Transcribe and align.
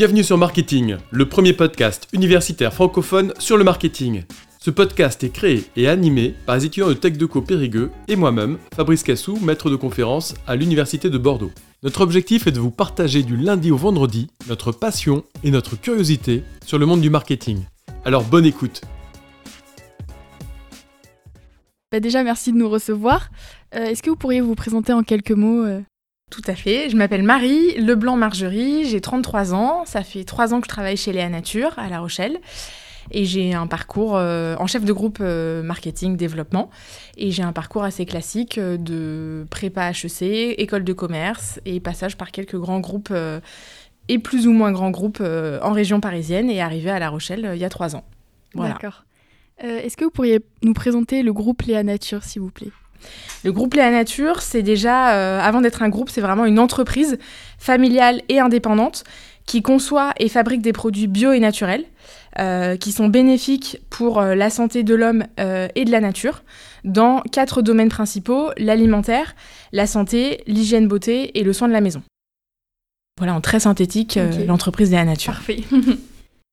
Bienvenue 0.00 0.24
sur 0.24 0.38
Marketing, 0.38 0.96
le 1.10 1.28
premier 1.28 1.52
podcast 1.52 2.08
universitaire 2.14 2.72
francophone 2.72 3.34
sur 3.38 3.58
le 3.58 3.64
marketing. 3.64 4.22
Ce 4.58 4.70
podcast 4.70 5.22
est 5.24 5.28
créé 5.28 5.64
et 5.76 5.88
animé 5.88 6.34
par 6.46 6.56
les 6.56 6.64
étudiants 6.64 6.88
de 6.88 6.94
Tech 6.94 7.18
Deco 7.18 7.42
Périgueux 7.42 7.90
et 8.08 8.16
moi-même, 8.16 8.56
Fabrice 8.74 9.02
Cassou, 9.02 9.36
maître 9.42 9.68
de 9.68 9.76
conférence 9.76 10.34
à 10.46 10.56
l'Université 10.56 11.10
de 11.10 11.18
Bordeaux. 11.18 11.50
Notre 11.82 12.00
objectif 12.00 12.46
est 12.46 12.50
de 12.50 12.60
vous 12.60 12.70
partager 12.70 13.22
du 13.22 13.36
lundi 13.36 13.70
au 13.70 13.76
vendredi 13.76 14.28
notre 14.48 14.72
passion 14.72 15.22
et 15.44 15.50
notre 15.50 15.78
curiosité 15.78 16.44
sur 16.64 16.78
le 16.78 16.86
monde 16.86 17.02
du 17.02 17.10
marketing. 17.10 17.58
Alors 18.06 18.24
bonne 18.24 18.46
écoute 18.46 18.80
Bah 21.92 22.00
déjà, 22.00 22.22
merci 22.22 22.54
de 22.54 22.56
nous 22.56 22.70
recevoir. 22.70 23.28
Euh, 23.74 23.84
Est-ce 23.84 24.02
que 24.02 24.08
vous 24.08 24.16
pourriez 24.16 24.40
vous 24.40 24.54
présenter 24.54 24.94
en 24.94 25.02
quelques 25.02 25.32
mots 25.32 25.62
euh 25.62 25.82
Tout 26.30 26.42
à 26.46 26.54
fait. 26.54 26.88
Je 26.88 26.96
m'appelle 26.96 27.24
Marie 27.24 27.76
Leblanc-Margerie, 27.76 28.84
j'ai 28.84 29.00
33 29.00 29.52
ans. 29.52 29.84
Ça 29.84 30.02
fait 30.04 30.22
3 30.22 30.54
ans 30.54 30.60
que 30.60 30.66
je 30.66 30.70
travaille 30.70 30.96
chez 30.96 31.12
Léa 31.12 31.28
Nature 31.28 31.74
à 31.76 31.88
La 31.88 31.98
Rochelle. 31.98 32.38
Et 33.10 33.24
j'ai 33.24 33.54
un 33.54 33.66
parcours 33.66 34.16
euh, 34.16 34.54
en 34.58 34.68
chef 34.68 34.84
de 34.84 34.92
groupe 34.92 35.18
euh, 35.20 35.62
marketing 35.62 36.16
développement. 36.16 36.70
Et 37.16 37.32
j'ai 37.32 37.42
un 37.42 37.52
parcours 37.52 37.82
assez 37.82 38.06
classique 38.06 38.58
euh, 38.58 38.76
de 38.76 39.44
prépa 39.50 39.90
HEC, 39.90 40.54
école 40.58 40.84
de 40.84 40.92
commerce 40.92 41.60
et 41.64 41.80
passage 41.80 42.16
par 42.16 42.30
quelques 42.30 42.56
grands 42.56 42.80
groupes 42.80 43.12
et 44.08 44.18
plus 44.18 44.46
ou 44.46 44.52
moins 44.52 44.70
grands 44.70 44.90
groupes 44.90 45.20
en 45.20 45.72
région 45.72 46.00
parisienne 46.00 46.48
et 46.48 46.60
arrivé 46.60 46.90
à 46.90 46.98
La 47.00 47.08
Rochelle 47.08 47.50
il 47.54 47.60
y 47.60 47.64
a 47.64 47.68
3 47.68 47.96
ans. 47.96 48.04
Voilà. 48.54 48.74
D'accord. 48.74 49.04
Est-ce 49.58 49.96
que 49.96 50.04
vous 50.04 50.10
pourriez 50.10 50.40
nous 50.62 50.72
présenter 50.72 51.22
le 51.22 51.32
groupe 51.32 51.62
Léa 51.62 51.82
Nature, 51.82 52.22
s'il 52.22 52.40
vous 52.40 52.50
plaît? 52.50 52.70
Le 53.44 53.52
groupe 53.52 53.74
Léa 53.74 53.90
Nature, 53.90 54.42
c'est 54.42 54.62
déjà, 54.62 55.14
euh, 55.14 55.40
avant 55.40 55.60
d'être 55.60 55.82
un 55.82 55.88
groupe, 55.88 56.10
c'est 56.10 56.20
vraiment 56.20 56.44
une 56.44 56.58
entreprise 56.58 57.18
familiale 57.58 58.22
et 58.28 58.38
indépendante 58.38 59.04
qui 59.46 59.62
conçoit 59.62 60.12
et 60.18 60.28
fabrique 60.28 60.62
des 60.62 60.72
produits 60.72 61.06
bio 61.06 61.32
et 61.32 61.40
naturels 61.40 61.84
euh, 62.38 62.76
qui 62.76 62.92
sont 62.92 63.08
bénéfiques 63.08 63.80
pour 63.88 64.20
euh, 64.20 64.34
la 64.34 64.50
santé 64.50 64.82
de 64.82 64.94
l'homme 64.94 65.24
et 65.38 65.84
de 65.84 65.90
la 65.90 66.00
nature 66.00 66.42
dans 66.84 67.20
quatre 67.32 67.62
domaines 67.62 67.88
principaux, 67.88 68.50
l'alimentaire, 68.56 69.34
la 69.72 69.86
santé, 69.86 70.42
l'hygiène 70.46 70.86
beauté 70.86 71.38
et 71.38 71.42
le 71.42 71.52
soin 71.52 71.68
de 71.68 71.72
la 71.72 71.80
maison. 71.80 72.02
Voilà, 73.18 73.34
en 73.34 73.40
très 73.40 73.60
synthétique, 73.60 74.18
l'entreprise 74.46 74.90
Léa 74.90 75.04
Nature. 75.04 75.34
Parfait. 75.34 75.62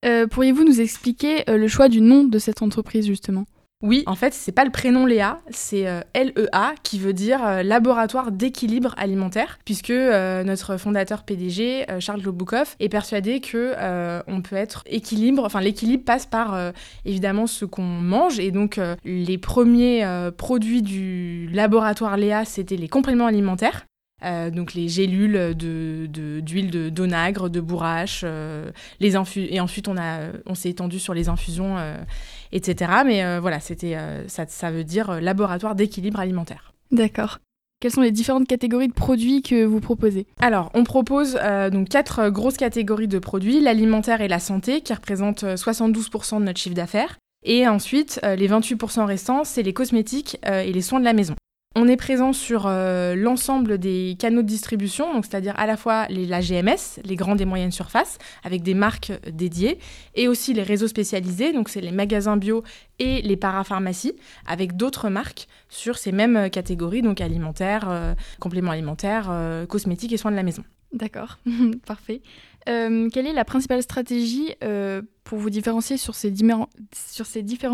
Pourriez-vous 0.31 0.66
nous 0.66 0.81
expliquer 0.81 1.44
le 1.47 1.67
choix 1.67 1.88
du 1.88 2.02
nom 2.02 2.23
de 2.23 2.39
cette 2.39 2.61
entreprise, 2.61 3.05
justement? 3.05 3.45
Oui, 3.83 4.02
en 4.08 4.16
fait, 4.16 4.33
c'est 4.33 4.52
pas 4.52 4.66
le 4.66 4.72
prénom 4.72 5.06
Léa, 5.06 5.39
c'est 5.52 5.88
euh, 5.88 6.02
LEA 6.16 6.73
qui 6.81 6.97
veut 6.97 7.14
dire 7.14 7.45
euh, 7.45 7.61
laboratoire 7.61 8.31
d'équilibre 8.31 8.95
alimentaire, 8.97 9.59
puisque 9.66 9.92
euh, 9.92 10.44
notre 10.44 10.78
fondateur 10.78 11.23
PDG 11.23 11.86
Charles 12.00 12.22
Loboukov 12.22 12.75
est 12.80 12.89
persuadé 12.89 13.39
que 13.39 13.75
on 14.28 14.42
peut 14.42 14.56
être 14.56 14.84
équilibre, 14.88 15.44
enfin 15.45 15.61
l'équilibre 15.61 16.03
passe 16.03 16.25
par 16.25 16.73
évidemment 17.06 17.45
ce 17.45 17.66
qu'on 17.66 17.84
mange 17.84 18.39
et 18.39 18.52
donc 18.52 18.80
les 19.06 19.38
premiers 19.38 20.06
produits 20.38 20.81
du 20.81 21.50
laboratoire 21.52 22.17
Léa, 22.17 22.45
c'était 22.45 22.75
les 22.75 22.88
compléments 22.88 23.28
alimentaires. 23.28 23.86
Donc 24.23 24.73
les 24.73 24.88
gélules 24.88 25.53
d'huile 25.56 26.72
de, 26.72 26.89
d'onagre, 26.89 27.50
de 27.50 27.59
bourrache, 27.62 28.25
les 29.00 29.16
et 29.38 29.59
ensuite 29.59 29.88
on 29.88 29.95
on 30.45 30.56
s'est 30.56 30.69
étendu 30.69 31.00
sur 31.00 31.14
les 31.14 31.30
infusions 31.30 31.78
etc. 32.52 32.92
Mais 33.06 33.23
euh, 33.23 33.40
voilà, 33.40 33.59
c'était, 33.59 33.95
euh, 33.95 34.28
ça, 34.28 34.45
ça 34.48 34.72
veut 34.72 34.84
dire 34.84 35.09
euh, 35.09 35.20
laboratoire 35.20 35.76
d'équilibre 35.76 36.20
alimentaire. 36.20 36.73
D'accord. 36.92 37.40
Quelles 37.80 37.92
sont 37.92 38.02
les 38.02 38.12
différentes 38.12 38.48
catégories 38.48 38.88
de 38.88 38.94
produits 38.94 39.44
que 39.44 39.64
vous 39.64 39.80
proposez? 39.80 40.26
Alors, 40.40 40.72
on 40.73 40.84
propose 40.84 41.38
euh, 41.40 41.70
donc 41.70 41.90
quatre 41.90 42.30
grosses 42.30 42.58
catégories 42.58 43.08
de 43.08 43.20
produits 43.20 43.59
l'alimentaire 43.59 44.22
et 44.22 44.28
la 44.28 44.40
santé, 44.40 44.81
qui 44.81 44.94
représentent 44.94 45.44
euh, 45.44 45.56
72% 45.56 46.40
de 46.40 46.45
notre 46.45 46.59
chiffre 46.59 46.75
d'affaires. 46.75 47.20
Et 47.45 47.68
ensuite, 47.68 48.19
euh, 48.24 48.36
les 48.36 48.50
28% 48.50 49.06
restants, 49.06 49.44
c'est 49.44 49.62
les 49.62 49.74
cosmétiques 49.74 50.40
euh, 50.47 50.62
et 50.62 50.72
les 50.72 50.81
soins 50.81 51.00
de 51.00 51.06
la 51.06 51.13
maison. 51.13 51.36
On 51.79 51.88
est 51.88 51.95
présent 51.95 52.33
sur 52.33 52.65
euh, 52.65 53.13
l'ensemble 53.13 53.77
des 53.77 54.15
canaux 54.17 54.41
de 54.41 54.47
distribution, 54.47 55.21
c'est-à-dire 55.21 55.53
à 55.59 55.67
la 55.67 55.77
fois 55.77 56.07
les, 56.07 56.25
la 56.25 56.41
GMS, 56.41 56.99
les 57.03 57.15
grandes 57.15 57.39
et 57.39 57.45
moyennes 57.45 57.71
surfaces, 57.71 58.17
avec 58.43 58.63
des 58.63 58.73
marques 58.73 59.11
euh, 59.11 59.29
dédiées, 59.31 59.77
et 60.15 60.27
aussi 60.27 60.55
les 60.55 60.63
réseaux 60.63 60.88
spécialisés, 60.88 61.53
donc 61.53 61.69
c'est 61.69 61.81
les 61.81 61.91
magasins 61.91 62.35
bio 62.35 62.63
et 62.97 63.21
les 63.21 63.38
parapharmacies, 63.38 64.15
avec 64.47 64.75
d'autres 64.75 65.09
marques 65.09 65.47
sur 65.69 65.99
ces 65.99 66.11
mêmes 66.11 66.35
euh, 66.35 66.49
catégories, 66.49 67.03
donc 67.03 67.21
alimentaires, 67.21 68.15
compléments 68.39 68.71
alimentaires, 68.71 69.31
cosmétiques 69.69 70.13
et 70.13 70.17
soins 70.17 70.31
de 70.31 70.35
la 70.35 70.41
maison. 70.41 70.63
D'accord, 70.94 71.38
parfait. 71.85 72.21
Euh, 72.67 73.09
quelle 73.11 73.28
est 73.28 73.33
la 73.33 73.45
principale 73.45 73.81
stratégie 73.81 74.53
euh, 74.63 75.01
pour 75.23 75.38
vous 75.39 75.50
différencier 75.50 75.97
sur 75.97 76.16
ces, 76.16 76.31
différents- 76.31 76.69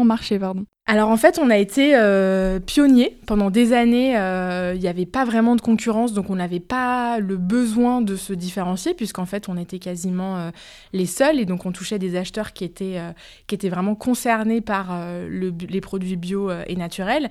marchés 0.06 0.40
Alors 0.86 1.10
en 1.10 1.18
fait, 1.18 1.40
on 1.40 1.50
a 1.50 1.58
été 1.58 1.96
euh, 1.96 2.60
pionniers 2.60 3.18
pendant 3.26 3.50
des 3.50 3.74
années. 3.74 4.18
euh, 4.18 4.74
Il 4.76 4.82
n'y 4.82 4.88
avait 4.88 5.06
pas 5.06 5.26
vraiment 5.26 5.56
de 5.56 5.62
concurrence, 5.62 6.14
donc 6.14 6.30
on 6.30 6.36
n'avait 6.36 6.60
pas 6.60 7.20
le 7.20 7.38
besoin 7.38 8.02
de 8.02 8.16
se 8.16 8.34
différencier, 8.34 8.94
puisqu'en 8.94 9.26
fait, 9.26 9.50
on 9.50 9.58
était 9.58 9.80
quasiment 9.80 10.52
les 10.94 11.06
seuls, 11.06 11.40
et 11.40 11.46
donc 11.46 11.66
on 11.66 11.72
touchait 11.72 12.00
des 12.00 12.16
acheteurs 12.16 12.54
qui 12.54 12.64
étaient, 12.64 13.00
qui 13.48 13.56
étaient 13.56 13.70
vraiment 13.70 13.96
concernés 13.96 14.62
par 14.62 15.00
les 15.30 15.82
produits 15.82 16.16
bio 16.18 16.50
et 16.68 16.76
naturels. 16.76 17.30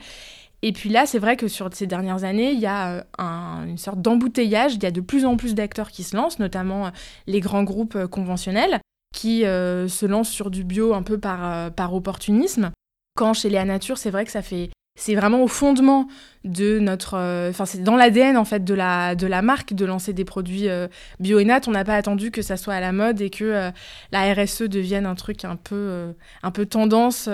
Et 0.63 0.73
puis 0.73 0.91
là, 0.91 1.07
c'est 1.07 1.19
vrai 1.19 1.37
que 1.37 1.49
sur 1.49 1.69
ces 1.75 1.87
dernières 1.89 2.23
années, 2.25 2.53
il 2.53 2.61
y 2.61 2.67
a 2.67 2.93
euh, 2.99 3.03
un- 3.19 3.67
une 3.67 3.79
sorte 3.79 4.01
d'embouteillage. 4.01 4.75
Il 4.75 4.83
y 4.83 4.87
a 4.87 4.91
de 4.93 5.01
plus 5.01 5.25
en 5.27 5.37
plus 5.37 5.55
d'acteurs 5.55 5.91
qui 5.91 6.05
se 6.05 6.17
lancent, 6.17 6.39
notamment 6.39 6.87
euh, 6.87 6.91
les 7.27 7.41
grands 7.41 7.65
groupes 7.65 7.97
euh, 7.97 8.07
conventionnels, 8.07 8.81
qui 9.15 9.41
se 9.43 10.07
lancent 10.07 10.31
sur 10.31 10.51
du 10.51 10.65
bio 10.65 10.95
un 10.95 11.03
peu 11.03 11.19
par, 11.19 11.71
par 11.73 11.93
opportunisme. 11.93 12.71
Quand 13.15 13.35
chez 13.35 13.51
Léa 13.51 13.67
Nature, 13.67 13.99
c'est 13.99 14.11
vrai 14.11 14.25
que 14.25 14.31
ça 14.31 14.41
fait. 14.41 14.71
C'est 14.95 15.15
vraiment 15.15 15.43
au 15.43 15.49
fondement 15.49 16.07
de 16.45 16.79
notre. 16.79 17.15
euh, 17.17 17.49
Enfin, 17.49 17.65
c'est 17.65 17.83
dans 17.83 17.97
l'ADN 17.97 18.37
en 18.37 18.45
fait 18.45 18.63
de 18.63 18.75
la, 18.75 19.15
de 19.15 19.27
la 19.27 19.41
marque 19.41 19.73
de 19.73 19.87
lancer 19.87 20.13
des 20.13 20.27
produits 20.27 20.69
euh, 20.69 20.87
bio 21.19 21.39
et 21.39 21.47
nat. 21.47 21.63
On 21.67 21.71
n'a 21.71 21.85
pas 21.85 21.95
attendu 21.95 22.31
que 22.31 22.43
ça 22.43 22.59
soit 22.59 22.75
à 22.75 22.81
la 22.81 22.93
mode 22.93 23.23
et 23.23 23.31
que 23.31 23.45
euh, 23.45 23.71
la 24.13 24.35
RSE 24.35 24.63
devienne 24.63 25.07
un 25.07 25.15
truc 25.15 25.47
un 25.47 25.57
peu, 25.57 25.75
euh, 25.75 26.13
un 26.43 26.51
peu 26.51 26.67
tendance 26.67 27.29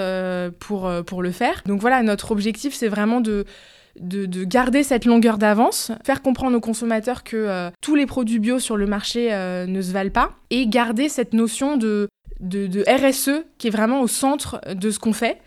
pour, 0.60 0.90
pour 1.04 1.22
le 1.22 1.30
faire. 1.32 1.62
Donc 1.66 1.80
voilà, 1.80 2.02
notre 2.02 2.30
objectif, 2.30 2.74
c'est 2.74 2.88
vraiment 2.88 3.20
de, 3.20 3.44
de, 4.00 4.26
de 4.26 4.44
garder 4.44 4.84
cette 4.84 5.04
longueur 5.04 5.36
d'avance, 5.36 5.90
faire 6.04 6.22
comprendre 6.22 6.56
aux 6.56 6.60
consommateurs 6.60 7.24
que 7.24 7.70
tous 7.80 7.96
les 7.96 8.06
produits 8.06 8.38
bio 8.38 8.60
sur 8.60 8.76
le 8.76 8.86
marché 8.86 9.30
ne 9.66 9.82
se 9.82 9.92
valent 9.92 10.10
pas, 10.10 10.30
et 10.50 10.68
garder 10.68 11.08
cette 11.08 11.32
notion 11.32 11.76
de, 11.76 12.08
de, 12.40 12.66
de 12.66 12.84
RSE 12.88 13.44
qui 13.58 13.66
est 13.66 13.70
vraiment 13.70 14.00
au 14.00 14.06
centre 14.08 14.60
de 14.72 14.90
ce 14.90 14.98
qu'on 14.98 15.12
fait. 15.12 15.38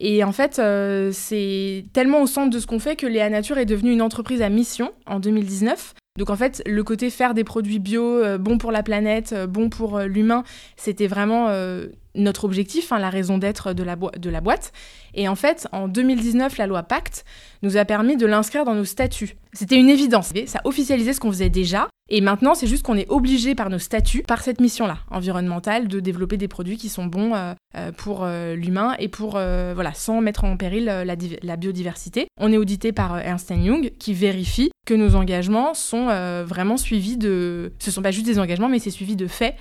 Et 0.00 0.22
en 0.24 0.32
fait, 0.32 0.58
euh, 0.58 1.10
c'est 1.12 1.86
tellement 1.92 2.22
au 2.22 2.26
centre 2.26 2.50
de 2.50 2.58
ce 2.58 2.66
qu'on 2.66 2.78
fait 2.78 2.96
que 2.96 3.06
Léa 3.06 3.28
Nature 3.30 3.58
est 3.58 3.66
devenue 3.66 3.92
une 3.92 4.02
entreprise 4.02 4.42
à 4.42 4.48
mission 4.48 4.92
en 5.06 5.18
2019. 5.20 5.94
Donc 6.18 6.30
en 6.30 6.36
fait, 6.36 6.62
le 6.66 6.82
côté 6.82 7.10
faire 7.10 7.32
des 7.32 7.44
produits 7.44 7.78
bio, 7.78 8.04
euh, 8.04 8.38
bons 8.38 8.58
pour 8.58 8.72
la 8.72 8.82
planète, 8.82 9.32
euh, 9.32 9.46
bons 9.46 9.68
pour 9.68 9.98
euh, 9.98 10.06
l'humain, 10.06 10.42
c'était 10.76 11.06
vraiment 11.06 11.48
euh, 11.48 11.86
notre 12.14 12.44
objectif, 12.44 12.92
hein, 12.92 12.98
la 12.98 13.10
raison 13.10 13.38
d'être 13.38 13.72
de, 13.72 13.82
la 13.82 14.40
boîte. 14.40 14.72
Et 15.14 15.28
en 15.28 15.34
fait, 15.34 15.68
en 15.72 15.88
2019, 15.88 16.58
la 16.58 16.66
loi 16.66 16.82
Pacte 16.82 17.24
nous 17.62 17.76
a 17.76 17.84
permis 17.84 18.16
de 18.16 18.26
l'inscrire 18.26 18.64
dans 18.64 18.74
nos 18.74 18.84
statuts. 18.84 19.36
C'était 19.52 19.76
une 19.76 19.88
évidence. 19.88 20.32
Ça 20.46 20.60
officialisait 20.64 21.12
ce 21.12 21.20
qu'on 21.20 21.32
faisait 21.32 21.50
déjà. 21.50 21.88
Et 22.10 22.20
maintenant, 22.20 22.54
c'est 22.54 22.66
juste 22.66 22.84
qu'on 22.84 22.96
est 22.96 23.08
obligé 23.10 23.54
par 23.54 23.68
nos 23.68 23.78
statuts, 23.78 24.22
par 24.22 24.40
cette 24.42 24.60
mission-là, 24.60 24.98
environnementale, 25.10 25.88
de 25.88 26.00
développer 26.00 26.38
des 26.38 26.48
produits 26.48 26.78
qui 26.78 26.88
sont 26.88 27.04
bons 27.04 27.34
euh, 27.34 27.52
euh, 27.76 27.92
pour 27.92 28.24
euh, 28.24 28.54
l'humain 28.54 28.94
et 28.98 29.08
pour, 29.08 29.32
voilà, 29.32 29.92
sans 29.92 30.20
mettre 30.20 30.44
en 30.44 30.56
péril 30.56 30.84
la, 30.84 31.16
div- 31.16 31.38
la 31.42 31.56
biodiversité. 31.56 32.28
On 32.40 32.52
est 32.52 32.56
audité 32.56 32.92
par 32.92 33.18
Ernst 33.18 33.50
Young 33.50 33.92
qui 33.98 34.14
vérifie 34.14 34.70
que 34.86 34.94
nos 34.94 35.16
engagements 35.16 35.74
sont 35.74 36.06
vraiment 36.46 36.78
suivis 36.78 37.18
de... 37.18 37.72
Ce 37.78 37.90
sont 37.90 38.02
pas 38.02 38.10
juste 38.10 38.26
des 38.26 38.38
engagements, 38.38 38.68
mais 38.68 38.78
c'est 38.78 38.90
suivi 38.90 39.16
de 39.16 39.26
faits 39.26 39.54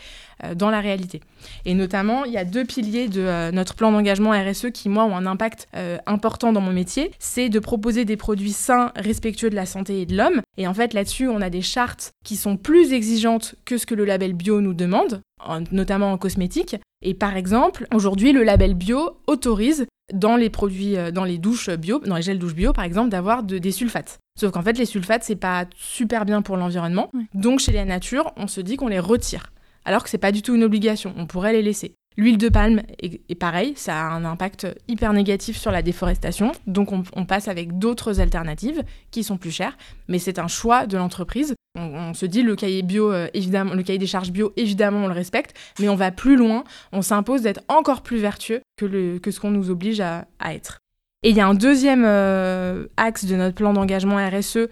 dans 0.55 0.69
la 0.69 0.79
réalité. 0.81 1.21
Et 1.65 1.73
notamment, 1.73 2.25
il 2.25 2.31
y 2.33 2.37
a 2.37 2.45
deux 2.45 2.65
piliers 2.65 3.07
de 3.07 3.21
euh, 3.21 3.51
notre 3.51 3.75
plan 3.75 3.91
d'engagement 3.91 4.31
RSE 4.31 4.71
qui, 4.73 4.89
moi, 4.89 5.05
ont 5.05 5.15
un 5.15 5.25
impact 5.25 5.67
euh, 5.75 5.97
important 6.05 6.53
dans 6.53 6.61
mon 6.61 6.71
métier. 6.73 7.11
C'est 7.19 7.49
de 7.49 7.59
proposer 7.59 8.05
des 8.05 8.17
produits 8.17 8.51
sains, 8.53 8.91
respectueux 8.95 9.49
de 9.49 9.55
la 9.55 9.65
santé 9.65 10.01
et 10.01 10.05
de 10.05 10.15
l'homme. 10.15 10.41
Et 10.57 10.67
en 10.67 10.73
fait, 10.73 10.93
là-dessus, 10.93 11.27
on 11.27 11.41
a 11.41 11.49
des 11.49 11.61
chartes 11.61 12.11
qui 12.25 12.35
sont 12.35 12.57
plus 12.57 12.93
exigeantes 12.93 13.55
que 13.65 13.77
ce 13.77 13.85
que 13.85 13.95
le 13.95 14.05
label 14.05 14.33
bio 14.33 14.61
nous 14.61 14.73
demande, 14.73 15.21
en- 15.43 15.61
notamment 15.71 16.11
en 16.11 16.17
cosmétique. 16.17 16.75
Et 17.01 17.13
par 17.13 17.35
exemple, 17.37 17.87
aujourd'hui, 17.93 18.31
le 18.33 18.43
label 18.43 18.73
bio 18.73 19.17
autorise 19.27 19.85
dans 20.13 20.35
les 20.37 20.49
produits, 20.49 20.95
euh, 20.97 21.11
dans 21.11 21.25
les 21.25 21.37
douches 21.37 21.69
bio, 21.69 21.99
dans 21.99 22.15
les 22.15 22.21
gels 22.21 22.39
douche 22.39 22.55
bio, 22.55 22.73
par 22.73 22.85
exemple, 22.85 23.09
d'avoir 23.09 23.43
de- 23.43 23.57
des 23.57 23.71
sulfates. 23.71 24.19
Sauf 24.39 24.51
qu'en 24.51 24.61
fait, 24.61 24.77
les 24.77 24.85
sulfates, 24.85 25.23
c'est 25.23 25.35
pas 25.35 25.65
super 25.75 26.25
bien 26.25 26.41
pour 26.41 26.57
l'environnement. 26.57 27.09
Donc, 27.33 27.59
chez 27.59 27.71
la 27.73 27.85
nature, 27.85 28.31
on 28.37 28.47
se 28.47 28.61
dit 28.61 28.77
qu'on 28.77 28.87
les 28.87 28.99
retire 28.99 29.51
alors 29.87 30.03
que 30.03 30.09
c'est 30.09 30.17
pas 30.17 30.33
du 30.33 30.41
tout 30.41 30.53
une 30.53 30.65
obligation, 30.65 31.13
on 31.17 31.25
pourrait 31.25 31.53
les 31.53 31.63
laisser. 31.63 31.95
L'huile 32.17 32.37
de 32.37 32.49
palme 32.49 32.81
est, 32.99 33.35
pareil, 33.35 33.73
ça 33.77 33.95
a 33.95 34.09
un 34.09 34.25
impact 34.25 34.67
hyper 34.87 35.13
négatif 35.13 35.55
sur 35.55 35.71
la 35.71 35.81
déforestation, 35.81 36.51
donc 36.65 36.91
on, 36.91 37.25
passe 37.25 37.47
avec 37.47 37.77
d'autres 37.77 38.19
alternatives 38.19 38.83
qui 39.11 39.23
sont 39.23 39.37
plus 39.37 39.51
chères, 39.51 39.77
mais 40.07 40.19
c'est 40.19 40.39
un 40.39 40.47
choix 40.47 40.87
de 40.87 40.97
l'entreprise. 40.97 41.53
On, 41.75 42.15
se 42.15 42.25
dit 42.25 42.41
le 42.41 42.55
cahier 42.55 42.81
bio, 42.81 43.11
euh, 43.11 43.27
évidemment, 43.35 43.75
le 43.75 43.83
cahier 43.83 43.99
des 43.99 44.07
charges 44.07 44.31
bio, 44.31 44.51
évidemment, 44.57 45.05
on 45.05 45.07
le 45.07 45.13
respecte, 45.13 45.55
mais 45.79 45.89
on 45.89 45.95
va 45.95 46.11
plus 46.11 46.35
loin, 46.35 46.63
on 46.91 47.03
s'impose 47.03 47.43
d'être 47.43 47.61
encore 47.67 48.01
plus 48.01 48.17
vertueux 48.17 48.61
que, 48.77 49.19
ce 49.31 49.39
qu'on 49.39 49.51
nous 49.51 49.69
oblige 49.69 50.01
à, 50.01 50.25
être. 50.43 50.79
Et 51.21 51.29
il 51.29 51.35
y 51.35 51.41
a 51.41 51.47
un 51.47 51.53
deuxième 51.53 52.03
euh, 52.05 52.87
axe 52.97 53.25
de 53.25 53.35
notre 53.35 53.55
plan 53.55 53.73
d'engagement 53.73 54.17
RSE 54.17 54.69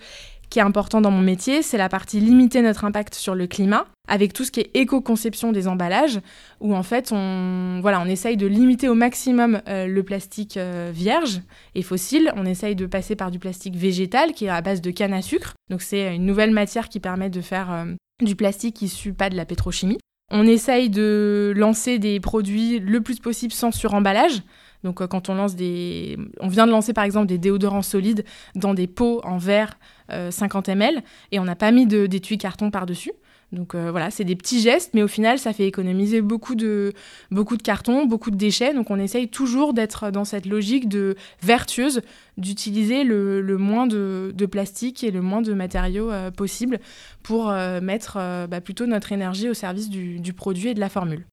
qui 0.49 0.59
est 0.59 0.61
important 0.61 1.01
dans 1.01 1.11
mon 1.11 1.21
métier, 1.21 1.61
c'est 1.61 1.77
la 1.77 1.89
partie 1.89 2.19
limiter 2.19 2.61
notre 2.61 2.85
impact 2.85 3.15
sur 3.15 3.35
le 3.35 3.47
climat, 3.47 3.85
avec 4.07 4.33
tout 4.33 4.43
ce 4.43 4.51
qui 4.51 4.61
est 4.61 4.71
éco-conception 4.73 5.51
des 5.51 5.67
emballages, 5.67 6.19
où 6.59 6.75
en 6.75 6.83
fait 6.83 7.11
on, 7.11 7.79
voilà, 7.81 8.01
on 8.01 8.05
essaye 8.05 8.37
de 8.37 8.47
limiter 8.47 8.89
au 8.89 8.95
maximum 8.95 9.61
euh, 9.67 9.87
le 9.87 10.03
plastique 10.03 10.57
euh, 10.57 10.91
vierge 10.93 11.41
et 11.73 11.81
fossile. 11.81 12.31
On 12.35 12.45
essaye 12.45 12.75
de 12.75 12.85
passer 12.85 13.15
par 13.15 13.31
du 13.31 13.39
plastique 13.39 13.75
végétal 13.75 14.33
qui 14.33 14.45
est 14.45 14.49
à 14.49 14.61
base 14.61 14.81
de 14.81 14.91
canne 14.91 15.13
à 15.13 15.21
sucre. 15.21 15.53
Donc 15.69 15.81
c'est 15.81 16.15
une 16.15 16.25
nouvelle 16.25 16.51
matière 16.51 16.89
qui 16.89 16.99
permet 16.99 17.29
de 17.29 17.41
faire 17.41 17.71
euh, 17.71 17.85
du 18.23 18.35
plastique 18.35 18.81
issu 18.81 19.13
pas 19.13 19.29
de 19.29 19.35
la 19.35 19.45
pétrochimie. 19.45 19.97
On 20.31 20.47
essaye 20.47 20.89
de 20.89 21.53
lancer 21.55 21.99
des 21.99 22.19
produits 22.19 22.79
le 22.79 23.01
plus 23.01 23.19
possible 23.19 23.53
sans 23.53 23.71
suremballage. 23.71 24.41
Donc 24.85 25.01
euh, 25.01 25.07
quand 25.07 25.27
on 25.29 25.35
lance 25.35 25.55
des... 25.55 26.17
On 26.39 26.47
vient 26.47 26.67
de 26.67 26.71
lancer 26.71 26.93
par 26.93 27.03
exemple 27.03 27.25
des 27.25 27.39
déodorants 27.39 27.81
solides 27.81 28.23
dans 28.53 28.73
des 28.73 28.87
pots 28.87 29.19
en 29.25 29.37
verre 29.37 29.77
50 30.09 30.69
euh, 30.69 30.71
ml 30.73 31.01
et 31.31 31.39
on 31.39 31.43
n'a 31.43 31.55
pas 31.55 31.71
mis 31.71 31.87
d'étui 31.87 32.37
carton 32.37 32.69
par-dessus. 32.69 33.11
Donc 33.51 33.73
euh, 33.73 33.89
voilà, 33.89 34.11
c'est 34.11 34.23
des 34.23 34.35
petits 34.35 34.59
gestes, 34.59 34.93
mais 34.93 35.01
au 35.01 35.07
final, 35.07 35.39
ça 35.39 35.53
fait 35.53 35.65
économiser 35.65 36.21
beaucoup 36.21 36.53
de, 36.53 36.93
beaucoup 37.31 37.57
de 37.57 37.63
carton, 37.63 38.05
beaucoup 38.05 38.29
de 38.29 38.35
déchets. 38.35 38.75
Donc 38.75 38.91
on 38.91 38.99
essaye 38.99 39.27
toujours 39.27 39.73
d'être 39.73 40.11
dans 40.11 40.25
cette 40.25 40.45
logique 40.45 40.87
de 40.87 41.15
vertueuse, 41.41 42.01
d'utiliser 42.37 43.03
le, 43.03 43.57
moins 43.57 43.87
de, 43.87 44.45
plastique 44.45 45.03
et 45.03 45.09
le 45.09 45.21
moins 45.21 45.41
de 45.41 45.53
matériaux 45.53 46.11
possible 46.37 46.79
pour 47.23 47.51
mettre 47.81 48.47
bah, 48.47 48.61
plutôt 48.61 48.85
notre 48.85 49.11
énergie 49.11 49.49
au 49.49 49.53
service 49.53 49.89
du 49.89 50.33
produit 50.33 50.69
et 50.69 50.73
de 50.73 50.79
la 50.79 50.89
formule. 50.89 51.25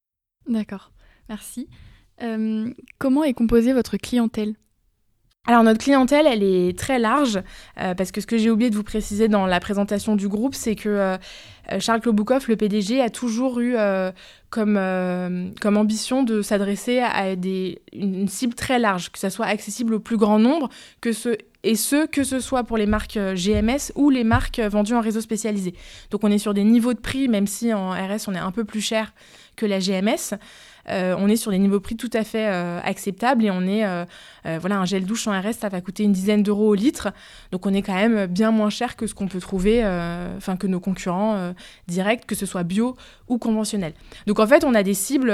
D'accord, 0.49 0.93
merci. 1.29 1.69
Euh, 2.23 2.71
comment 2.99 3.25
est 3.25 3.35
composée 3.35 3.73
votre 3.73 3.97
clientèle? 3.97 4.55
Alors 5.49 5.65
notre 5.65 5.81
clientèle, 5.81 6.27
elle 6.29 6.45
est 6.45 6.79
très 6.79 7.01
large, 7.01 7.43
euh, 7.81 7.95
parce 7.95 8.13
que 8.13 8.21
ce 8.21 8.29
que 8.29 8.39
j'ai 8.39 8.49
oublié 8.49 8.71
de 8.71 8.77
vous 8.77 8.85
préciser 8.85 9.27
dans 9.27 9.45
la 9.45 9.59
présentation 9.59 10.15
du 10.15 10.29
groupe, 10.29 10.55
c'est 10.55 10.77
que 10.77 10.89
euh, 10.89 11.17
Charles 11.81 12.01
Kloboukov, 12.01 12.45
le 12.49 12.55
PDG, 12.55 13.01
a 13.01 13.11
toujours 13.11 13.59
eu 13.59 13.75
comme, 14.51 14.77
ambition 15.65 16.23
de 16.23 16.43
s'adresser 16.43 17.01
à 17.01 17.33
une 17.93 18.29
cible 18.29 18.55
très 18.55 18.79
large, 18.79 19.11
que 19.11 19.19
ça 19.19 19.31
soit 19.31 19.47
accessible 19.47 19.95
au 19.95 20.01
plus 20.01 20.17
grand 20.17 20.39
nombre, 20.39 20.69
que 21.01 21.13
ce, 21.13 21.37
et 21.65 21.75
ce, 21.75 22.07
que 22.07 22.23
ce 22.23 22.39
soit 22.39 22.63
pour 22.63 22.77
les 22.77 22.87
marques 22.87 23.19
GMS 23.19 23.93
ou 23.97 24.11
les 24.11 24.25
marques 24.25 24.61
vendues 24.61 24.95
en 24.95 25.01
réseau 25.01 25.21
spécialisé. 25.21 25.75
Donc 26.11 26.23
on 26.23 26.31
est 26.31 26.39
sur 26.39 26.55
des 26.55 26.65
niveaux 26.65 26.95
de 26.95 27.01
prix, 27.01 27.27
même 27.27 27.49
si 27.49 27.75
en 27.75 27.91
RS 27.91 28.29
on 28.29 28.35
est 28.35 28.39
un 28.39 28.53
peu 28.53 28.65
plus 28.65 28.81
cher 28.81 29.13
que 29.57 29.67
la 29.67 29.81
GMS. 29.81 30.37
Euh, 30.89 31.15
on 31.19 31.29
est 31.29 31.37
sur 31.37 31.51
des 31.51 31.59
niveaux 31.59 31.81
prix 31.81 31.97
tout 31.97 32.11
à 32.13 32.25
fait 32.25 32.49
euh, 32.49 32.81
acceptables 32.83 33.45
et 33.45 33.51
on 33.51 33.63
est, 33.63 33.85
euh, 33.85 34.05
voilà, 34.61 34.79
un 34.79 34.85
gel 34.85 35.05
douche 35.05 35.27
en 35.27 35.39
RS, 35.39 35.55
ça 35.61 35.69
va 35.69 35.81
coûter 35.81 36.03
une 36.03 36.13
dizaine 36.13 36.43
d'euros 36.43 36.69
au 36.69 36.75
litre. 36.75 37.09
Donc 37.51 37.67
on 37.67 37.75
est 37.75 37.83
quand 37.83 37.95
même 37.95 38.27
bien 38.27 38.51
moins 38.51 38.71
cher 38.71 38.97
que 38.97 39.07
ce 39.07 39.15
qu'on 39.15 39.29
peut 39.29 39.41
trouver, 39.41 39.85
enfin 40.37 40.57
que 40.57 40.67
nos 40.67 40.81
concurrents 40.81 41.55
directs, 41.89 42.27
que 42.27 42.35
ce 42.35 42.47
soit 42.47 42.63
bio 42.63 42.97
ou 43.29 43.39
conventionnel. 43.39 43.95
Donc 44.27 44.41
en 44.41 44.47
fait, 44.47 44.65
on 44.65 44.75
a 44.75 44.83
des 44.83 44.95
cibles 44.95 45.33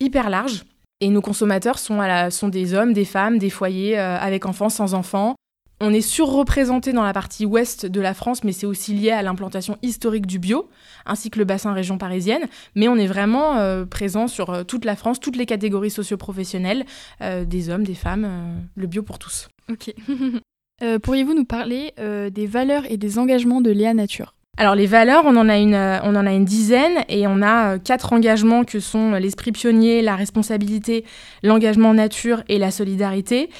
hyper 0.00 0.30
larges. 0.30 0.64
Et 1.02 1.08
nos 1.08 1.22
consommateurs 1.22 1.78
sont, 1.78 1.98
sont 2.30 2.48
des 2.48 2.74
hommes, 2.74 2.92
des 2.92 3.06
femmes, 3.06 3.38
des 3.38 3.48
foyers 3.48 3.96
avec 3.96 4.44
enfants, 4.44 4.68
sans 4.68 4.92
enfants, 4.92 5.34
on 5.80 5.92
est 5.92 6.02
surreprésenté 6.02 6.92
dans 6.92 7.02
la 7.02 7.12
partie 7.12 7.46
ouest 7.46 7.86
de 7.86 8.00
la 8.00 8.12
France, 8.12 8.44
mais 8.44 8.52
c'est 8.52 8.66
aussi 8.66 8.92
lié 8.92 9.10
à 9.10 9.22
l'implantation 9.22 9.78
historique 9.82 10.26
du 10.26 10.38
bio, 10.38 10.68
ainsi 11.06 11.30
que 11.30 11.38
le 11.38 11.46
bassin 11.46 11.72
région 11.72 11.96
parisienne. 11.96 12.46
Mais 12.74 12.86
on 12.88 12.96
est 12.96 13.06
vraiment 13.06 13.56
euh, 13.56 13.86
présent 13.86 14.28
sur 14.28 14.50
euh, 14.50 14.62
toute 14.62 14.84
la 14.84 14.94
France, 14.94 15.20
toutes 15.20 15.36
les 15.36 15.46
catégories 15.46 15.90
socio-professionnelles, 15.90 16.84
euh, 17.22 17.44
des 17.46 17.70
hommes, 17.70 17.84
des 17.84 17.94
femmes, 17.94 18.28
le 18.76 18.86
bio 18.86 19.02
pour 19.02 19.18
tous. 19.18 19.48
Ok. 19.70 19.94
Pourriez-vous 21.02 21.34
nous 21.34 21.44
parler 21.44 21.92
des 21.98 22.46
valeurs 22.46 22.90
et 22.90 22.96
des 22.96 23.18
engagements 23.18 23.60
de 23.60 23.70
Léa 23.70 23.92
Nature? 23.92 24.34
Alors 24.56 24.74
les 24.74 24.86
valeurs, 24.86 25.24
on 25.26 25.36
en 25.36 25.50
a 25.50 25.58
une, 25.58 25.74
on 25.74 26.16
en 26.16 26.26
a 26.26 26.32
une 26.32 26.46
dizaine 26.46 27.04
et 27.10 27.26
on 27.26 27.42
a 27.42 27.78
quatre 27.78 28.14
engagements 28.14 28.64
que 28.64 28.80
sont 28.80 29.12
l'esprit 29.12 29.52
pionnier, 29.52 30.00
la 30.00 30.16
responsabilité, 30.16 31.04
l'engagement 31.42 31.92
nature 31.92 32.42
et 32.48 32.58
la 32.58 32.70
solidarité 32.70 33.50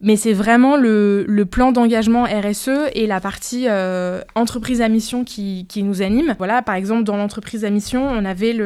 mais 0.00 0.16
c'est 0.16 0.32
vraiment 0.32 0.76
le, 0.76 1.44
plan 1.50 1.72
d'engagement 1.72 2.24
RSE 2.24 2.90
et 2.94 3.06
la 3.06 3.20
partie 3.20 3.66
euh, 3.68 4.22
entreprise 4.34 4.80
à 4.80 4.88
mission 4.88 5.24
qui, 5.24 5.66
nous 5.76 6.02
anime. 6.02 6.34
Voilà, 6.38 6.62
par 6.62 6.74
exemple, 6.74 7.04
dans 7.04 7.16
l'entreprise 7.16 7.64
à 7.64 7.70
mission, 7.70 8.08
on 8.08 8.24
avait 8.24 8.56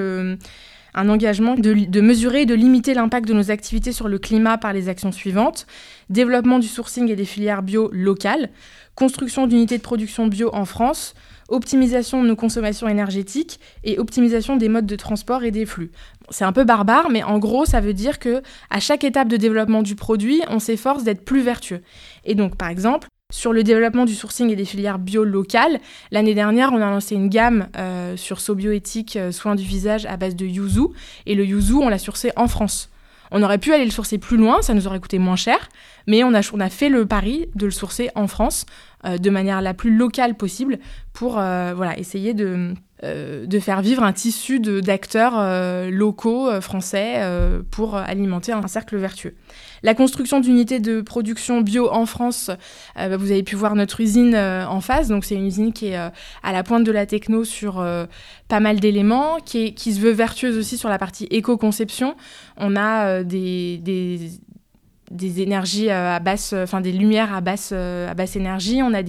un 0.94 1.08
engagement 1.08 1.54
de 1.56 2.00
mesurer 2.00 2.42
et 2.42 2.46
de 2.46 2.54
limiter 2.54 2.94
l'impact 2.94 3.26
de 3.26 3.34
nos 3.34 3.50
activités 3.50 3.92
sur 3.92 4.08
le 4.08 4.19
climat 4.19 4.58
par 4.58 4.72
les 4.72 4.88
actions 4.88 5.12
suivantes. 5.12 5.66
Développement 6.08 6.58
du 6.58 6.69
sourcing 6.69 7.10
et 7.10 7.16
des 7.16 7.25
filières 7.25 7.62
bio 7.62 7.90
locales, 7.92 8.50
construction 8.94 9.46
d'unités 9.46 9.78
de 9.78 9.82
production 9.82 10.28
bio 10.28 10.50
en 10.52 10.64
France, 10.64 11.14
optimisation 11.49 12.23
de 12.23 12.29
nos 12.29 12.37
consommations 12.37 12.88
énergétiques 12.88 13.61
et 13.85 13.99
optimisation 13.99 14.56
des 14.56 14.69
modes 14.69 14.87
de 14.87 14.96
transport 14.96 15.44
et 15.44 15.50
des 15.50 15.67
flux. 15.67 15.91
C'est 16.31 16.44
un 16.44 16.52
peu 16.52 16.64
barbare, 16.64 17.11
mais 17.11 17.23
en 17.23 17.38
gros, 17.38 17.64
ça 17.64 17.81
veut 17.81 17.94
dire 17.94 18.19
que 18.19 18.43
à 18.70 18.81
chaque 18.81 19.05
étape 19.05 19.29
de 19.29 19.37
développement 19.37 19.82
du 19.82 19.94
produit, 19.94 20.43
on 20.49 20.58
s'efforce 20.58 21.05
d'être 21.05 21.25
plus 21.25 21.43
vertueux. 21.43 21.82
Et 22.25 22.35
donc, 22.35 22.56
par 22.56 22.69
exemple, 22.69 23.08
sur 23.31 23.52
le 23.52 23.62
développement 23.62 24.05
du 24.05 24.14
sourcing 24.14 24.50
et 24.50 24.56
des 24.56 24.64
filières 24.64 24.99
bio 24.99 25.25
locales, 25.25 25.81
l'année 26.12 26.35
dernière, 26.35 26.73
on 26.73 26.81
a 26.81 26.91
lancé 26.91 27.14
une 27.14 27.29
gamme 27.29 27.69
euh, 27.76 28.17
sur 28.17 28.41
Sobioéthique 28.41 29.17
euh, 29.17 29.32
soins 29.32 29.55
du 29.55 29.64
visage 29.64 30.06
à 30.06 30.17
base 30.17 30.37
de 30.37 30.46
yuzu. 30.46 30.88
Et 31.26 31.35
le 31.35 31.44
yuzu, 31.44 31.75
on 31.75 31.88
l'a 31.88 31.99
sourcé 31.99 32.31
en 32.37 32.46
France. 32.46 32.91
On 33.31 33.43
aurait 33.43 33.59
pu 33.59 33.73
aller 33.73 33.85
le 33.85 33.91
sourcer 33.91 34.19
plus 34.19 34.37
loin, 34.37 34.62
ça 34.62 34.75
nous 34.75 34.87
aurait 34.87 35.00
coûté 35.00 35.19
moins 35.19 35.37
cher, 35.37 35.69
mais 36.06 36.23
on 36.25 36.35
a, 36.35 36.69
fait 36.69 36.88
le 36.88 37.06
pari 37.06 37.49
de 37.55 37.67
le 37.67 37.71
sourcer 37.71 38.11
en 38.15 38.26
France 38.26 38.67
euh, 39.05 39.19
de 39.19 39.31
manière 39.31 39.62
la 39.62 39.75
plus 39.75 39.94
locale 39.94 40.35
possible 40.35 40.79
pour 41.12 41.38
euh, 41.38 41.75
essayer 41.97 42.35
euh, 42.38 43.47
de 43.47 43.59
faire 43.59 43.82
vivre 43.82 44.03
un 44.03 44.12
tissu 44.12 44.61
d'acteurs 44.61 45.91
locaux 45.91 46.61
français 46.61 47.21
pour 47.71 47.97
alimenter 47.97 48.53
un 48.53 48.67
cercle 48.67 48.97
vertueux. 48.97 49.35
La 49.84 49.94
construction 49.94 50.40
d'unités 50.40 50.81
de 50.81 51.00
production 51.00 51.60
bio 51.60 51.88
en 51.92 52.06
France, 52.06 52.50
bah, 52.96 53.16
vous 53.16 53.31
avez 53.31 53.42
pu 53.44 53.54
voir 53.54 53.76
notre 53.76 54.00
usine 54.00 54.34
en 54.34 54.81
face, 54.81 55.08
donc 55.08 55.25
c'est 55.25 55.34
une 55.34 55.46
usine 55.46 55.72
qui 55.72 55.88
est 55.88 55.96
à 55.96 56.52
la 56.52 56.62
pointe 56.62 56.84
de 56.84 56.90
la 56.90 57.06
techno 57.06 57.44
sur 57.44 57.84
pas 58.48 58.60
mal 58.60 58.81
d'éléments, 58.81 59.38
qui, 59.44 59.74
se 59.76 60.00
veut 60.00 60.10
vertueuse 60.10 60.56
aussi 60.56 60.79
sur 60.79 60.88
la 60.88 60.98
partie 60.98 61.26
éco-conception. 61.31 62.17
On 62.56 62.76
a 62.76 63.22
des, 63.22 64.31
énergies 65.41 65.91
euh, 65.91 66.17
à 66.17 66.20
basse, 66.20 66.53
enfin 66.53 66.81
des 66.81 66.93
lumières 66.93 67.34
à 67.34 67.41
basse, 67.41 67.70
euh, 67.72 68.12
énergie. 68.34 68.81
On 68.82 68.94
a 68.94 69.03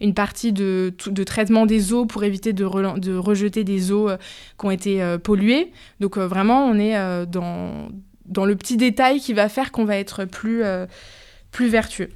une 0.00 0.14
partie 0.14 0.52
de, 0.52 0.92
traitement 1.24 1.66
des 1.66 1.92
eaux 1.92 2.06
pour 2.06 2.24
éviter 2.24 2.52
de, 2.52 2.98
de 2.98 3.16
rejeter 3.16 3.64
des 3.64 3.92
eaux 3.92 4.08
euh, 4.08 4.16
qui 4.58 4.66
ont 4.66 4.70
été 4.70 5.16
polluées. 5.22 5.72
Donc 6.00 6.18
vraiment, 6.18 6.66
on 6.66 6.78
est 6.78 7.26
dans, 7.26 7.88
dans 8.26 8.44
le 8.44 8.56
petit 8.56 8.76
détail 8.76 9.20
qui 9.20 9.32
va 9.32 9.48
faire 9.48 9.72
qu'on 9.72 9.84
va 9.84 9.96
être 9.96 10.24
plus, 10.24 10.62
plus 11.50 11.68
vertueux. 11.68 12.08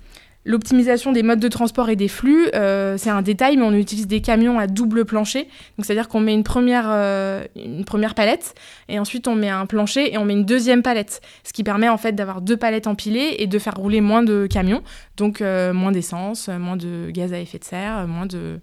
L'optimisation 0.46 1.10
des 1.10 1.24
modes 1.24 1.40
de 1.40 1.48
transport 1.48 1.90
et 1.90 1.96
des 1.96 2.06
flux, 2.06 2.46
euh, 2.54 2.96
c'est 2.96 3.10
un 3.10 3.20
détail, 3.20 3.56
mais 3.56 3.64
on 3.64 3.72
utilise 3.72 4.06
des 4.06 4.20
camions 4.20 4.60
à 4.60 4.68
double 4.68 5.04
plancher. 5.04 5.42
Donc, 5.76 5.84
c'est-à-dire 5.84 6.06
qu'on 6.06 6.20
met 6.20 6.34
une 6.34 6.44
première, 6.44 6.86
euh, 6.88 7.44
une 7.56 7.84
première 7.84 8.14
palette, 8.14 8.54
et 8.88 9.00
ensuite 9.00 9.26
on 9.26 9.34
met 9.34 9.48
un 9.48 9.66
plancher 9.66 10.14
et 10.14 10.18
on 10.18 10.24
met 10.24 10.34
une 10.34 10.44
deuxième 10.44 10.82
palette. 10.82 11.20
Ce 11.42 11.52
qui 11.52 11.64
permet 11.64 11.88
en 11.88 11.96
fait 11.96 12.12
d'avoir 12.12 12.42
deux 12.42 12.56
palettes 12.56 12.86
empilées 12.86 13.34
et 13.40 13.48
de 13.48 13.58
faire 13.58 13.74
rouler 13.74 14.00
moins 14.00 14.22
de 14.22 14.46
camions. 14.48 14.84
Donc, 15.16 15.40
euh, 15.40 15.72
moins 15.72 15.90
d'essence, 15.90 16.48
moins 16.48 16.76
de 16.76 17.10
gaz 17.10 17.32
à 17.32 17.40
effet 17.40 17.58
de 17.58 17.64
serre, 17.64 18.06
moins 18.06 18.26
de. 18.26 18.60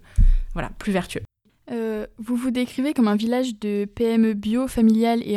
Voilà, 0.54 0.70
plus 0.78 0.92
vertueux. 0.92 1.22
vous 1.68 2.36
vous 2.36 2.50
décrivez 2.50 2.94
comme 2.94 3.08
un 3.08 3.16
village 3.16 3.58
de 3.60 3.84
PME 3.84 4.32
bio, 4.32 4.68
familiale 4.68 5.20
et 5.26 5.36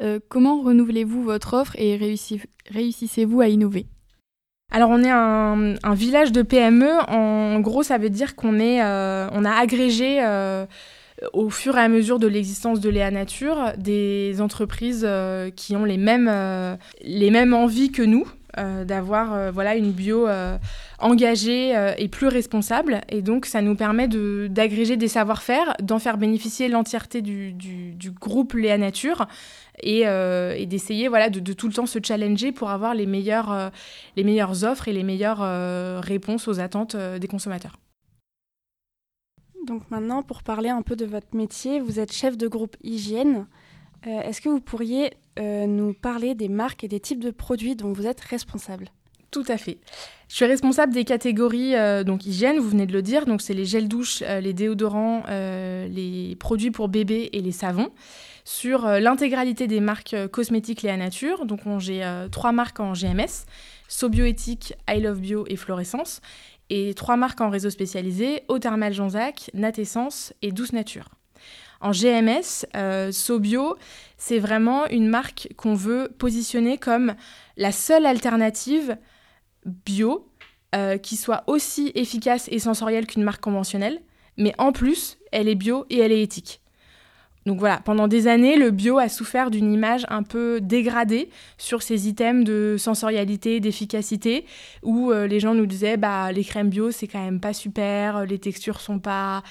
indépendante. 0.00 0.22
comment 0.28 0.62
renouvelez-vous 0.62 1.22
votre 1.22 1.54
offre 1.54 1.74
et 1.76 1.96
réussissez-vous 1.96 3.40
à 3.40 3.48
innover? 3.48 3.86
Alors 4.74 4.90
on 4.90 5.04
est 5.04 5.10
un, 5.10 5.94
village 5.94 6.32
de 6.32 6.42
PME. 6.42 6.90
En 7.08 7.60
gros, 7.60 7.84
ça 7.84 7.96
veut 7.96 8.10
dire 8.10 8.34
qu'on 8.34 8.58
euh, 8.58 9.28
a 9.28 9.60
agrégé 9.60 10.18
euh, 10.20 10.66
au 11.32 11.48
fur 11.48 11.76
et 11.76 11.80
à 11.80 11.88
mesure 11.88 12.18
de 12.18 12.26
l'existence 12.26 12.80
de 12.80 12.90
Léa 12.90 13.12
Nature 13.12 13.72
des 13.78 14.40
entreprises 14.40 15.04
euh, 15.06 15.50
qui 15.50 15.76
ont 15.76 15.84
les 15.84 15.96
mêmes, 15.96 16.28
les 17.02 17.30
mêmes 17.30 17.54
envies 17.54 17.92
que 17.92 18.02
nous. 18.02 18.26
d'avoir 18.84 19.52
voilà 19.52 19.76
une 19.76 19.92
bio 19.92 20.26
engagée 20.98 21.72
et 21.98 22.08
plus 22.08 22.28
responsable. 22.28 23.00
Et 23.08 23.22
donc, 23.22 23.46
ça 23.46 23.62
nous 23.62 23.76
permet 23.76 24.08
d'agréger 24.08 24.96
des 24.96 25.08
savoir-faire, 25.08 25.74
d'en 25.82 26.00
faire 26.00 26.18
bénéficier 26.18 26.68
l'entièreté 26.68 27.22
du, 27.22 27.52
du, 27.52 28.10
groupe 28.10 28.54
Léa 28.54 28.78
Nature 28.78 29.26
et, 29.84 30.66
d'essayer 30.66 31.08
voilà, 31.08 31.30
de, 31.30 31.40
de, 31.40 31.52
tout 31.52 31.68
le 31.68 31.74
temps 31.74 31.86
se 31.86 31.98
challenger 32.02 32.52
pour 32.52 32.70
avoir 32.70 32.94
les 32.94 33.06
meilleures, 33.06 33.70
les 34.16 34.24
meilleures 34.24 34.64
offres 34.64 34.88
et 34.88 34.92
les 34.92 35.04
meilleures 35.04 36.02
réponses 36.02 36.48
aux 36.48 36.60
attentes 36.60 36.96
des 36.96 37.28
consommateurs. 37.28 37.76
Donc 39.64 39.90
maintenant, 39.90 40.22
pour 40.22 40.42
parler 40.42 40.68
un 40.68 40.82
peu 40.82 40.96
de 40.96 41.06
votre 41.06 41.34
métier, 41.34 41.80
vous 41.80 41.98
êtes 41.98 42.12
chef 42.12 42.36
de 42.36 42.48
groupe 42.48 42.76
hygiène. 42.82 43.46
Euh, 44.06 44.20
est-ce 44.20 44.40
que 44.40 44.48
vous 44.48 44.60
pourriez 44.60 45.14
euh, 45.38 45.66
nous 45.66 45.94
parler 45.94 46.34
des 46.34 46.48
marques 46.48 46.84
et 46.84 46.88
des 46.88 47.00
types 47.00 47.20
de 47.20 47.30
produits 47.30 47.74
dont 47.74 47.92
vous 47.92 48.06
êtes 48.06 48.20
responsable? 48.20 48.88
Tout 49.30 49.44
à 49.48 49.56
fait. 49.56 49.78
Je 50.28 50.36
suis 50.36 50.44
responsable 50.44 50.92
des 50.92 51.04
catégories 51.04 51.74
euh, 51.74 52.04
donc 52.04 52.26
hygiène, 52.26 52.58
vous 52.58 52.68
venez 52.68 52.86
de 52.86 52.92
le 52.92 53.02
dire, 53.02 53.26
donc 53.26 53.40
c'est 53.40 53.54
les 53.54 53.64
gels 53.64 53.88
douche, 53.88 54.20
les 54.20 54.52
déodorants, 54.52 55.24
les 55.28 56.36
produits 56.38 56.70
pour 56.70 56.88
bébés 56.88 57.30
et 57.32 57.40
les 57.40 57.52
savons. 57.52 57.90
Sur 58.46 58.86
l'intégralité 58.86 59.66
des 59.66 59.80
marques 59.80 60.14
cosmétiques 60.30 60.82
Léa 60.82 60.98
Nature, 60.98 61.46
donc 61.46 61.60
j'ai 61.78 62.04
trois 62.30 62.52
marques 62.52 62.78
en 62.78 62.92
GMS, 62.92 63.46
Sobioéthique, 63.88 64.74
I 64.88 65.00
Love 65.00 65.20
Bio 65.20 65.44
et 65.48 65.56
Florescence 65.56 66.20
et 66.70 66.94
trois 66.94 67.16
marques 67.16 67.40
en 67.40 67.50
réseau 67.50 67.70
spécialisé, 67.70 68.42
Eau 68.48 68.58
Thermale 68.58 68.92
Jean-Zac, 68.92 69.50
Natessence 69.54 70.32
et 70.42 70.52
Douce 70.52 70.72
Nature. 70.72 71.08
En 71.80 71.90
GMS, 71.90 72.66
euh, 72.76 73.12
Sobio, 73.12 73.76
c'est 74.16 74.38
vraiment 74.38 74.86
une 74.86 75.08
marque 75.08 75.48
qu'on 75.56 75.74
veut 75.74 76.10
positionner 76.18 76.78
comme 76.78 77.14
la 77.58 77.72
seule 77.72 78.06
alternative 78.06 78.96
bio 79.66 80.26
euh, 80.74 80.96
qui 80.96 81.16
soit 81.16 81.44
aussi 81.46 81.92
efficace 81.94 82.48
et 82.50 82.58
sensorielle 82.58 83.06
qu'une 83.06 83.22
marque 83.22 83.42
conventionnelle, 83.42 84.00
mais 84.38 84.54
en 84.56 84.72
plus, 84.72 85.18
elle 85.30 85.48
est 85.48 85.54
bio 85.54 85.84
et 85.90 85.98
elle 85.98 86.12
est 86.12 86.22
éthique. 86.22 86.62
Donc 87.46 87.58
voilà, 87.58 87.80
pendant 87.84 88.08
des 88.08 88.26
années, 88.26 88.56
le 88.56 88.70
bio 88.70 88.98
a 88.98 89.08
souffert 89.08 89.50
d'une 89.50 89.72
image 89.72 90.06
un 90.08 90.22
peu 90.22 90.60
dégradée 90.62 91.28
sur 91.58 91.82
ces 91.82 92.08
items 92.08 92.44
de 92.44 92.76
sensorialité, 92.78 93.60
d'efficacité, 93.60 94.46
où 94.82 95.10
euh, 95.10 95.26
les 95.26 95.40
gens 95.40 95.54
nous 95.54 95.66
disaient 95.66 95.98
bah 95.98 96.32
les 96.32 96.44
crèmes 96.44 96.70
bio 96.70 96.90
c'est 96.90 97.06
quand 97.06 97.22
même 97.22 97.40
pas 97.40 97.52
super, 97.52 98.24
les 98.24 98.38
textures 98.38 98.80
sont 98.80 98.98
pas 98.98 99.42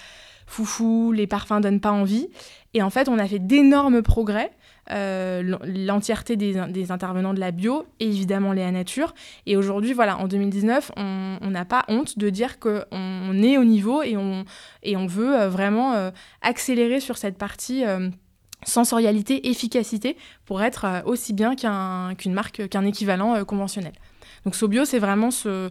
foufou, 0.48 1.12
les 1.12 1.28
parfums 1.28 1.62
donnent 1.62 1.80
pas 1.80 1.92
envie. 1.92 2.30
Et 2.74 2.82
en 2.82 2.90
fait, 2.90 3.10
on 3.10 3.20
a 3.20 3.28
fait 3.28 3.40
d'énormes 3.40 4.02
progrès 4.02 4.52
euh, 4.92 5.58
l'entièreté 5.64 6.36
des, 6.36 6.92
intervenants 6.92 7.34
de 7.34 7.40
la 7.40 7.52
bio 7.52 7.86
et 8.02 8.08
évidemment 8.08 8.52
les 8.52 8.70
nature. 8.72 9.14
Et 9.46 9.56
aujourd'hui, 9.56 9.94
voilà, 9.94 10.18
en 10.18 10.28
2019, 10.28 10.92
on 10.98 11.50
n'a 11.50 11.64
pas 11.64 11.86
honte 11.88 12.18
de 12.18 12.30
dire 12.30 12.60
qu'on 12.60 12.84
on 12.92 13.44
est 13.44 13.58
au 13.58 13.64
niveau 13.64 14.04
et 14.04 14.18
on, 14.18 14.44
et 14.82 14.98
on 14.98 15.06
veut 15.06 15.40
euh, 15.40 15.50
vraiment 15.50 15.94
euh, 15.94 16.12
accélérer 16.42 17.00
sur 17.00 17.18
cette 17.18 17.38
partie 17.38 17.84
sensorialité, 18.66 19.50
efficacité 19.50 20.18
pour 20.46 20.62
être 20.62 21.04
aussi 21.06 21.34
bien 21.34 21.56
qu'une 21.56 22.34
marque, 22.34 22.68
qu'un 22.70 22.86
équivalent 22.86 23.44
conventionnel. 23.46 23.94
Donc 24.46 24.56
Sobio, 24.56 24.86
c'est 24.86 25.00
vraiment 25.00 25.32
ce, 25.32 25.70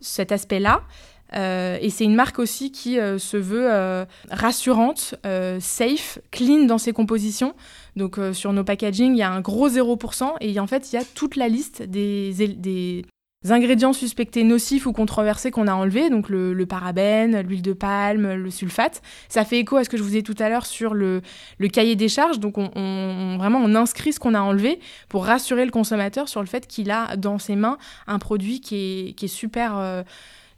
cet 0.00 0.32
aspect-là. 0.32 0.82
Et 1.32 1.90
c'est 1.90 2.04
une 2.04 2.14
marque 2.14 2.38
aussi 2.38 2.72
qui 2.72 2.94
se 2.96 3.36
veut 3.36 4.06
rassurante, 4.30 5.14
safe, 5.60 6.18
clean 6.30 6.64
dans 6.64 6.78
ses 6.78 6.92
compositions. 6.92 7.54
Donc 7.96 8.18
euh, 8.18 8.32
sur 8.32 8.52
nos 8.52 8.62
packaging, 8.62 9.14
il 9.14 9.18
y 9.18 9.22
a 9.22 9.30
un 9.30 9.40
gros 9.40 9.68
0% 9.68 10.34
et 10.40 10.60
en 10.60 10.66
fait, 10.66 10.92
il 10.92 10.96
y 10.96 10.98
a 10.98 11.04
toute 11.04 11.36
la 11.36 11.48
liste 11.48 11.82
des, 11.82 13.04
ingrédients 13.48 13.92
suspectés 13.92 14.42
nocifs 14.42 14.86
ou 14.86 14.92
controversés 14.92 15.52
qu'on 15.52 15.68
a 15.68 15.72
enlevés, 15.72 16.10
donc 16.10 16.28
le, 16.28 16.66
parabène, 16.66 17.40
l'huile 17.42 17.62
de 17.62 17.72
palme, 17.72 18.34
le 18.34 18.50
sulfate. 18.50 19.02
Ça 19.28 19.44
fait 19.44 19.60
écho 19.60 19.76
à 19.76 19.84
ce 19.84 19.88
que 19.88 19.96
je 19.96 20.02
vous 20.02 20.16
ai 20.16 20.22
tout 20.22 20.34
à 20.40 20.48
l'heure 20.48 20.66
sur 20.66 20.94
le, 20.94 21.22
cahier 21.72 21.96
des 21.96 22.08
charges. 22.08 22.40
Donc 22.40 22.58
on, 22.58 23.36
vraiment 23.38 23.60
on 23.62 23.74
inscrit 23.74 24.12
ce 24.12 24.20
qu'on 24.20 24.34
a 24.34 24.40
enlevé 24.40 24.80
pour 25.08 25.24
rassurer 25.24 25.64
le 25.64 25.70
consommateur 25.70 26.28
sur 26.28 26.40
le 26.40 26.46
fait 26.46 26.66
qu'il 26.66 26.90
a 26.90 27.16
dans 27.16 27.38
ses 27.38 27.56
mains 27.56 27.78
un 28.06 28.18
produit 28.18 28.60
qui 28.60 29.14
est, 29.16 29.26
super, 29.28 29.78
euh, 29.78 30.02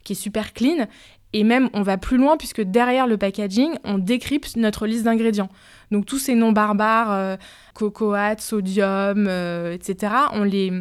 qui 0.09 0.13
est 0.13 0.23
super 0.23 0.53
clean 0.53 0.87
et 1.31 1.43
même, 1.43 1.69
on 1.73 1.83
va 1.83 1.97
plus 1.97 2.17
loin 2.17 2.37
puisque 2.37 2.61
derrière 2.61 3.05
le 3.05 3.17
packaging, 3.17 3.75
on 3.83 3.97
décrypte 3.97 4.55
notre 4.57 4.87
liste 4.87 5.03
d'ingrédients. 5.03 5.49
Donc 5.91 6.05
tous 6.05 6.17
ces 6.17 6.35
noms 6.35 6.51
barbares, 6.51 7.11
euh, 7.11 7.35
cocoa, 7.75 8.35
sodium, 8.37 9.27
euh, 9.27 9.73
etc., 9.73 10.13
on 10.33 10.43
les, 10.43 10.71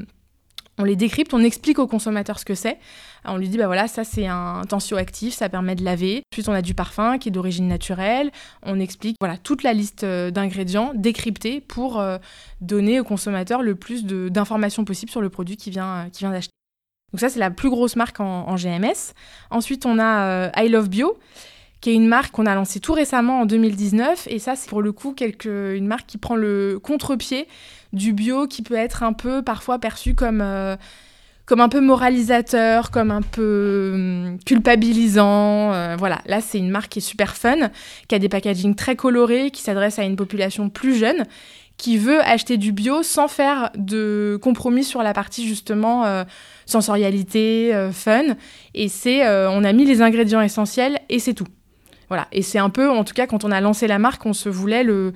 on 0.79 0.85
les 0.85 0.97
décrypte, 0.97 1.35
on 1.35 1.41
explique 1.41 1.79
au 1.79 1.87
consommateur 1.87 2.39
ce 2.39 2.47
que 2.47 2.55
c'est. 2.55 2.79
On 3.27 3.37
lui 3.37 3.51
dit, 3.51 3.59
bah 3.59 3.67
voilà, 3.67 3.89
ça 3.89 4.05
c'est 4.05 4.27
un 4.27 4.63
tensioactif, 4.67 5.35
ça 5.35 5.51
permet 5.51 5.75
de 5.75 5.85
laver. 5.85 6.23
Ensuite, 6.33 6.49
on 6.49 6.55
a 6.55 6.63
du 6.63 6.73
parfum 6.73 7.19
qui 7.19 7.29
est 7.29 7.33
d'origine 7.33 7.69
naturelle. 7.69 8.31
On 8.63 8.81
explique 8.81 9.17
voilà, 9.21 9.37
toute 9.37 9.63
la 9.63 9.75
liste 9.75 10.05
euh, 10.05 10.31
d'ingrédients 10.31 10.93
décryptés 10.95 11.61
pour 11.61 12.03
donner 12.63 13.01
au 13.01 13.05
consommateur 13.05 13.61
le 13.61 13.75
plus 13.75 14.07
d'informations 14.07 14.87
possible 14.87 15.11
sur 15.11 15.21
le 15.21 15.29
produit 15.29 15.59
qu'il 15.59 15.75
vient, 15.75 16.09
qui 16.11 16.21
vient 16.21 16.31
d'acheter. 16.31 16.58
Donc 17.13 17.21
ça, 17.21 17.29
c'est 17.29 17.39
la 17.39 17.51
plus 17.51 17.71
grosse 17.71 17.97
marque 17.97 18.21
en, 18.21 18.55
GMS. 18.57 19.15
Ensuite, 19.51 19.87
on 19.87 19.99
a 19.99 20.27
euh, 20.27 20.51
I 20.57 20.69
Love 20.69 20.89
Bio, 20.89 21.19
qui 21.81 21.91
est 21.91 21.95
une 21.95 22.09
marque 22.09 22.33
qu'on 22.33 22.47
a 22.47 22.55
lancée 22.55 22.81
tout 22.81 22.93
récemment 22.93 23.41
en 23.41 23.47
2019. 23.47 24.29
Et 24.31 24.39
ça, 24.39 24.57
c'est 24.57 24.69
pour 24.69 24.83
le 24.83 24.93
coup 24.93 25.13
quelque, 25.13 25.75
une 25.77 25.87
marque 25.87 26.07
qui 26.07 26.19
prend 26.19 26.37
le 26.37 26.79
contre-pied 26.83 27.49
du 27.93 28.13
bio, 28.13 28.47
qui 28.47 28.63
peut 28.63 28.75
être 28.75 29.03
un 29.03 29.13
peu 29.13 29.43
parfois 29.43 29.79
perçu 29.79 30.15
comme... 30.15 30.41
Euh, 30.43 30.77
comme 31.49 31.63
un 31.63 31.71
peu 31.71 31.81
moralisateur, 31.81 32.91
comme 32.91 33.11
un 33.11 33.23
peu 33.23 33.93
hum, 33.95 34.39
culpabilisant. 34.45 35.73
Euh, 35.73 35.97
voilà, 35.99 36.21
là 36.27 36.43
c'est 36.43 36.59
une 36.59 36.69
marque 36.69 36.91
qui 36.91 36.99
est 36.99 37.03
super 37.03 37.37
fun, 37.37 37.71
qui 38.07 38.15
a 38.15 38.19
des 38.19 38.29
packaging 38.29 38.75
très 38.75 38.97
colorés, 38.97 39.51
qui 39.51 39.63
s'adresse 39.63 39.99
à 39.99 40.05
une 40.05 40.17
population 40.17 40.69
plus 40.69 40.95
jeune, 40.95 41.25
qui 41.79 41.97
veut 41.97 42.21
acheter 42.21 42.59
du 42.59 42.73
bio 42.73 43.03
sans 43.03 43.29
faire 43.29 43.71
de 43.77 44.39
compromis 44.43 44.85
sur 44.85 45.03
la 45.03 45.15
partie 45.15 45.47
justement 45.47 46.05
sensorialité, 46.69 47.75
euh, 47.75 47.91
fun. 47.91 48.37
Et 48.75 48.89
c'est, 48.89 49.27
euh, 49.27 49.51
on 49.51 49.65
a 49.65 49.73
mis 49.73 49.85
les 49.85 50.03
ingrédients 50.03 50.41
essentiels 50.41 51.01
et 51.09 51.19
c'est 51.19 51.35
tout. 51.35 51.49
Voilà. 52.09 52.29
Et 52.31 52.43
c'est 52.43 52.59
un 52.59 52.71
peu, 52.71 52.89
en 52.89 53.05
tout 53.05 53.15
cas, 53.15 53.27
quand 53.27 53.45
on 53.45 53.51
a 53.51 53.61
lancé 53.61 53.87
la 53.87 53.99
marque, 53.99 54.25
on 54.27 54.33
se 54.33 54.49
voulait 54.49 54.85
le. 54.85 55.13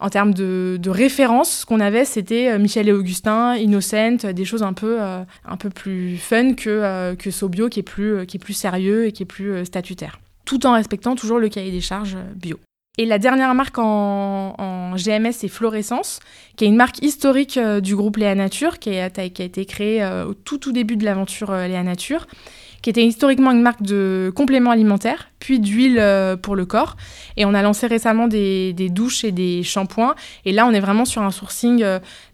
En 0.00 0.10
termes 0.10 0.34
de, 0.34 0.76
de 0.82 0.90
référence, 0.90 1.60
ce 1.60 1.66
qu'on 1.66 1.78
avait, 1.78 2.04
c'était 2.04 2.50
euh, 2.50 2.58
Michel 2.58 2.88
et 2.88 2.92
Augustin, 2.92 3.54
Innocent, 3.54 4.32
des 4.34 4.44
choses 4.44 4.64
un 4.64 4.72
peu, 4.72 4.98
un 5.00 5.56
peu 5.56 5.70
plus 5.70 6.16
fun 6.16 6.54
que, 6.54 7.14
que 7.14 7.30
Sobio, 7.30 7.68
qui 7.68 7.80
est, 7.80 7.84
plus, 7.84 8.26
qui 8.26 8.36
est 8.36 8.40
plus 8.40 8.54
sérieux 8.54 9.06
et 9.06 9.12
qui 9.12 9.22
est 9.22 9.26
plus 9.26 9.64
statutaire. 9.64 10.18
Tout 10.44 10.66
en 10.66 10.72
respectant 10.72 11.14
toujours 11.14 11.38
le 11.38 11.48
cahier 11.48 11.70
des 11.70 11.80
charges 11.80 12.16
bio. 12.34 12.58
Et 12.96 13.06
la 13.06 13.18
dernière 13.18 13.54
marque 13.54 13.78
en, 13.78 14.94
GMS, 14.94 15.32
c'est 15.32 15.48
Florescence, 15.48 16.20
qui 16.56 16.64
est 16.64 16.68
une 16.68 16.76
marque 16.76 17.02
historique 17.02 17.56
euh, 17.56 17.80
du 17.80 17.96
groupe 17.96 18.16
Léa 18.16 18.36
Nature, 18.36 18.78
qui 18.78 18.96
a, 18.96 19.06
été 19.06 19.66
créée 19.66 20.00
euh, 20.04 20.26
au 20.26 20.34
tout, 20.34 20.58
tout 20.58 20.70
début 20.70 20.96
de 20.96 21.04
l'aventure 21.04 21.50
euh, 21.50 21.66
Léa 21.66 21.82
Nature, 21.82 22.28
qui 22.82 22.90
était 22.90 23.04
historiquement 23.04 23.50
une 23.50 23.62
marque 23.62 23.82
de 23.82 24.32
compléments 24.36 24.70
alimentaires, 24.70 25.30
puis 25.40 25.58
d'huile 25.58 26.00
pour 26.42 26.54
le 26.54 26.66
corps. 26.66 26.96
Et 27.36 27.46
on 27.46 27.54
a 27.54 27.62
lancé 27.62 27.86
récemment 27.86 28.28
des, 28.28 28.74
douches 28.90 29.24
et 29.24 29.32
des 29.32 29.62
shampoings. 29.62 30.14
Et 30.44 30.52
là, 30.52 30.66
on 30.66 30.70
est 30.70 30.80
vraiment 30.80 31.06
sur 31.06 31.22
un 31.22 31.30
sourcing 31.30 31.82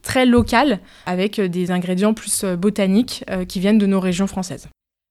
très 0.02 0.26
local, 0.26 0.80
avec 1.06 1.40
des 1.40 1.70
ingrédients 1.70 2.14
plus 2.14 2.44
botaniques 2.44 3.24
qui 3.46 3.60
viennent 3.60 3.78
de 3.78 3.86
nos 3.86 4.00
régions 4.00 4.26
françaises. 4.26 4.66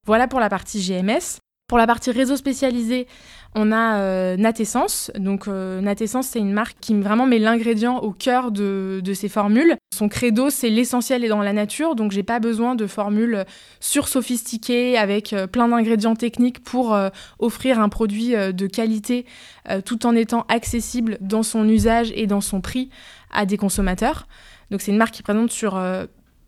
Voilà 0.05 0.27
pour 0.27 0.41
la 0.41 0.49
partie 0.49 0.81
GMS. 0.81 1.39
Pour 1.69 1.77
la 1.77 1.85
partie 1.85 2.09
réseau 2.09 2.35
spécialisé, 2.35 3.05
on 3.53 3.71
a 3.71 3.99
euh, 3.99 4.37
Natessence. 4.37 5.11
Donc 5.19 5.47
euh, 5.47 5.81
Natessence, 5.81 6.25
c'est 6.25 6.39
une 6.39 6.51
marque 6.51 6.77
qui 6.81 6.95
vraiment 6.95 7.27
met 7.27 7.37
l'ingrédient 7.37 7.97
au 7.97 8.11
cœur 8.11 8.51
de, 8.51 9.03
ses 9.13 9.29
formules. 9.29 9.75
Son 9.93 10.09
credo, 10.09 10.49
c'est 10.49 10.71
l'essentiel 10.71 11.23
est 11.23 11.27
dans 11.27 11.43
la 11.43 11.53
nature, 11.53 11.93
donc 11.93 12.11
j'ai 12.11 12.23
pas 12.23 12.39
besoin 12.39 12.73
de 12.73 12.87
formules 12.87 13.45
sursophistiquées 13.81 14.97
avec 14.97 15.31
euh, 15.31 15.45
plein 15.45 15.67
d'ingrédients 15.67 16.15
techniques 16.15 16.63
pour 16.63 16.97
offrir 17.37 17.79
un 17.79 17.89
produit 17.89 18.31
de 18.31 18.67
qualité 18.67 19.27
tout 19.85 20.07
en 20.07 20.15
étant 20.15 20.45
accessible 20.49 21.19
dans 21.21 21.43
son 21.43 21.69
usage 21.69 22.11
et 22.15 22.25
dans 22.25 22.41
son 22.41 22.61
prix 22.61 22.89
à 23.31 23.45
des 23.45 23.57
consommateurs. 23.57 24.27
Donc 24.71 24.81
c'est 24.81 24.91
une 24.91 24.97
marque 24.97 25.13
qui 25.13 25.21
présente 25.21 25.51
sur 25.51 25.79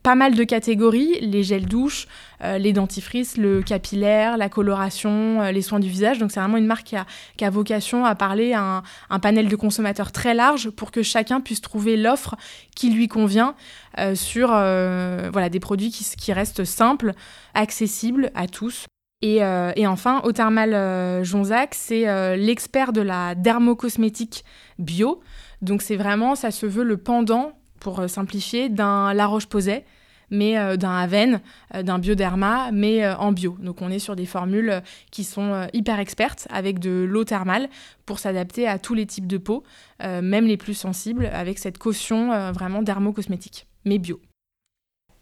pas 0.03 0.15
mal 0.15 0.36
de 0.36 0.43
catégories, 0.43 1.20
les 1.22 1.43
gels 1.43 1.67
douches, 1.67 2.08
euh, 2.43 2.58
les 2.58 2.74
dentifrices, 2.74 3.38
le 3.38 3.62
capillaire, 3.62 4.38
la 4.38 4.50
coloration, 4.50 5.41
euh, 5.41 5.51
les 5.51 5.62
soins 5.62 5.79
du 5.79 5.89
visage. 5.89 6.17
Donc 6.17 6.31
c'est 6.31 6.39
vraiment 6.39 6.58
une 6.58 6.65
marque 6.65 6.93
qui 7.38 7.46
a, 7.46 7.50
vocation 7.50 8.03
à 8.05 8.15
parler 8.15 8.53
à 8.53 8.81
un, 9.10 9.20
panel 9.20 9.48
de 9.48 9.55
consommateurs 9.55 10.12
très 10.12 10.34
large 10.34 10.70
pour 10.72 10.91
que 10.91 11.03
chacun 11.03 11.41
puisse 11.41 11.62
trouver 11.62 11.98
l'offre 11.98 12.36
qui 12.75 12.89
lui 12.89 13.08
convient 13.08 13.55
euh, 14.00 14.15
sur 14.15 14.48
voilà, 14.48 15.50
des 15.50 15.60
produits 15.60 15.91
qui, 15.91 16.34
restent 16.34 16.65
simples, 16.65 17.13
accessibles 17.53 18.31
à 18.34 18.48
tous. 18.48 18.86
Et, 19.22 19.43
enfin, 19.86 20.22
Othermal 20.24 21.24
Jonzac, 21.24 21.75
c'est 21.75 22.38
l'expert 22.38 22.91
de 22.91 23.01
la 23.01 23.36
dermocosmétique 23.36 24.43
bio. 24.79 25.22
Donc 25.62 25.84
c'est 25.84 25.96
vraiment, 25.96 26.34
ça 26.36 26.50
se 26.50 26.65
veut 26.65 26.84
le 26.84 26.98
pendant 26.98 27.53
pour 27.81 28.00
euh, 28.00 28.07
simplifier, 28.07 28.69
d'un 28.69 29.13
La 29.13 29.27
Roche-Posay. 29.27 29.83
mais 30.29 30.55
d'un 30.77 30.95
Aven, 30.95 31.41
d'un 31.73 32.00
Bioderma, 32.00 32.71
mais 32.71 33.05
en 33.05 33.33
bio. 33.33 33.57
Donc 33.59 33.81
on 33.81 33.91
est 33.91 34.00
sur 34.00 34.15
des 34.15 34.25
formules 34.25 34.81
qui 35.11 35.25
sont 35.25 35.67
hyper 35.73 36.00
expertes 36.00 36.47
avec 36.50 36.79
de 36.79 37.05
l'eau 37.05 37.25
thermale 37.25 37.67
pour 38.05 38.17
s'adapter 38.17 38.65
à 38.65 38.79
tous 38.79 38.93
les 38.93 39.05
types 39.05 39.27
de 39.27 39.38
peau, 39.38 39.65
même 40.00 40.45
les 40.45 40.55
plus 40.55 40.73
sensibles, 40.73 41.25
avec 41.33 41.59
cette 41.59 41.77
caution 41.77 42.53
vraiment 42.53 42.81
dermocosmétique, 42.81 43.67
mais 43.83 43.97
bio. 43.97 44.21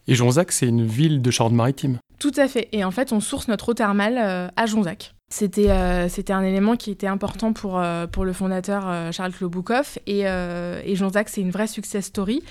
Et 0.08 0.16
Jonzac, 0.16 0.52
c'est 0.52 0.68
une 0.68 0.86
ville 0.86 1.22
de 1.22 1.32
Charente-Maritime? 1.32 2.00
Tout 2.20 2.32
à 2.36 2.48
fait. 2.48 2.68
Et 2.72 2.84
en 2.84 2.92
fait, 2.92 3.14
on 3.14 3.20
source 3.20 3.48
notre 3.48 3.70
eau 3.70 3.74
thermale 3.74 4.18
euh, 4.18 4.48
à 4.56 4.66
Jonzac. 4.66 5.14
C'était 5.30 5.70
euh, 5.70 6.10
c'était 6.10 6.34
un 6.34 6.42
élément 6.42 6.76
qui 6.76 6.90
était 6.90 7.08
important 7.08 7.54
pour, 7.54 7.80
euh, 7.80 8.08
pour 8.08 8.26
le 8.26 8.34
fondateur 8.34 9.14
Charles 9.14 9.32
Kloboukov. 9.32 10.00
Et, 10.08 10.22
et 10.22 10.96
Jonzac, 10.96 11.30
c'est 11.30 11.42
une 11.42 11.52
vraie 11.52 11.68
success 11.68 12.06
story. 12.06 12.44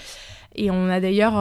Et 0.54 0.70
on 0.70 0.88
a 0.88 0.99
d'ailleurs 0.99 1.35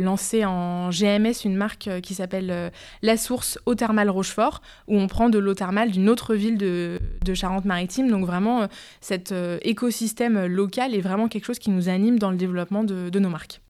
lancé 0.00 0.44
en 0.44 0.90
GMS 0.90 1.44
une 1.44 1.54
marque 1.54 1.88
qui 2.02 2.14
s'appelle 2.14 2.72
La 3.02 3.16
Source 3.16 3.58
Eau 3.66 3.74
Thermale 3.74 4.10
Rochefort, 4.10 4.62
où 4.88 4.98
on 4.98 5.06
prend 5.06 5.28
de 5.28 5.38
l'eau 5.38 5.54
thermale 5.54 5.90
d'une 5.90 6.08
autre 6.08 6.34
ville 6.34 6.58
de, 6.58 6.98
de 7.24 7.34
Charente-Maritime. 7.34 8.10
Donc 8.10 8.24
vraiment, 8.24 8.66
cet 9.00 9.32
écosystème 9.62 10.46
local 10.46 10.94
est 10.94 11.02
vraiment 11.02 11.28
quelque 11.28 11.44
chose 11.44 11.58
qui 11.58 11.70
nous 11.70 11.88
anime 11.88 12.18
dans 12.18 12.30
le 12.30 12.36
développement 12.36 12.82
de, 12.84 13.10
de 13.10 13.18
nos 13.18 13.28
marques. 13.28 13.60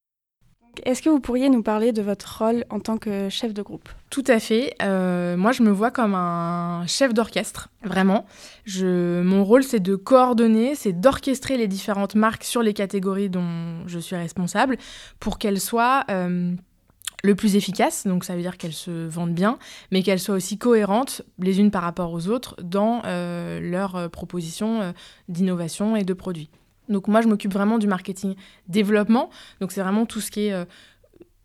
Est-ce 0.84 1.02
que 1.02 1.08
vous 1.08 1.20
pourriez 1.20 1.48
nous 1.48 1.62
parler 1.62 1.92
de 1.92 2.02
votre 2.02 2.42
rôle 2.42 2.64
en 2.70 2.80
tant 2.80 2.98
que 2.98 3.28
chef 3.28 3.54
de 3.54 3.62
groupe? 3.62 3.88
Tout 4.10 4.24
à 4.26 4.38
fait. 4.38 4.74
Euh, 4.82 5.36
moi, 5.36 5.52
je 5.52 5.62
me 5.62 5.70
vois 5.70 5.90
comme 5.90 6.14
un 6.14 6.86
chef 6.86 7.14
d'orchestre, 7.14 7.68
vraiment. 7.82 8.26
Mon 8.80 9.44
rôle, 9.44 9.64
c'est 9.64 9.80
de 9.80 9.96
coordonner, 9.96 10.74
c'est 10.74 10.92
d'orchestrer 10.92 11.56
les 11.56 11.68
différentes 11.68 12.14
marques 12.14 12.44
sur 12.44 12.62
les 12.62 12.74
catégories 12.74 13.30
dont 13.30 13.86
je 13.86 13.98
suis 13.98 14.16
responsable 14.16 14.76
pour 15.20 15.38
qu'elles 15.38 15.60
soient 15.60 16.04
euh, 16.10 16.52
le 17.22 17.34
plus 17.34 17.56
efficaces. 17.56 18.06
Donc, 18.06 18.24
ça 18.24 18.34
veut 18.34 18.42
dire 18.42 18.56
qu'elles 18.56 18.72
se 18.72 19.06
vendent 19.08 19.34
bien, 19.34 19.58
mais 19.90 20.02
qu'elles 20.02 20.20
soient 20.20 20.36
aussi 20.36 20.58
cohérentes 20.58 21.22
les 21.38 21.60
unes 21.60 21.70
par 21.70 21.82
rapport 21.82 22.12
aux 22.12 22.28
autres 22.28 22.56
dans 22.62 23.02
euh, 23.04 23.60
leurs 23.60 24.10
propositions 24.10 24.94
d'innovation 25.28 25.96
et 25.96 26.04
de 26.04 26.14
produits. 26.14 26.50
Donc 26.88 27.08
moi, 27.08 27.22
je 27.22 27.28
m'occupe 27.28 27.52
vraiment 27.52 27.78
du 27.78 27.86
marketing 27.86 28.34
développement. 28.68 29.30
Donc 29.60 29.72
c'est 29.72 29.82
vraiment 29.82 30.06
tout 30.06 30.20
ce 30.20 30.30
qui 30.30 30.46
est 30.46 30.52
euh, 30.52 30.64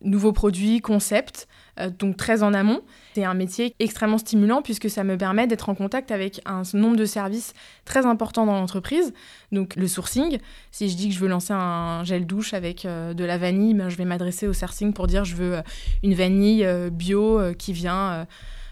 nouveaux 0.02 0.34
produits, 0.34 0.80
concepts, 0.82 1.48
euh, 1.80 1.90
donc 1.90 2.18
très 2.18 2.44
en 2.44 2.54
amont. 2.54 2.82
C'est 3.16 3.24
un 3.24 3.34
métier 3.34 3.76
extrêmement 3.80 4.18
stimulant 4.18 4.62
puisque 4.62 4.90
ça 4.90 5.04
me 5.04 5.18
permet 5.18 5.48
d'être 5.48 5.70
en 5.70 5.76
contact 5.76 6.12
avec 6.12 6.42
un 6.46 6.64
nombre 6.74 6.96
de 6.96 7.06
services 7.06 7.54
très 7.86 8.06
important 8.06 8.46
dans 8.46 8.56
l'entreprise. 8.56 9.14
Donc 9.52 9.76
le 9.76 9.88
sourcing, 9.88 10.40
si 10.72 10.90
je 10.90 10.96
dis 10.96 11.10
que 11.10 11.16
je 11.16 11.20
veux 11.20 11.28
lancer 11.28 11.54
un 11.54 12.04
gel 12.04 12.26
douche 12.26 12.54
avec 12.54 12.86
euh, 12.86 13.14
de 13.14 13.24
la 13.24 13.38
vanille, 13.38 13.74
ben, 13.74 13.90
je 13.90 13.98
vais 13.98 14.06
m'adresser 14.06 14.48
au 14.48 14.54
sourcing 14.54 14.94
pour 14.94 15.08
dire 15.08 15.26
je 15.26 15.36
veux 15.36 15.58
une 16.04 16.14
vanille 16.14 16.68
bio 16.92 17.54
qui 17.58 17.74
vient 17.74 18.28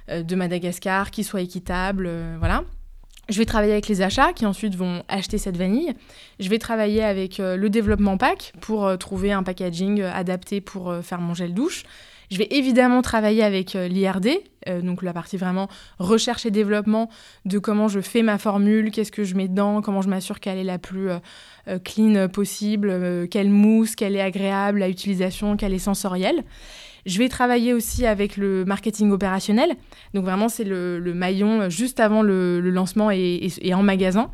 de 0.09 0.35
Madagascar, 0.35 1.11
qui 1.11 1.23
soit 1.23 1.41
équitable, 1.41 2.09
voilà. 2.39 2.63
Je 3.29 3.37
vais 3.39 3.45
travailler 3.45 3.73
avec 3.73 3.89
les 3.89 4.01
achats 4.01 4.31
qui 4.31 4.45
ensuite 4.45 4.75
vont 4.75 5.03
acheter 5.09 5.37
cette 5.37 5.57
vanille. 5.57 5.93
Je 6.39 6.49
vais 6.49 6.59
travailler 6.59 7.03
avec 7.03 7.39
euh, 7.39 7.57
le 7.57 7.69
développement 7.69 8.17
pack 8.17 8.53
pour 8.61 8.85
euh, 8.85 8.95
trouver 8.95 9.33
un 9.33 9.43
packaging 9.43 10.01
euh, 10.01 10.11
adapté 10.13 10.61
pour 10.61 10.93
faire 11.03 11.19
mon 11.19 11.33
gel 11.33 11.53
douche. 11.53 11.83
Je 12.31 12.37
vais 12.37 12.47
évidemment 12.51 13.01
travailler 13.01 13.41
avec 13.41 13.71
l'IRD, 13.71 14.31
donc 14.83 15.01
la 15.01 15.13
partie 15.13 15.37
vraiment 15.37 15.69
recherche 15.97 16.45
et 16.45 16.51
développement 16.51 17.09
de 17.45 17.57
comment 17.57 17.87
je 17.87 18.01
fais 18.01 18.21
ma 18.21 18.37
formule, 18.37 18.91
qu'est-ce 18.91 19.13
que 19.13 19.23
je 19.23 19.35
mets 19.35 19.47
dedans, 19.47 19.81
comment 19.81 20.01
je 20.01 20.09
m'assure 20.09 20.41
qu'elle 20.41 20.57
est 20.57 20.65
la 20.65 20.77
plus 20.77 21.07
clean 21.85 22.27
possible, 22.27 23.29
quelle 23.31 23.49
mousse, 23.49 23.95
qu'elle 23.95 24.13
est 24.17 24.21
agréable 24.21 24.83
à 24.83 24.89
utilisation, 24.89 25.55
qu'elle 25.55 25.73
est 25.73 25.79
sensorielle. 25.79 26.43
Je 27.07 27.19
vais 27.19 27.29
travailler 27.29 27.73
aussi 27.73 28.05
avec 28.05 28.35
le 28.35 28.65
marketing 28.65 29.11
opérationnel. 29.11 29.77
Donc 30.13 30.25
vraiment, 30.25 30.49
c'est 30.49 30.65
le, 30.65 30.99
maillon 31.13 31.69
juste 31.69 32.01
avant 32.01 32.21
le, 32.21 32.59
lancement 32.59 33.09
et, 33.11 33.49
en 33.73 33.81
magasin. 33.81 34.29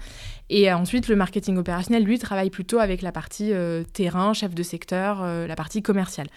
Et 0.49 0.73
ensuite, 0.73 1.07
le 1.07 1.15
marketing 1.15 1.57
opérationnel, 1.57 2.03
lui, 2.03 2.17
travaille 2.17 2.49
plutôt 2.49 2.79
avec 2.79 3.03
la 3.03 3.11
partie 3.11 3.53
euh, 3.53 3.83
terrain, 3.93 4.33
chef 4.33 4.55
de 4.55 4.63
secteur, 4.63 5.21
euh, 5.21 5.45
la 5.45 5.55
partie 5.55 5.83
commerciale. 5.83 6.27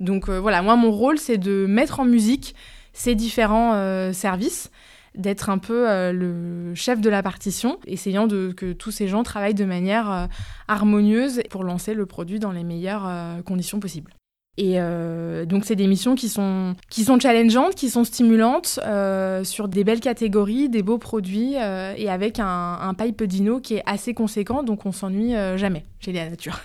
Donc 0.00 0.30
euh, 0.30 0.40
voilà, 0.40 0.62
moi, 0.62 0.76
mon 0.76 0.90
rôle, 0.90 1.18
c'est 1.18 1.36
de 1.36 1.66
mettre 1.66 2.00
en 2.00 2.06
musique 2.06 2.54
ces 2.94 3.14
différents 3.14 4.12
services 4.12 4.70
d'être 5.14 5.50
un 5.50 5.56
peu 5.58 5.86
le 6.12 6.74
chef 6.74 7.00
de 7.00 7.08
la 7.08 7.22
partition, 7.22 7.78
essayant 7.86 8.26
de, 8.26 8.52
que 8.54 8.72
tous 8.72 8.90
ces 8.90 9.08
gens 9.08 9.22
travaillent 9.22 9.54
de 9.54 9.64
manière 9.64 10.28
harmonieuse 10.68 11.40
pour 11.48 11.64
lancer 11.64 11.94
le 11.94 12.04
produit 12.04 12.38
dans 12.38 12.52
les 12.52 12.64
meilleures 12.64 13.10
conditions 13.44 13.80
possibles. 13.80 14.12
Et 14.58 14.74
euh, 14.76 15.46
donc, 15.46 15.64
c'est 15.64 15.76
des 15.76 15.86
missions 15.86 16.14
qui 16.14 16.28
sont, 16.28 16.74
qui 16.90 17.04
sont 17.04 17.18
challengeantes, 17.18 17.74
qui 17.74 17.88
sont 17.88 18.04
stimulantes, 18.04 18.80
euh, 18.84 19.44
sur 19.44 19.66
des 19.66 19.82
belles 19.82 20.00
catégories, 20.00 20.68
des 20.68 20.82
beaux 20.82 20.98
produits, 20.98 21.54
euh, 21.56 21.94
et 21.96 22.10
avec 22.10 22.38
un, 22.38 22.78
un 22.80 22.92
pipe 22.92 23.22
dino 23.22 23.60
qui 23.60 23.76
est 23.76 23.82
assez 23.86 24.12
conséquent, 24.12 24.62
donc 24.62 24.84
on 24.84 24.92
s'ennuie 24.92 25.32
jamais 25.56 25.84
chez 26.00 26.12
Léa 26.12 26.28
Nature. 26.28 26.60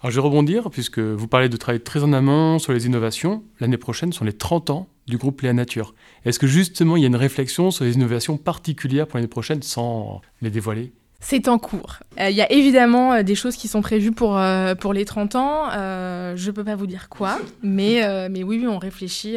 Alors, 0.00 0.10
je 0.10 0.16
vais 0.16 0.26
rebondir, 0.26 0.68
puisque 0.68 0.98
vous 0.98 1.26
parlez 1.26 1.48
de 1.48 1.56
travail 1.56 1.80
très 1.80 2.02
en 2.02 2.12
amont 2.12 2.58
sur 2.58 2.74
les 2.74 2.84
innovations. 2.84 3.42
L'année 3.60 3.78
prochaine 3.78 4.12
sont 4.12 4.26
les 4.26 4.34
30 4.34 4.68
ans 4.68 4.88
du 5.06 5.16
groupe 5.16 5.40
Léa 5.40 5.54
Nature. 5.54 5.94
Est-ce 6.26 6.38
que 6.38 6.46
justement, 6.46 6.96
il 6.96 7.00
y 7.00 7.04
a 7.04 7.08
une 7.08 7.16
réflexion 7.16 7.70
sur 7.70 7.86
les 7.86 7.94
innovations 7.94 8.36
particulières 8.36 9.06
pour 9.06 9.16
l'année 9.16 9.26
prochaine, 9.26 9.62
sans 9.62 10.20
les 10.42 10.50
dévoiler? 10.50 10.92
C'est 11.20 11.48
en 11.48 11.58
cours. 11.58 11.98
Il 12.18 12.34
y 12.34 12.42
a 12.42 12.50
évidemment 12.52 13.22
des 13.22 13.34
choses 13.34 13.56
qui 13.56 13.68
sont 13.68 13.80
prévues 13.80 14.12
pour, 14.12 14.40
pour 14.80 14.92
les 14.92 15.04
30 15.04 15.34
ans. 15.36 15.70
je 15.70 16.46
ne 16.46 16.50
peux 16.50 16.64
pas 16.64 16.76
vous 16.76 16.86
dire 16.86 17.08
quoi, 17.08 17.38
mais, 17.62 18.28
mais 18.28 18.42
oui, 18.42 18.58
oui, 18.60 18.66
on 18.66 18.78
réfléchit 18.78 19.36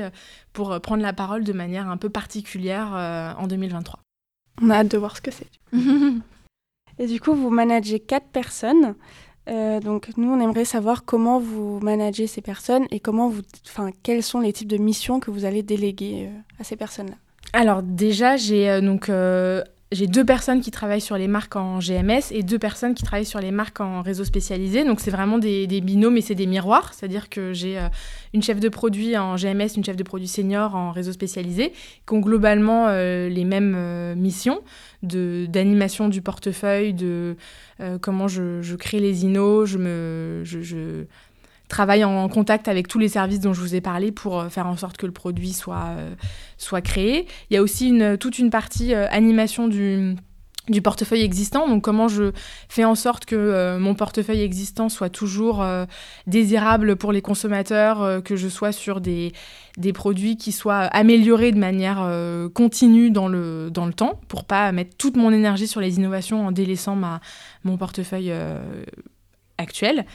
pour 0.53 0.79
prendre 0.81 1.01
la 1.01 1.13
parole 1.13 1.43
de 1.43 1.53
manière 1.53 1.89
un 1.89 1.97
peu 1.97 2.09
particulière 2.09 3.35
en 3.39 3.47
2023. 3.47 3.99
On 4.61 4.69
a 4.69 4.75
hâte 4.75 4.89
de 4.89 4.97
voir 4.97 5.15
ce 5.15 5.21
que 5.21 5.31
c'est. 5.31 5.49
Et 6.99 7.07
du 7.07 7.21
coup, 7.21 7.33
vous 7.33 7.49
managez 7.49 7.99
quatre 7.99 8.27
personnes. 8.27 8.95
donc 9.47 10.09
nous, 10.17 10.29
on 10.29 10.39
aimerait 10.39 10.65
savoir 10.65 11.05
comment 11.05 11.39
vous 11.39 11.79
managez 11.79 12.27
ces 12.27 12.41
personnes 12.41 12.85
et 12.91 12.99
comment 12.99 13.29
vous, 13.29 13.41
enfin, 13.65 13.91
quels 14.03 14.21
sont 14.21 14.41
les 14.41 14.51
types 14.51 14.67
de 14.67 14.77
missions 14.77 15.19
que 15.19 15.31
vous 15.31 15.45
allez 15.45 15.63
déléguer 15.63 16.29
à 16.59 16.63
ces 16.63 16.75
personnes-là. 16.75 17.15
Alors 17.53 17.81
déjà, 17.81 18.35
j'ai 18.37 18.81
donc 18.81 19.09
j'ai 19.91 20.05
deux 20.05 20.23
personnes 20.23 20.61
qui 20.61 20.69
travaillent 20.69 21.01
sur 21.01 21.17
les 21.17 21.27
marques 21.27 21.55
en 21.55 21.79
GMS 21.79 22.31
et 22.31 22.43
deux 22.43 22.59
personnes 22.59 22.93
qui 22.93 23.01
travaillent 23.01 23.25
sur 23.25 23.39
les 23.39 23.49
marques 23.49 23.81
en 23.81 24.03
réseau 24.03 24.23
spécialisé. 24.23 24.85
Donc 24.85 24.99
c'est 24.99 25.09
vraiment 25.09 25.39
des, 25.39 25.65
binômes 25.81 26.17
et 26.17 26.21
c'est 26.21 26.35
des 26.35 26.45
miroirs. 26.45 26.93
C'est-à-dire 26.93 27.27
que 27.27 27.53
j'ai 27.53 27.79
euh, 27.79 27.87
une 28.33 28.43
chef 28.43 28.59
de 28.59 28.69
produit 28.69 29.17
en 29.17 29.35
GMS, 29.35 29.69
une 29.75 29.83
chef 29.83 29.95
de 29.95 30.03
produit 30.03 30.27
senior 30.27 30.75
en 30.75 30.91
réseau 30.91 31.11
spécialisé, 31.11 31.73
qui 32.05 32.13
ont 32.13 32.19
globalement 32.19 32.87
euh, 32.87 33.29
les 33.29 33.45
mêmes 33.45 33.73
euh, 33.75 34.13
missions 34.15 34.61
d'animation 35.01 36.09
du 36.09 36.21
portefeuille, 36.21 36.93
de 36.93 37.37
comment 38.01 38.27
je, 38.27 38.61
je, 38.61 38.75
crée 38.75 38.99
les 38.99 39.23
inos, 39.23 39.69
je 39.69 39.77
me, 39.77 40.41
je, 40.43 40.61
je 40.61 41.05
travaille 41.69 42.03
en 42.03 42.27
contact 42.27 42.67
avec 42.67 42.87
tous 42.87 42.99
les 42.99 43.07
services 43.07 43.39
dont 43.39 43.53
je 43.53 43.61
vous 43.61 43.75
ai 43.75 43.81
parlé 43.81 44.11
pour 44.11 44.39
euh, 44.39 44.49
faire 44.49 44.67
en 44.67 44.75
sorte 44.75 44.97
que 44.97 45.05
le 45.05 45.13
produit 45.13 45.53
soit, 45.53 45.85
euh, 45.97 46.13
soit 46.57 46.81
créé. 46.81 47.27
Il 47.49 47.53
y 47.53 47.57
a 47.57 47.61
aussi 47.61 47.97
toute 48.19 48.39
une 48.39 48.49
partie 48.49 48.93
euh, 48.93 49.07
animation 49.11 49.67
du 49.67 50.17
portefeuille 50.83 51.21
existant, 51.21 51.67
donc 51.67 51.83
comment 51.83 52.07
je 52.07 52.31
fais 52.67 52.85
en 52.85 52.95
sorte 52.95 53.25
que 53.25 53.77
mon 53.79 53.95
portefeuille 53.95 54.41
existant 54.41 54.87
soit 54.87 55.09
toujours 55.09 55.65
désirable 56.27 56.95
pour 56.95 57.11
les 57.11 57.23
consommateurs, 57.23 58.21
que 58.23 58.35
je 58.35 58.47
sois 58.47 58.71
sur 58.71 59.01
des, 59.01 59.31
des 59.77 59.93
produits 59.93 60.37
qui 60.37 60.51
soient 60.51 60.81
améliorés 60.81 61.51
de 61.51 61.57
manière 61.57 62.07
continue 62.53 63.09
dans 63.09 63.27
le, 63.27 63.71
dans 63.71 63.87
le 63.87 63.93
temps, 63.93 64.21
pour 64.27 64.45
pas 64.45 64.71
mettre 64.71 64.95
toute 64.95 65.17
mon 65.17 65.31
énergie 65.31 65.67
sur 65.67 65.81
les 65.81 65.97
innovations 65.97 66.45
en 66.45 66.51
délaissant 66.51 66.95
ma, 66.95 67.19
mon 67.63 67.75
portefeuille 67.75 68.31
actuel. 69.57 70.05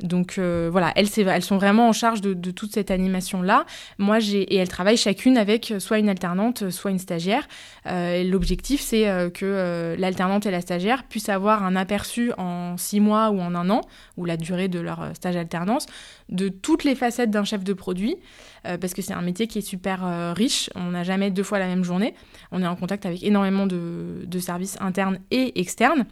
Donc 0.00 0.38
euh, 0.38 0.68
voilà, 0.70 0.92
elles, 0.96 1.08
sont 1.08 1.56
vraiment 1.56 1.88
en 1.88 1.92
charge 1.92 2.20
de, 2.20 2.50
toute 2.50 2.72
cette 2.72 2.90
animation-là. 2.90 3.64
Moi, 3.98 4.18
j'ai 4.18 4.42
et 4.42 4.56
elles 4.56 4.68
travaillent 4.68 4.96
chacune 4.96 5.38
avec 5.38 5.74
soit 5.78 5.98
une 5.98 6.08
alternante, 6.08 6.70
soit 6.70 6.90
une 6.90 6.98
stagiaire. 6.98 7.46
Euh, 7.86 8.24
l'objectif, 8.24 8.80
c'est 8.80 9.08
euh, 9.08 9.30
que 9.30 9.94
l'alternante 9.98 10.46
et 10.46 10.50
la 10.50 10.60
stagiaire 10.60 11.04
puissent 11.04 11.28
avoir 11.28 11.62
un 11.62 11.76
aperçu 11.76 12.32
en 12.38 12.76
six 12.76 13.00
mois 13.00 13.30
ou 13.30 13.40
en 13.40 13.54
un 13.54 13.70
an, 13.70 13.82
ou 14.16 14.24
la 14.24 14.36
durée 14.36 14.68
de 14.68 14.80
leur 14.80 15.10
stage 15.14 15.36
alternance, 15.36 15.86
de 16.28 16.48
toutes 16.48 16.84
les 16.84 16.94
facettes 16.94 17.30
d'un 17.30 17.44
chef 17.44 17.64
de 17.64 17.72
produit, 17.72 18.16
parce 18.62 18.94
que 18.94 19.02
c'est 19.02 19.12
un 19.12 19.22
métier 19.22 19.46
qui 19.46 19.58
est 19.58 19.62
super 19.62 20.34
riche. 20.34 20.70
On 20.74 20.90
n'a 20.90 21.04
jamais 21.04 21.30
deux 21.30 21.42
fois 21.42 21.58
la 21.58 21.66
même 21.66 21.84
journée. 21.84 22.14
On 22.50 22.62
est 22.62 22.66
en 22.66 22.76
contact 22.76 23.06
avec 23.06 23.22
énormément 23.22 23.66
de 23.66 24.38
services 24.38 24.76
internes 24.80 25.18
et 25.30 25.60
externes 25.60 26.06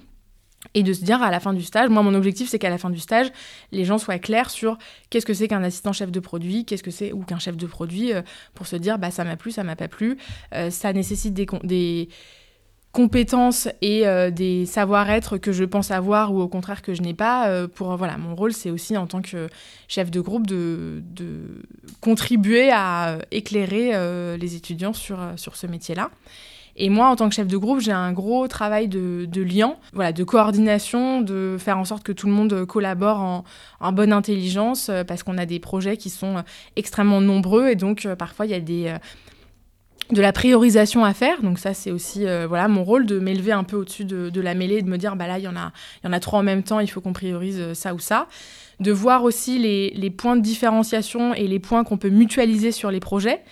et 0.75 0.83
de 0.83 0.93
se 0.93 1.05
dire 1.05 1.23
à 1.23 1.31
la 1.31 1.41
fin 1.41 1.53
du 1.53 1.63
stage, 1.63 1.91
moi 1.91 2.03
mon 2.03 2.15
objectif 2.15 2.49
c'est 2.49 2.59
qu'à 2.59 2.71
la 2.71 2.79
fin 2.79 2.91
du 2.91 2.99
stage, 2.99 3.31
les 3.73 3.85
gens 3.85 3.99
soient 3.99 4.19
clairs 4.19 4.51
sur 4.51 4.79
qu'est-ce 5.11 5.27
que 5.27 5.35
c'est 5.35 5.49
qu'un 5.49 5.63
assistant 5.63 5.93
chef 5.93 6.11
de 6.11 6.21
produit, 6.21 6.65
qu'est-ce 6.65 6.83
que 6.83 6.91
c'est 6.91 7.13
ou 7.13 7.23
qu'un 7.23 7.39
chef 7.39 7.57
de 7.57 7.67
produit, 7.67 8.13
euh, 8.13 8.23
pour 8.55 8.67
se 8.67 8.77
dire 8.77 8.99
bah 8.99 9.11
ça 9.11 9.25
m'a 9.25 9.37
plu, 9.37 9.51
ça 9.51 9.65
m'a 9.65 9.77
pas 9.77 9.89
plu, 9.89 10.17
euh, 10.55 10.71
ça 10.71 10.93
nécessite 10.93 11.35
des, 11.35 12.09
compétences 12.93 13.69
et 13.81 14.05
des 14.33 14.67
savoir-être 14.67 15.39
que 15.39 15.51
je 15.51 15.65
pense 15.65 15.91
avoir 15.91 16.35
ou 16.35 16.43
au 16.43 16.49
contraire 16.49 16.83
que 16.83 16.93
je 16.93 17.01
n'ai 17.01 17.15
pas. 17.15 17.67
pour 17.69 17.97
voilà, 17.97 18.19
mon 18.19 18.35
rôle, 18.35 18.53
c'est 18.53 18.69
aussi 18.69 18.99
en 18.99 19.07
tant 19.07 19.23
que 19.23 19.49
chef 19.89 20.11
de 20.11 20.21
groupe 20.21 20.47
de, 20.47 21.03
de 21.03 21.63
contribuer 22.03 22.71
à 22.71 23.17
éclairer 23.31 23.93
les 24.37 24.57
étudiants 24.57 24.93
sur, 24.93 25.19
sur 25.37 25.57
ce 25.57 25.67
métier-là. 25.67 26.11
Et 26.77 26.89
moi, 26.89 27.09
en 27.09 27.17
tant 27.17 27.29
que 27.29 27.35
chef 27.35 27.47
de 27.47 27.57
groupe, 27.57 27.81
j'ai 27.81 27.93
un 27.93 28.13
gros 28.13 28.49
travail 28.49 28.89
de, 28.89 29.43
lien, 29.43 29.77
voilà, 29.93 30.13
de 30.13 30.25
coordination, 30.25 31.21
de 31.21 31.57
faire 31.59 31.79
en 31.79 31.85
sorte 31.85 32.03
que 32.03 32.13
tout 32.13 32.27
le 32.27 32.33
monde 32.33 32.65
collabore 32.65 33.45
en, 33.81 33.93
bonne 33.93 34.13
intelligence, 34.13 34.89
euh, 34.89 35.05
parce 35.05 35.23
qu'on 35.23 35.37
a 35.37 35.45
des 35.45 35.59
projets 35.59 35.99
qui 35.99 36.09
sont 36.09 36.39
euh, 36.39 36.43
extrêmement 36.77 37.21
nombreux 37.21 37.69
et 37.69 37.77
donc 37.77 38.07
euh, 38.07 38.17
parfois 38.17 38.47
il 38.47 38.53
y 38.53 38.55
a 38.55 38.61
de 38.61 40.21
la 40.21 40.33
priorisation 40.33 41.05
à 41.05 41.13
faire. 41.13 41.43
Donc 41.43 41.59
ça, 41.59 41.75
c'est 41.75 41.91
aussi 41.91 42.25
voilà 42.49 42.69
mon 42.69 42.85
rôle 42.85 43.05
de 43.07 43.19
m'élever 43.19 43.53
un 43.53 43.65
peu 43.65 43.77
au-dessus 43.77 44.05
de, 44.05 44.41
la 44.41 44.55
mêlée, 44.55 44.83
de 44.83 44.89
me 44.89 44.97
dire 44.97 45.15
bah 45.17 45.27
là 45.27 45.39
il 45.39 45.45
y 45.45 45.49
en 45.49 45.57
a 46.13 46.21
trois 46.21 46.41
en 46.41 46.43
même 46.43 46.63
temps, 46.63 46.81
il 46.81 46.89
faut 46.89 47.01
qu'on 47.01 47.13
priorise 47.13 47.75
ça 47.75 47.95
ou 47.95 47.99
ça. 47.99 48.29
De 48.81 48.93
voir 48.93 49.25
aussi 49.25 49.59
les 49.59 50.11
points 50.11 50.37
de 50.37 50.43
différenciation 50.43 51.35
et 51.35 51.47
les 51.47 51.59
points 51.59 51.85
qu'on 51.85 51.99
peut 51.99 52.11
mutualiser 52.11 52.73
sur 52.73 52.91
les 52.91 53.01
projets. 53.01 53.43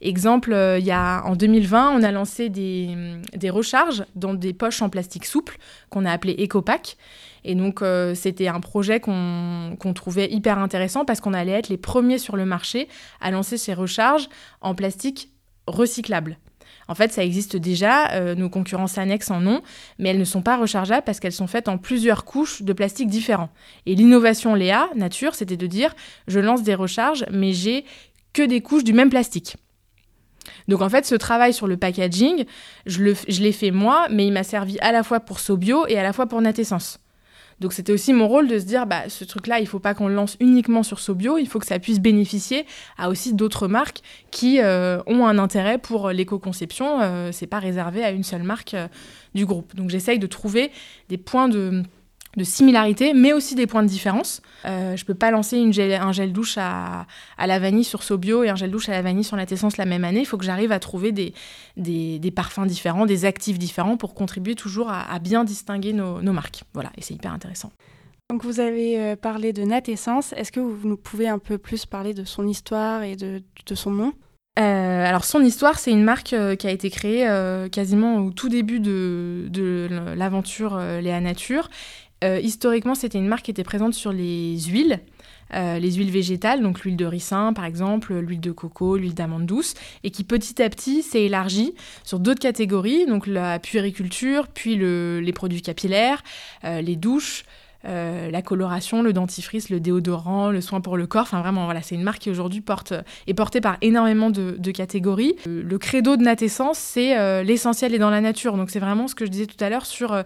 Exemple, 0.00 0.52
euh, 0.52 0.78
il 0.78 0.84
y 0.84 0.92
a, 0.92 1.22
en 1.24 1.34
2020, 1.34 1.90
on 1.90 2.02
a 2.02 2.12
lancé 2.12 2.48
des, 2.48 2.96
des 3.36 3.50
recharges 3.50 4.04
dans 4.14 4.32
des 4.32 4.52
poches 4.52 4.80
en 4.80 4.88
plastique 4.88 5.24
souple 5.24 5.58
qu'on 5.90 6.04
a 6.04 6.12
appelé 6.12 6.34
EcoPack. 6.34 6.96
Et 7.44 7.54
donc, 7.54 7.82
euh, 7.82 8.14
c'était 8.14 8.48
un 8.48 8.60
projet 8.60 9.00
qu'on 9.00 9.76
trouvait 9.94 10.30
hyper 10.30 10.58
intéressant 10.58 11.04
parce 11.04 11.20
qu'on 11.20 11.34
allait 11.34 11.52
être 11.52 11.68
les 11.68 11.76
premiers 11.76 12.18
sur 12.18 12.36
le 12.36 12.44
marché 12.44 12.88
à 13.20 13.30
lancer 13.30 13.56
ces 13.56 13.74
recharges 13.74 14.28
en 14.60 14.74
plastique 14.74 15.30
recyclable. 15.66 16.38
En 16.88 16.94
fait, 16.94 17.12
ça 17.12 17.22
existe 17.22 17.56
déjà, 17.56 18.10
euh, 18.12 18.34
nos 18.34 18.48
concurrents 18.48 18.96
annexes 18.96 19.30
en 19.30 19.46
ont, 19.46 19.62
mais 19.98 20.08
elles 20.08 20.18
ne 20.18 20.24
sont 20.24 20.42
pas 20.42 20.56
rechargeables 20.56 21.04
parce 21.04 21.20
qu'elles 21.20 21.32
sont 21.32 21.46
faites 21.46 21.68
en 21.68 21.76
plusieurs 21.76 22.24
couches 22.24 22.62
de 22.62 22.72
plastique 22.72 23.08
différents. 23.08 23.50
Et 23.84 23.94
l'innovation 23.94 24.54
Léa, 24.54 24.88
nature, 24.94 25.34
c'était 25.34 25.58
de 25.58 25.66
dire, 25.66 25.94
je 26.28 26.40
lance 26.40 26.62
des 26.62 26.74
recharges, 26.74 27.26
mais 27.30 27.52
j'ai 27.52 27.84
que 28.32 28.42
des 28.42 28.62
couches 28.62 28.84
du 28.84 28.94
même 28.94 29.10
plastique. 29.10 29.56
Donc 30.68 30.82
en 30.82 30.88
fait, 30.88 31.06
ce 31.06 31.14
travail 31.14 31.52
sur 31.52 31.66
le 31.66 31.76
packaging, 31.76 32.44
je, 32.86 33.02
l'ai 33.02 33.52
fait 33.52 33.70
moi, 33.70 34.06
mais 34.10 34.26
il 34.26 34.32
m'a 34.32 34.44
servi 34.44 34.78
à 34.80 34.92
la 34.92 35.02
fois 35.02 35.20
pour 35.20 35.40
Sobio 35.40 35.86
et 35.86 35.98
à 35.98 36.02
la 36.02 36.12
fois 36.12 36.26
pour 36.26 36.40
Natessence. 36.40 36.98
Donc 37.60 37.72
c'était 37.72 37.92
aussi 37.92 38.12
mon 38.12 38.28
rôle 38.28 38.46
de 38.46 38.58
se 38.58 38.64
dire, 38.64 38.86
bah, 38.86 39.08
ce 39.08 39.24
truc-là, 39.24 39.58
il 39.58 39.64
ne 39.64 39.68
faut 39.68 39.80
pas 39.80 39.94
qu'on 39.94 40.06
le 40.06 40.14
lance 40.14 40.36
uniquement 40.38 40.84
sur 40.84 41.00
Sobio, 41.00 41.38
il 41.38 41.48
faut 41.48 41.58
que 41.58 41.66
ça 41.66 41.80
puisse 41.80 41.98
bénéficier 41.98 42.66
à 42.96 43.08
aussi 43.08 43.34
d'autres 43.34 43.66
marques 43.66 44.00
qui 44.30 44.60
euh, 44.60 45.00
ont 45.06 45.26
un 45.26 45.38
intérêt 45.38 45.78
pour 45.78 46.10
l'éco-conception. 46.10 47.00
Euh, 47.00 47.30
c'est 47.32 47.48
pas 47.48 47.58
réservé 47.58 48.04
à 48.04 48.10
une 48.10 48.22
seule 48.22 48.44
marque 48.44 48.74
euh, 48.74 48.86
du 49.34 49.44
groupe. 49.44 49.74
Donc 49.74 49.90
j'essaye 49.90 50.20
de 50.20 50.26
trouver 50.28 50.70
des 51.08 51.18
points 51.18 51.48
de, 51.48 51.82
de 52.38 52.44
similarité, 52.44 53.12
mais 53.12 53.34
aussi 53.34 53.54
des 53.54 53.66
points 53.66 53.82
de 53.82 53.88
différence. 53.88 54.40
Euh, 54.64 54.96
je 54.96 55.04
peux 55.04 55.14
pas 55.14 55.30
lancer 55.30 55.58
une 55.58 55.78
un 55.78 56.12
gel 56.12 56.32
douche 56.32 56.56
à, 56.56 57.06
la 57.38 57.58
vanille 57.58 57.84
sur 57.84 58.02
Sobio 58.02 58.44
et 58.44 58.48
un 58.48 58.56
gel 58.56 58.70
douche 58.70 58.88
à 58.88 58.92
la 58.92 59.02
vanille 59.02 59.24
sur 59.24 59.36
la 59.36 59.44
Tessence 59.44 59.76
la 59.76 59.84
même 59.84 60.04
année. 60.04 60.20
Il 60.20 60.24
faut 60.24 60.38
que 60.38 60.44
j'arrive 60.44 60.72
à 60.72 60.78
trouver 60.78 61.12
des, 61.12 61.34
des, 61.76 62.30
parfums 62.30 62.66
différents, 62.66 63.04
des 63.04 63.24
actifs 63.24 63.58
différents 63.58 63.96
pour 63.96 64.14
contribuer 64.14 64.54
toujours 64.54 64.90
à, 64.90 65.18
bien 65.18 65.44
distinguer 65.44 65.92
nos, 65.92 66.32
marques. 66.32 66.62
Voilà, 66.72 66.90
et 66.96 67.02
c'est 67.02 67.14
hyper 67.14 67.32
intéressant. 67.32 67.70
Donc 68.30 68.44
vous 68.44 68.60
avez 68.60 69.00
euh, 69.00 69.16
parlé 69.16 69.52
de 69.52 69.62
Natessence. 69.62 70.32
Est-ce 70.34 70.52
que 70.52 70.60
vous 70.60 70.86
nous 70.86 70.98
pouvez 70.98 71.28
un 71.28 71.38
peu 71.38 71.58
plus 71.58 71.86
parler 71.86 72.14
de 72.14 72.24
son 72.24 72.46
histoire 72.46 73.02
et 73.02 73.16
de, 73.16 73.42
de 73.66 73.74
son 73.74 73.90
nom? 73.90 74.12
Euh, 74.58 75.06
alors 75.06 75.24
son 75.24 75.40
histoire, 75.40 75.78
c'est 75.78 75.92
une 75.92 76.02
marque 76.02 76.34
qui 76.58 76.66
a 76.66 76.70
été 76.70 76.90
créée 76.90 77.26
quasiment 77.70 78.16
au 78.16 78.30
tout 78.30 78.48
début 78.48 78.80
de, 78.80 79.46
de 79.50 79.88
l'aventure 80.16 80.78
Léa 80.78 81.20
Nature 81.20 81.70
euh, 82.24 82.40
historiquement, 82.40 82.94
c'était 82.94 83.18
une 83.18 83.28
marque 83.28 83.44
qui 83.44 83.50
était 83.50 83.64
présente 83.64 83.94
sur 83.94 84.12
les 84.12 84.58
huiles. 84.60 85.00
Euh, 85.54 85.78
les 85.78 85.92
huiles 85.92 86.10
végétales, 86.10 86.60
donc 86.62 86.82
l'huile 86.82 86.98
de 86.98 87.06
ricin 87.06 87.54
par 87.54 87.64
exemple, 87.64 88.14
l'huile 88.18 88.40
de 88.40 88.52
coco, 88.52 88.98
l'huile 88.98 89.14
d'amande 89.14 89.46
douce, 89.46 89.72
et 90.04 90.10
qui 90.10 90.22
petit 90.22 90.62
à 90.62 90.68
petit 90.68 91.02
s'est 91.02 91.22
élargie 91.22 91.72
sur 92.04 92.18
d'autres 92.18 92.40
catégories, 92.40 93.06
donc 93.06 93.26
la 93.26 93.58
puériculture, 93.58 94.48
puis 94.48 94.76
les 94.76 95.32
produits 95.32 95.62
capillaires, 95.62 96.22
euh, 96.64 96.82
les 96.82 96.96
douches, 96.96 97.44
euh, 97.84 98.28
la 98.32 98.42
coloration, 98.42 99.02
le 99.02 99.12
dentifrice, 99.12 99.70
le 99.70 99.78
déodorant, 99.78 100.50
le 100.50 100.60
soin 100.60 100.80
pour 100.80 100.96
le 100.96 101.06
corps. 101.06 101.22
Enfin, 101.22 101.40
vraiment, 101.40 101.64
voilà, 101.64 101.80
c'est 101.80 101.94
une 101.94 102.02
marque 102.02 102.22
qui 102.22 102.30
aujourd'hui 102.30 102.60
porte, 102.60 102.92
est 103.28 103.34
portée 103.34 103.60
par 103.60 103.76
énormément 103.82 104.30
de, 104.30 104.70
catégories. 104.72 105.36
Euh, 105.46 105.62
le 105.62 105.78
credo 105.78 106.16
de 106.16 106.22
Natessence, 106.22 106.78
c'est 106.78 107.16
euh, 107.16 107.44
l'essentiel 107.44 107.94
est 107.94 107.98
dans 107.98 108.10
la 108.10 108.20
nature. 108.20 108.56
Donc, 108.56 108.70
c'est 108.70 108.80
vraiment 108.80 109.06
ce 109.06 109.14
que 109.14 109.24
je 109.24 109.30
disais 109.30 109.46
tout 109.46 109.62
à 109.62 109.70
l'heure 109.70 109.86
sur 109.86 110.24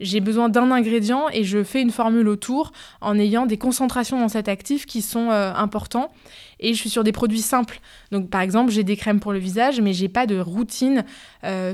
j'ai 0.00 0.20
besoin 0.20 0.48
d'un 0.48 0.70
ingrédient 0.70 1.26
et 1.32 1.44
je 1.44 1.62
fais 1.62 1.82
une 1.82 1.90
formule 1.90 2.26
autour 2.28 2.72
en 3.00 3.18
ayant 3.18 3.46
des 3.46 3.58
concentrations 3.58 4.18
dans 4.18 4.28
cet 4.28 4.48
actif 4.48 4.86
qui 4.86 5.02
sont 5.02 5.30
importants. 5.30 6.10
Et 6.58 6.72
je 6.72 6.78
suis 6.78 6.90
sur 6.90 7.04
des 7.04 7.12
produits 7.12 7.40
simples. 7.40 7.80
Donc, 8.10 8.30
par 8.30 8.40
exemple, 8.40 8.72
j'ai 8.72 8.84
des 8.84 8.96
crèmes 8.96 9.20
pour 9.20 9.32
le 9.32 9.38
visage, 9.38 9.80
mais 9.80 9.92
j'ai 9.92 10.08
pas 10.08 10.26
de 10.26 10.38
routine 10.38 11.04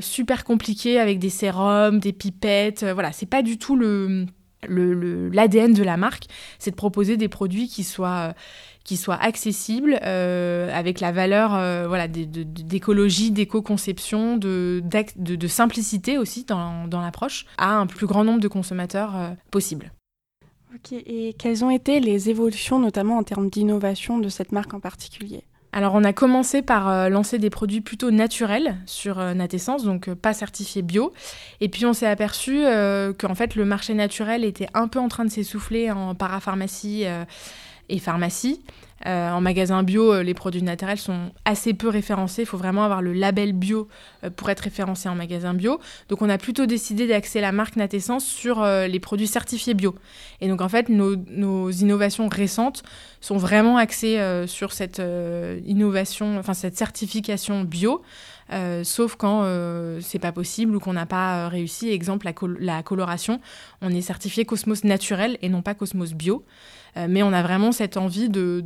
super 0.00 0.44
compliquée 0.44 0.98
avec 0.98 1.18
des 1.18 1.30
sérums, 1.30 1.98
des 2.00 2.12
pipettes. 2.12 2.84
voilà, 2.84 3.12
c'est 3.12 3.26
pas 3.26 3.42
du 3.42 3.58
tout 3.58 3.76
le 3.76 4.26
l'ADN 4.68 5.72
de 5.72 5.82
la 5.82 5.96
marque, 5.96 6.26
c'est 6.58 6.70
de 6.70 6.76
proposer 6.76 7.16
des 7.16 7.28
produits 7.28 7.68
qui 7.68 7.84
soient, 7.84 8.34
qui 8.84 8.96
soient 8.96 9.16
accessibles, 9.16 9.98
euh, 10.02 10.70
avec 10.76 11.00
la 11.00 11.12
valeur 11.12 11.54
euh, 11.54 11.86
voilà, 11.86 12.08
d'écologie, 12.08 13.30
d'éco-conception, 13.30 14.36
de, 14.36 14.82
simplicité 15.46 16.18
aussi 16.18 16.44
dans, 16.44 16.88
l'approche, 16.90 17.46
à 17.58 17.76
un 17.76 17.86
plus 17.86 18.06
grand 18.06 18.24
nombre 18.24 18.40
de 18.40 18.48
consommateurs 18.48 19.16
euh, 19.16 19.30
possible. 19.50 19.92
Ok, 20.74 20.92
et 20.92 21.34
quelles 21.38 21.64
ont 21.64 21.70
été 21.70 22.00
les 22.00 22.30
évolutions, 22.30 22.78
notamment 22.78 23.18
en 23.18 23.22
termes 23.22 23.50
d'innovation 23.50 24.18
de 24.18 24.28
cette 24.28 24.52
marque 24.52 24.72
en 24.72 24.80
particulier? 24.80 25.42
Alors 25.72 25.94
on 25.94 26.02
a 26.02 26.12
commencé 26.12 26.62
par 26.62 26.88
euh, 26.88 27.08
lancer 27.08 27.38
des 27.38 27.50
produits 27.50 27.80
plutôt 27.80 28.10
naturels 28.10 28.76
sur 28.86 29.20
euh, 29.20 29.34
Natessence, 29.34 29.84
donc 29.84 30.08
euh, 30.08 30.14
pas 30.16 30.32
certifiés 30.32 30.82
bio. 30.82 31.12
Et 31.60 31.68
puis 31.68 31.86
on 31.86 31.92
s'est 31.92 32.08
aperçu 32.08 32.62
qu'en 33.18 33.34
fait 33.34 33.54
le 33.54 33.64
marché 33.64 33.94
naturel 33.94 34.44
était 34.44 34.68
un 34.74 34.88
peu 34.88 34.98
en 34.98 35.08
train 35.08 35.24
de 35.24 35.30
s'essouffler 35.30 35.90
en 35.90 36.14
parapharmacie 36.14 37.04
et 37.88 37.98
pharmacie. 37.98 38.62
Euh, 39.06 39.30
en 39.30 39.40
magasin 39.40 39.82
bio, 39.82 40.12
euh, 40.12 40.22
les 40.22 40.34
produits 40.34 40.62
naturels 40.62 40.98
sont 40.98 41.30
assez 41.44 41.72
peu 41.72 41.88
référencés. 41.88 42.42
Il 42.42 42.46
faut 42.46 42.58
vraiment 42.58 42.84
avoir 42.84 43.00
le 43.00 43.14
label 43.14 43.54
bio 43.54 43.88
euh, 44.24 44.30
pour 44.30 44.50
être 44.50 44.60
référencé 44.60 45.08
en 45.08 45.14
magasin 45.14 45.54
bio. 45.54 45.80
Donc 46.08 46.20
on 46.20 46.28
a 46.28 46.36
plutôt 46.36 46.66
décidé 46.66 47.06
d'axer 47.06 47.40
la 47.40 47.52
marque 47.52 47.76
Natessence 47.76 48.26
sur 48.26 48.64
les 48.64 49.00
produits 49.00 49.26
certifiés 49.26 49.74
bio. 49.74 49.94
Et 50.40 50.48
donc 50.48 50.60
en 50.60 50.68
fait, 50.68 50.88
nos, 50.88 51.70
innovations 51.70 52.28
récentes 52.28 52.82
sont 53.20 53.36
vraiment 53.36 53.76
axées 53.76 54.20
sur 54.46 54.72
cette 54.72 55.00
innovation, 55.64 56.38
enfin 56.38 56.54
cette 56.54 56.76
certification 56.76 57.62
bio. 57.62 58.02
Sauf 58.82 59.16
quand 59.16 59.44
c'est 60.00 60.18
pas 60.18 60.32
possible 60.32 60.76
ou 60.76 60.80
qu'on 60.80 60.92
n'a 60.92 61.06
pas 61.06 61.48
réussi. 61.48 61.90
Exemple, 61.90 62.26
la, 62.26 62.34
la, 62.58 62.82
coloration, 62.82 63.40
on 63.80 63.90
est 63.90 64.00
certifié 64.00 64.44
Cosmos 64.44 64.84
naturel 64.84 65.38
et 65.42 65.48
non 65.48 65.62
pas 65.62 65.74
Cosmos 65.74 66.14
bio. 66.14 66.44
Euh, 66.96 67.06
mais 67.08 67.22
on 67.22 67.32
a 67.32 67.42
vraiment 67.42 67.72
cette 67.72 67.96
envie 67.96 68.28
de, 68.28 68.64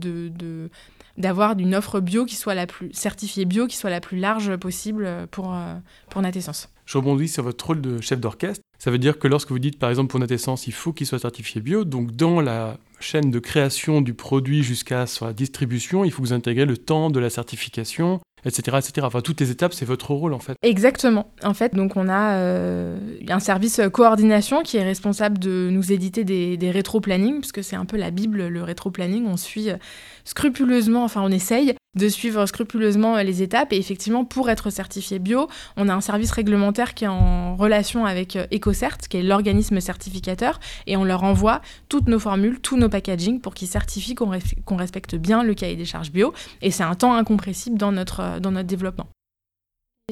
d'avoir 1.16 1.58
une 1.58 1.74
offre 1.74 2.00
bio 2.00 2.24
qui 2.24 2.36
soit 2.36 2.54
la 2.54 2.66
plus 2.66 2.92
certifiée 2.92 3.44
bio, 3.44 3.66
qui 3.66 3.76
soit 3.76 3.90
la 3.90 4.00
plus 4.00 4.18
large 4.18 4.56
possible 4.56 5.08
pour, 5.30 5.54
euh, 5.54 5.74
pour 6.10 6.22
Natessence. 6.22 6.68
Je 6.86 6.98
rebondis 6.98 7.28
sur 7.28 7.42
votre 7.42 7.66
rôle 7.66 7.80
de 7.80 8.00
chef 8.00 8.20
d'orchestre. 8.20 8.62
Ça 8.78 8.90
veut 8.90 8.98
dire 8.98 9.18
que 9.18 9.28
lorsque 9.28 9.50
vous 9.50 9.58
dites, 9.58 9.78
par 9.78 9.88
exemple, 9.88 10.10
pour 10.10 10.20
Natessence, 10.20 10.66
il 10.66 10.74
faut 10.74 10.92
qu'il 10.92 11.06
soit 11.06 11.18
certifié 11.18 11.60
bio, 11.60 11.84
donc 11.84 12.10
dans 12.12 12.40
la 12.40 12.76
chaîne 13.00 13.30
de 13.30 13.38
création 13.38 14.02
du 14.02 14.12
produit 14.12 14.62
jusqu'à 14.62 15.06
sa 15.06 15.32
distribution, 15.32 16.04
il 16.04 16.10
faut 16.10 16.22
que 16.22 16.28
vous 16.28 16.32
intégrez 16.34 16.66
le 16.66 16.76
temps 16.76 17.10
de 17.10 17.20
la 17.20 17.30
certification, 17.30 18.20
etc.. 18.44 18.76
Enfin, 19.02 19.20
toutes 19.20 19.40
les 19.40 19.50
étapes, 19.50 19.74
c'est 19.74 19.84
votre 19.84 20.10
rôle 20.10 20.34
en 20.34 20.38
fait. 20.38 20.56
Exactement. 20.62 21.32
En 21.42 21.54
fait, 21.54 21.74
donc 21.74 21.96
on 21.96 22.08
a 22.08 22.36
euh, 22.36 22.98
un 23.28 23.40
service 23.40 23.80
coordination 23.92 24.62
qui 24.62 24.76
est 24.76 24.84
responsable 24.84 25.38
de 25.38 25.68
nous 25.70 25.92
éditer 25.92 26.24
des, 26.24 26.56
des 26.56 26.70
rétro-plannings, 26.70 27.40
puisque 27.40 27.62
c'est 27.62 27.76
un 27.76 27.84
peu 27.84 27.96
la 27.96 28.10
Bible, 28.10 28.46
le 28.48 28.62
rétro-planning. 28.62 29.26
On 29.26 29.36
suit 29.36 29.70
euh, 29.70 29.76
scrupuleusement, 30.24 31.04
enfin 31.04 31.22
on 31.22 31.30
essaye 31.30 31.74
de 31.94 32.08
suivre 32.08 32.44
scrupuleusement 32.46 33.16
les 33.18 33.42
étapes. 33.42 33.72
Et 33.72 33.76
effectivement, 33.76 34.24
pour 34.24 34.50
être 34.50 34.70
certifié 34.70 35.18
bio, 35.18 35.48
on 35.76 35.88
a 35.88 35.94
un 35.94 36.00
service 36.00 36.30
réglementaire 36.30 36.94
qui 36.94 37.04
est 37.04 37.08
en 37.08 37.56
relation 37.56 38.06
avec 38.06 38.36
euh, 38.36 38.46
EcoCert, 38.52 38.98
qui 38.98 39.18
est 39.18 39.22
l'organisme 39.22 39.80
certificateur, 39.80 40.60
et 40.86 40.96
on 40.96 41.04
leur 41.04 41.22
envoie 41.22 41.60
toutes 41.88 42.08
nos 42.08 42.18
formules, 42.18 42.60
tous 42.60 42.76
nos 42.76 42.88
packaging 42.88 43.40
pour 43.40 43.54
qu'ils 43.54 43.68
certifient 43.68 44.14
qu'on 44.14 44.76
respecte 44.76 45.14
bien 45.14 45.42
le 45.42 45.54
cahier 45.54 45.76
des 45.76 45.84
charges 45.84 46.10
bio. 46.10 46.32
Et 46.62 46.70
c'est 46.70 46.82
un 46.82 46.94
temps 46.94 47.14
incompressible 47.14 47.78
dans 47.78 47.92
notre, 47.92 48.20
euh, 48.20 48.40
dans 48.40 48.50
notre 48.50 48.68
développement. 48.68 49.06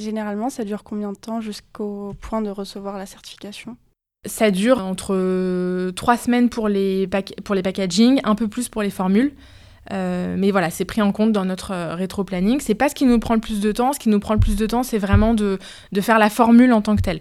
généralement, 0.00 0.50
ça 0.50 0.64
dure 0.64 0.84
combien 0.84 1.12
de 1.12 1.18
temps 1.18 1.40
jusqu'au 1.40 2.14
point 2.20 2.42
de 2.42 2.50
recevoir 2.50 2.96
la 2.96 3.06
certification? 3.06 3.76
Ça 4.24 4.52
dure 4.52 4.78
entre 4.78 5.14
euh, 5.16 5.90
trois 5.90 6.16
semaines 6.16 6.48
pour 6.48 6.68
les, 6.68 7.08
pour 7.44 7.56
les 7.56 7.62
packaging, 7.62 8.20
un 8.22 8.36
peu 8.36 8.46
plus 8.46 8.68
pour 8.68 8.82
les 8.82 8.90
formules. 8.90 9.32
Euh, 9.90 10.36
mais 10.38 10.50
voilà, 10.50 10.70
c'est 10.70 10.84
pris 10.84 11.02
en 11.02 11.12
compte 11.12 11.32
dans 11.32 11.44
notre 11.44 11.72
euh, 11.72 11.94
rétro-planning. 11.94 12.60
C'est 12.60 12.74
pas 12.74 12.88
ce 12.88 12.94
qui 12.94 13.04
nous 13.04 13.18
prend 13.18 13.34
le 13.34 13.40
plus 13.40 13.60
de 13.60 13.72
temps. 13.72 13.92
Ce 13.92 13.98
qui 13.98 14.08
nous 14.08 14.20
prend 14.20 14.34
le 14.34 14.40
plus 14.40 14.56
de 14.56 14.66
temps, 14.66 14.82
c'est 14.82 14.98
vraiment 14.98 15.34
de, 15.34 15.58
de, 15.90 16.00
faire 16.00 16.18
la 16.18 16.30
formule 16.30 16.72
en 16.72 16.82
tant 16.82 16.94
que 16.94 17.02
telle. 17.02 17.20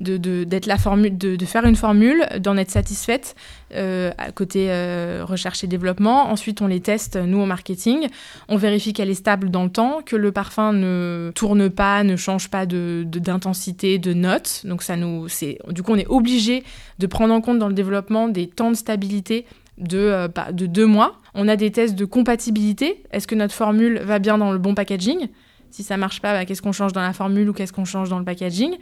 de, 0.00 0.44
d'être 0.44 0.66
la 0.66 0.78
formule, 0.78 1.18
de, 1.18 1.36
de, 1.36 1.44
faire 1.44 1.66
une 1.66 1.76
formule, 1.76 2.26
d'en 2.38 2.56
être 2.56 2.70
satisfaite 2.70 3.36
euh, 3.74 4.10
côté 4.34 4.68
recherche 5.22 5.64
et 5.64 5.66
développement. 5.66 6.30
Ensuite, 6.30 6.62
on 6.62 6.66
les 6.66 6.80
teste, 6.80 7.16
nous, 7.16 7.40
au 7.40 7.46
marketing. 7.46 8.08
On 8.48 8.56
vérifie 8.56 8.94
qu'elle 8.94 9.10
est 9.10 9.14
stable 9.14 9.50
dans 9.50 9.64
le 9.64 9.70
temps, 9.70 10.00
que 10.04 10.16
le 10.16 10.32
parfum 10.32 10.72
ne 10.72 11.30
tourne 11.34 11.68
pas, 11.68 12.04
ne 12.04 12.16
change 12.16 12.48
pas 12.48 12.64
de, 12.64 13.04
d'intensité, 13.06 13.98
de 13.98 14.14
notes. 14.14 14.62
Donc, 14.64 14.82
ça 14.82 14.96
nous, 14.96 15.26
du 15.68 15.82
coup, 15.82 15.92
on 15.92 15.96
est 15.96 16.08
obligé 16.08 16.64
de 16.98 17.06
prendre 17.06 17.34
en 17.34 17.42
compte 17.42 17.58
dans 17.58 17.68
le 17.68 17.74
développement 17.74 18.28
des 18.28 18.46
temps 18.46 18.70
de 18.70 18.76
stabilité 18.76 19.44
de, 19.78 20.28
de 20.52 20.66
deux 20.66 20.86
mois. 20.86 21.18
On 21.40 21.46
a 21.46 21.54
des 21.54 21.70
tests 21.70 21.94
de 21.94 22.04
compatibilité. 22.04 23.04
Est-ce 23.12 23.28
que 23.28 23.36
notre 23.36 23.54
formule 23.54 24.00
va 24.00 24.18
bien 24.18 24.38
dans 24.38 24.50
le 24.50 24.58
bon 24.58 24.74
packaging? 24.74 25.28
Si 25.70 25.84
ça 25.84 25.96
marche 25.96 26.20
pas, 26.20 26.32
bah, 26.32 26.44
qu'est-ce 26.44 26.60
qu'on 26.60 26.72
change 26.72 26.92
dans 26.92 27.00
la 27.00 27.12
formule 27.12 27.48
ou 27.48 27.52
qu'est-ce 27.52 27.72
qu'on 27.72 27.84
change 27.84 28.08
dans 28.08 28.18
le 28.18 28.24
packaging? 28.24 28.74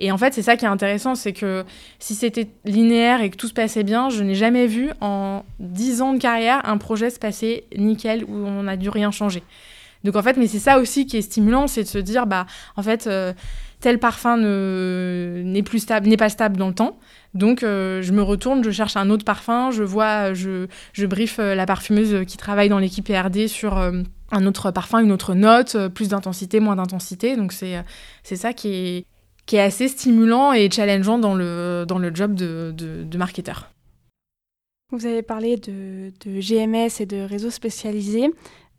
Et 0.00 0.10
en 0.10 0.18
fait, 0.18 0.34
c'est 0.34 0.42
ça 0.42 0.56
qui 0.56 0.64
est 0.64 0.68
intéressant, 0.68 1.14
c'est 1.14 1.32
que 1.32 1.64
si 2.00 2.16
c'était 2.16 2.48
linéaire 2.64 3.22
et 3.22 3.30
que 3.30 3.36
tout 3.36 3.46
se 3.46 3.52
passait 3.52 3.84
bien, 3.84 4.10
je 4.10 4.24
n'ai 4.24 4.34
jamais 4.34 4.66
vu 4.66 4.90
en 5.00 5.44
10 5.60 6.02
ans 6.02 6.12
de 6.12 6.18
carrière 6.18 6.68
un 6.68 6.78
projet 6.78 7.10
se 7.10 7.20
passer 7.20 7.62
nickel 7.78 8.24
où 8.24 8.34
on 8.34 8.64
n'a 8.64 8.76
dû 8.76 8.88
rien 8.88 9.12
changer. 9.12 9.44
Donc 10.02 10.16
en 10.16 10.22
fait, 10.22 10.36
mais 10.36 10.48
c'est 10.48 10.58
ça 10.58 10.80
aussi 10.80 11.06
qui 11.06 11.16
est 11.16 11.22
stimulant, 11.22 11.68
c'est 11.68 11.84
de 11.84 11.88
se 11.88 11.98
dire, 11.98 12.26
bah 12.26 12.46
en 12.74 12.82
fait, 12.82 13.06
euh, 13.06 13.32
tel 13.80 13.98
parfum 13.98 14.36
n'est 14.36 15.62
plus 15.62 15.80
stable, 15.80 16.08
n'est 16.08 16.16
pas 16.16 16.28
stable 16.28 16.56
dans 16.56 16.68
le 16.68 16.74
temps. 16.74 16.98
Donc 17.34 17.62
euh, 17.62 18.02
je 18.02 18.12
me 18.12 18.22
retourne, 18.22 18.64
je 18.64 18.70
cherche 18.70 18.96
un 18.96 19.08
autre 19.10 19.24
parfum, 19.24 19.70
je 19.70 19.82
vois, 19.84 20.34
je, 20.34 20.66
je 20.92 21.06
briefe 21.06 21.38
euh, 21.38 21.54
la 21.54 21.64
parfumeuse 21.64 22.24
qui 22.26 22.36
travaille 22.36 22.68
dans 22.68 22.78
l'équipe 22.78 23.06
PRD 23.06 23.46
sur 23.46 23.78
un 24.32 24.46
autre 24.46 24.70
parfum, 24.70 25.00
une 25.00 25.12
autre 25.12 25.34
note, 25.34 25.74
euh, 25.74 25.88
plus 25.88 26.08
d'intensité, 26.08 26.60
moins 26.60 26.76
d'intensité. 26.76 27.36
Donc 27.36 27.52
c'est, 27.52 27.76
euh, 27.76 27.82
c'est 28.22 28.36
ça 28.36 28.52
qui 28.52 28.68
est, 28.68 29.06
qui 29.46 29.56
est 29.56 29.60
assez 29.60 29.88
stimulant 29.88 30.52
et 30.52 30.70
challengeant 30.70 31.18
dans 31.18 31.34
le, 31.34 31.84
dans 31.86 31.98
le 31.98 32.14
job 32.14 32.34
de, 32.34 32.72
de, 32.76 33.18
marketeur. 33.18 33.70
Vous 34.92 35.06
avez 35.06 35.22
parlé 35.22 35.56
de, 35.56 36.12
de, 36.24 36.40
GMS 36.40 37.00
et 37.00 37.06
de 37.06 37.22
réseaux 37.22 37.50
spécialisés. 37.50 38.30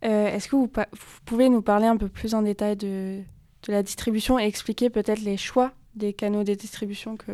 Euh, 0.03 0.27
est-ce 0.27 0.47
que 0.47 0.55
vous, 0.55 0.71
pouvez 1.25 1.49
nous 1.49 1.61
parler 1.61 1.87
un 1.87 1.97
peu 1.97 2.07
plus 2.07 2.33
en 2.33 2.41
détail 2.41 2.75
de, 2.75 3.19
de 3.63 3.71
la 3.71 3.83
distribution 3.83 4.39
et 4.39 4.43
expliquer 4.43 4.89
peut-être 4.89 5.21
les 5.21 5.37
choix 5.37 5.71
des 5.95 6.13
canaux 6.13 6.43
de 6.43 6.53
distribution 6.53 7.17
que, 7.17 7.31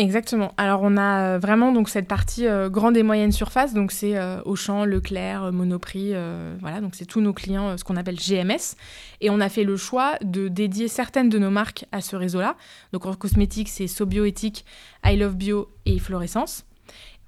Exactement. 0.00 0.54
Alors 0.56 0.80
on 0.82 0.96
a 0.96 1.34
euh, 1.34 1.38
vraiment 1.38 1.72
donc 1.72 1.90
cette 1.90 2.08
partie 2.08 2.46
euh, 2.46 2.70
grande 2.70 2.96
et 2.96 3.02
moyenne 3.02 3.32
surface, 3.32 3.74
donc 3.74 3.92
c'est 3.92 4.16
euh, 4.16 4.40
Auchan, 4.46 4.86
Leclerc, 4.86 5.52
Monoprix, 5.52 6.14
voilà, 6.60 6.80
donc 6.80 6.94
c'est 6.94 7.04
tous 7.04 7.20
nos 7.20 7.34
clients, 7.34 7.76
ce 7.76 7.84
qu'on 7.84 7.96
appelle 7.96 8.16
GMS. 8.16 8.76
Et 9.20 9.28
on 9.28 9.40
a 9.40 9.50
fait 9.50 9.64
le 9.64 9.76
choix 9.76 10.14
de 10.22 10.48
dédier 10.48 10.88
certaines 10.88 11.28
de 11.28 11.38
nos 11.38 11.50
marques 11.50 11.84
à 11.92 12.00
ce 12.00 12.16
réseau-là. 12.16 12.56
Donc 12.92 13.04
en 13.04 13.14
cosmétique, 13.14 13.68
c'est 13.68 13.86
Sobioéthique, 13.86 14.64
I 15.04 15.16
Love 15.16 15.36
Bio 15.36 15.68
et 15.84 15.98
Florescence. 15.98 16.64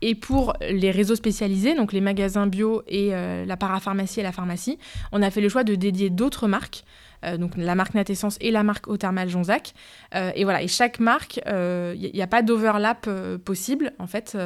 Et 0.00 0.14
pour 0.14 0.54
les 0.60 0.90
réseaux 0.90 1.14
spécialisés, 1.14 1.74
donc 1.74 1.92
les 1.92 2.00
magasins 2.00 2.46
bio 2.48 2.82
et 2.88 3.10
la 3.10 3.56
parapharmacie 3.56 4.20
et 4.20 4.22
la 4.24 4.32
pharmacie, 4.32 4.78
on 5.12 5.22
a 5.22 5.30
fait 5.30 5.40
le 5.40 5.48
choix 5.48 5.62
de 5.62 5.74
dédier 5.74 6.10
d'autres 6.10 6.48
marques. 6.48 6.84
Euh, 7.24 7.36
donc 7.36 7.56
la 7.56 7.74
marque 7.74 7.94
Natessence 7.94 8.36
et 8.40 8.50
la 8.50 8.62
marque 8.62 8.88
Eau 8.88 8.96
Thermale 8.96 9.28
Jonzac. 9.28 9.74
Euh, 10.14 10.30
et 10.34 10.44
voilà, 10.44 10.62
et 10.62 10.68
chaque 10.68 10.98
marque, 10.98 11.36
il 11.36 11.42
euh, 11.48 11.94
n'y 11.94 12.22
a 12.22 12.26
pas 12.26 12.42
d'overlap 12.42 13.08
possible, 13.44 13.92
en 13.98 14.06
fait. 14.06 14.36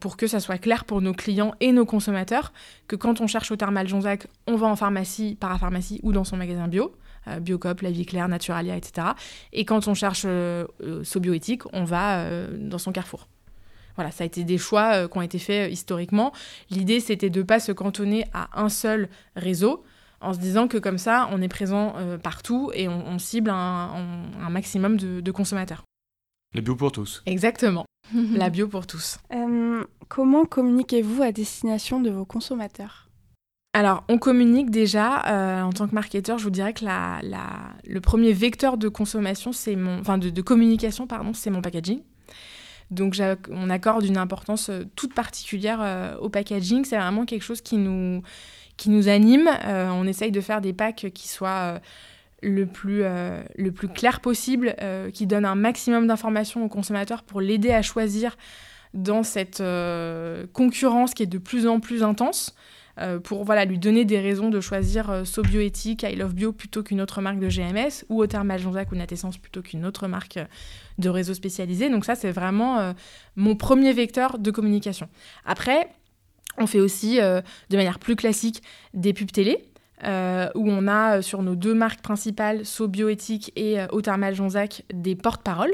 pour 0.00 0.16
que 0.16 0.26
ça 0.26 0.38
soit 0.38 0.58
clair 0.58 0.84
pour 0.84 1.00
nos 1.00 1.12
clients 1.12 1.54
et 1.60 1.72
nos 1.72 1.84
consommateurs 1.84 2.52
que 2.86 2.94
quand 2.94 3.20
on 3.20 3.26
cherche 3.26 3.50
au 3.50 3.56
thermal 3.56 3.88
Jonzac, 3.88 4.28
on 4.46 4.56
va 4.56 4.68
en 4.68 4.76
pharmacie, 4.76 5.36
parapharmacie 5.38 5.98
ou 6.02 6.12
dans 6.12 6.24
son 6.24 6.36
magasin 6.36 6.68
bio. 6.68 6.94
Biocop, 7.40 7.80
La 7.80 7.90
Vie 7.90 8.06
Claire, 8.06 8.28
Naturalia, 8.28 8.76
etc. 8.76 9.08
Et 9.52 9.64
quand 9.64 9.88
on 9.88 9.94
cherche 9.94 10.22
euh, 10.26 10.64
Sobioéthique, 11.02 11.62
on 11.72 11.82
va 11.82 12.24
dans 12.56 12.78
son 12.78 12.92
carrefour. 12.92 13.26
Voilà, 13.96 14.12
ça 14.12 14.22
a 14.22 14.26
été 14.28 14.44
des 14.44 14.58
choix 14.58 15.08
qui 15.08 15.18
ont 15.18 15.22
été 15.22 15.40
faits 15.40 15.72
historiquement. 15.72 16.32
L'idée, 16.70 17.00
c'était 17.00 17.30
de 17.30 17.40
ne 17.40 17.44
pas 17.44 17.58
se 17.58 17.72
cantonner 17.72 18.26
à 18.32 18.62
un 18.62 18.68
seul 18.68 19.08
réseau, 19.34 19.82
en 20.26 20.34
se 20.34 20.38
disant 20.38 20.66
que 20.66 20.76
comme 20.78 20.98
ça, 20.98 21.28
on 21.30 21.40
est 21.40 21.48
présent 21.48 21.94
euh, 21.96 22.18
partout 22.18 22.70
et 22.74 22.88
on, 22.88 23.18
cible 23.18 23.50
un, 23.50 24.50
maximum 24.50 24.96
de, 24.96 25.30
consommateurs. 25.30 25.84
La 26.54 26.60
bio 26.60 26.74
pour 26.74 26.92
tous. 26.92 27.22
Exactement, 27.26 27.86
la 28.34 28.50
bio 28.50 28.66
pour 28.66 28.86
tous. 28.86 29.18
Euh, 29.32 29.84
comment 30.08 30.44
communiquez-vous 30.44 31.22
à 31.22 31.32
destination 31.32 32.00
de 32.00 32.10
vos 32.10 32.24
consommateurs? 32.24 33.08
Alors, 33.72 34.04
on 34.08 34.18
communique 34.18 34.70
déjà 34.70 35.26
euh, 35.26 35.62
en 35.62 35.72
tant 35.72 35.86
que 35.86 35.94
marketeur. 35.94 36.38
Je 36.38 36.44
vous 36.44 36.50
dirais 36.50 36.72
que 36.72 36.84
la, 36.84 37.20
le 37.86 38.00
premier 38.00 38.32
vecteur 38.32 38.78
de 38.78 38.88
consommation, 38.88 39.52
c'est 39.52 39.76
mon, 39.76 40.00
enfin 40.00 40.18
de, 40.18 40.30
de 40.30 40.42
communication, 40.42 41.06
pardon, 41.06 41.34
c'est 41.34 41.50
mon 41.50 41.60
packaging. 41.60 42.00
Donc, 42.90 43.20
on 43.50 43.68
accorde 43.68 44.04
une 44.04 44.16
importance 44.16 44.70
toute 44.94 45.12
particulière 45.12 46.16
au 46.20 46.28
packaging. 46.28 46.84
C'est 46.84 46.96
vraiment 46.96 47.26
quelque 47.26 47.42
chose 47.42 47.60
qui 47.60 47.76
nous, 47.76 48.22
qui 48.76 48.90
nous 48.90 49.08
anime. 49.08 49.48
Euh, 49.64 49.88
on 49.90 50.06
essaye 50.06 50.30
de 50.30 50.40
faire 50.40 50.60
des 50.60 50.72
packs 50.72 51.06
qui 51.14 51.28
soient 51.28 51.74
euh, 51.74 51.78
le, 52.42 52.66
plus, 52.66 53.02
euh, 53.02 53.42
le 53.56 53.72
plus 53.72 53.88
clair 53.88 54.20
possible, 54.20 54.76
qui 55.12 55.26
donnent 55.26 55.44
un 55.44 55.54
maximum 55.54 56.06
d'informations 56.06 56.64
au 56.64 56.68
consommateur 56.68 57.22
pour 57.22 57.40
l'aider 57.40 57.70
à 57.70 57.82
choisir 57.82 58.36
dans 58.94 59.22
cette 59.22 59.62
concurrence 60.52 61.12
qui 61.12 61.22
est 61.22 61.26
de 61.26 61.38
plus 61.38 61.66
en 61.66 61.80
plus 61.80 62.02
intense. 62.02 62.54
pour 63.24 63.44
voilà, 63.44 63.64
lui 63.64 63.78
donner 63.78 64.04
des 64.04 64.20
raisons 64.20 64.48
de 64.48 64.60
choisir 64.60 65.26
Sobioéthique, 65.26 66.02
I 66.02 66.16
Love 66.16 66.34
Bio 66.34 66.52
plutôt 66.52 66.82
qu'une 66.82 67.00
autre 67.00 67.20
marque 67.20 67.38
de 67.38 67.48
GMS, 67.48 68.04
ou 68.08 68.22
Othermal 68.22 68.58
Jonzac 68.58 68.92
ou 68.92 68.96
Natessence 68.96 69.36
plutôt 69.36 69.60
qu'une 69.60 69.84
autre 69.84 70.08
marque 70.08 70.38
de 70.98 71.08
réseau 71.08 71.34
spécialisé. 71.34 71.90
Donc 71.90 72.04
ça, 72.04 72.14
c'est 72.14 72.30
vraiment 72.30 72.94
mon 73.34 73.54
premier 73.54 73.92
vecteur 73.92 74.38
de 74.38 74.50
communication. 74.50 75.08
Après, 75.44 75.90
on 76.58 76.66
fait 76.66 76.80
aussi, 76.80 77.20
euh, 77.20 77.40
de 77.70 77.76
manière 77.76 77.98
plus 77.98 78.16
classique, 78.16 78.62
des 78.94 79.12
pubs 79.12 79.32
télé. 79.32 79.64
Euh, 80.04 80.50
où 80.54 80.70
on 80.70 80.88
a 80.88 81.16
euh, 81.16 81.22
sur 81.22 81.42
nos 81.42 81.54
deux 81.54 81.72
marques 81.72 82.02
principales, 82.02 82.66
So 82.66 82.86
Bioéthique 82.86 83.50
et 83.56 83.78
Eau 83.92 84.02
Jonzac, 84.34 84.82
des 84.92 85.16
porte-paroles, 85.16 85.72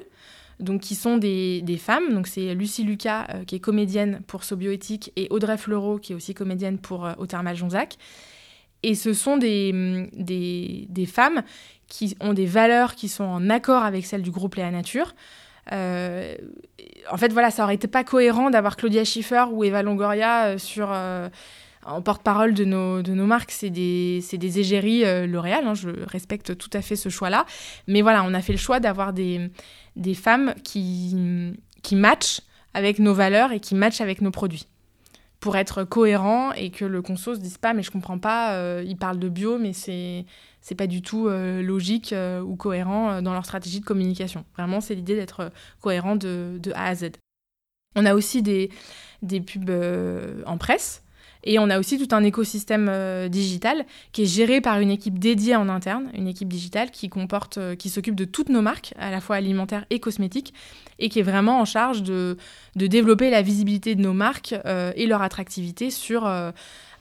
donc 0.60 0.82
qui 0.82 0.94
sont 0.94 1.16
des, 1.18 1.80
femmes. 1.80 2.14
Donc 2.14 2.28
c'est 2.28 2.54
Lucie 2.54 2.84
Lucas 2.84 3.26
qui 3.48 3.56
est 3.56 3.60
comédienne 3.60 4.20
pour 4.28 4.44
So 4.44 4.54
Bioéthique 4.54 5.10
et 5.16 5.26
Audrey 5.30 5.58
Fleureau 5.58 5.98
qui 5.98 6.12
est 6.12 6.14
aussi 6.14 6.34
comédienne 6.34 6.78
pour 6.78 7.08
Eau 7.18 7.26
Jonzac. 7.54 7.98
Et 8.82 8.94
ce 8.94 9.12
sont 9.12 9.36
des, 9.36 9.72
mm, 9.72 10.08
des, 10.12 11.06
femmes 11.06 11.42
qui 11.88 12.16
ont 12.20 12.32
des 12.32 12.46
valeurs 12.46 12.94
qui 12.94 13.08
sont 13.08 13.24
en 13.24 13.50
accord 13.50 13.82
avec 13.84 14.06
celles 14.06 14.22
du 14.22 14.30
groupe 14.30 14.54
Léa 14.56 14.70
Nature. 14.70 15.14
Euh, 15.70 16.34
en 17.10 17.16
fait, 17.16 17.32
voilà, 17.32 17.50
ça 17.50 17.64
aurait 17.64 17.76
été 17.76 17.86
pas 17.86 18.04
cohérent 18.04 18.50
d'avoir 18.50 18.76
Claudia 18.76 19.04
Schiffer 19.04 19.44
ou 19.52 19.64
Eva 19.64 19.82
Longoria 19.82 20.46
euh, 20.46 20.58
sur 20.58 20.88
euh, 20.90 21.28
en 21.84 22.02
porte-parole 22.02 22.54
de 22.54 22.64
nos, 22.64 23.02
de 23.02 23.12
nos 23.12 23.26
marques, 23.26 23.50
c'est 23.50 23.70
des, 23.70 24.22
des 24.32 24.58
égéries 24.60 25.02
L'Oréal, 25.26 25.66
hein, 25.66 25.74
je 25.74 25.90
respecte 26.06 26.56
tout 26.56 26.70
à 26.72 26.80
fait 26.80 26.94
ce 26.94 27.08
choix-là. 27.08 27.44
Mais 27.88 28.02
voilà, 28.02 28.22
on 28.24 28.34
a 28.34 28.40
fait 28.40 28.52
le 28.52 28.58
choix 28.58 28.78
d'avoir 28.78 29.12
des, 29.12 29.50
des 29.96 30.14
femmes 30.14 30.54
qui, 30.62 31.52
qui 31.82 31.96
matchent 31.96 32.40
avec 32.72 33.00
nos 33.00 33.14
valeurs 33.14 33.50
et 33.50 33.58
qui 33.58 33.74
matchent 33.74 34.00
avec 34.00 34.20
nos 34.20 34.30
produits. 34.30 34.68
Pour 35.40 35.56
être 35.56 35.82
cohérent 35.82 36.52
et 36.52 36.70
que 36.70 36.84
le 36.84 37.02
conso 37.02 37.34
se 37.34 37.40
dise 37.40 37.58
pas, 37.58 37.74
mais 37.74 37.82
je 37.82 37.90
comprends 37.90 38.18
pas, 38.18 38.80
il 38.82 38.96
parle 38.96 39.18
de 39.18 39.28
bio, 39.28 39.58
mais 39.58 39.72
c'est 39.72 40.24
c'est 40.62 40.76
pas 40.76 40.86
du 40.86 41.02
tout 41.02 41.26
euh, 41.26 41.60
logique 41.60 42.12
euh, 42.12 42.40
ou 42.40 42.56
cohérent 42.56 43.10
euh, 43.10 43.20
dans 43.20 43.32
leur 43.32 43.44
stratégie 43.44 43.80
de 43.80 43.84
communication. 43.84 44.44
Vraiment, 44.56 44.80
c'est 44.80 44.94
l'idée 44.94 45.16
d'être 45.16 45.50
cohérent 45.80 46.16
de, 46.16 46.60
A 46.74 46.86
à 46.86 46.94
Z. 46.94 47.10
On 47.96 48.06
a 48.06 48.14
aussi 48.14 48.42
des, 48.42 48.70
pubs 49.22 49.70
en 50.46 50.56
presse. 50.56 51.02
Et 51.44 51.58
on 51.58 51.68
a 51.70 51.80
aussi 51.80 51.98
tout 51.98 52.14
un 52.14 52.22
écosystème 52.22 53.28
digital 53.28 53.84
qui 54.12 54.22
est 54.22 54.26
géré 54.26 54.60
par 54.60 54.78
une 54.78 54.92
équipe 54.92 55.18
dédiée 55.18 55.56
en 55.56 55.68
interne, 55.68 56.08
une 56.14 56.28
équipe 56.28 56.48
digitale 56.48 56.92
qui 56.92 57.08
comporte, 57.08 57.58
qui 57.78 57.88
s'occupe 57.90 58.14
de 58.14 58.24
toutes 58.24 58.48
nos 58.48 58.62
marques, 58.62 58.94
à 58.96 59.10
la 59.10 59.20
fois 59.20 59.34
alimentaires 59.34 59.84
et 59.90 59.98
cosmétiques, 59.98 60.54
et 61.00 61.08
qui 61.08 61.18
est 61.18 61.24
vraiment 61.24 61.60
en 61.60 61.64
charge 61.64 62.04
de 62.04 62.36
développer 62.76 63.28
la 63.28 63.42
visibilité 63.42 63.96
de 63.96 64.00
nos 64.00 64.12
marques 64.12 64.54
et 64.94 65.06
leur 65.06 65.20
attractivité 65.20 65.90
sur 65.90 66.30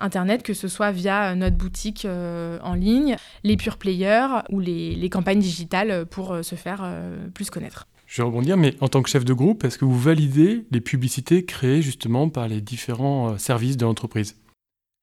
Internet, 0.01 0.43
que 0.43 0.53
ce 0.53 0.67
soit 0.67 0.91
via 0.91 1.35
notre 1.35 1.55
boutique 1.55 2.05
euh, 2.05 2.57
en 2.63 2.73
ligne, 2.73 3.15
les 3.43 3.57
pure 3.57 3.77
players 3.77 4.41
ou 4.49 4.59
les, 4.59 5.09
campagnes 5.09 5.39
digitales 5.39 6.05
pour 6.05 6.31
euh, 6.31 6.41
se 6.41 6.55
faire 6.55 6.81
euh, 6.83 7.27
plus 7.33 7.49
connaître. 7.49 7.87
Je 8.07 8.21
vais 8.21 8.25
rebondir, 8.25 8.57
mais 8.57 8.75
en 8.81 8.87
tant 8.87 9.01
que 9.01 9.09
chef 9.09 9.23
de 9.23 9.33
groupe, 9.33 9.63
est-ce 9.63 9.77
que 9.77 9.85
vous 9.85 9.97
validez 9.97 10.65
les 10.71 10.81
publicités 10.81 11.45
créées 11.45 11.81
justement 11.81 12.29
par 12.29 12.47
les 12.47 12.59
différents 12.59 13.37
services 13.37 13.77
de 13.77 13.85
l'entreprise? 13.85 14.35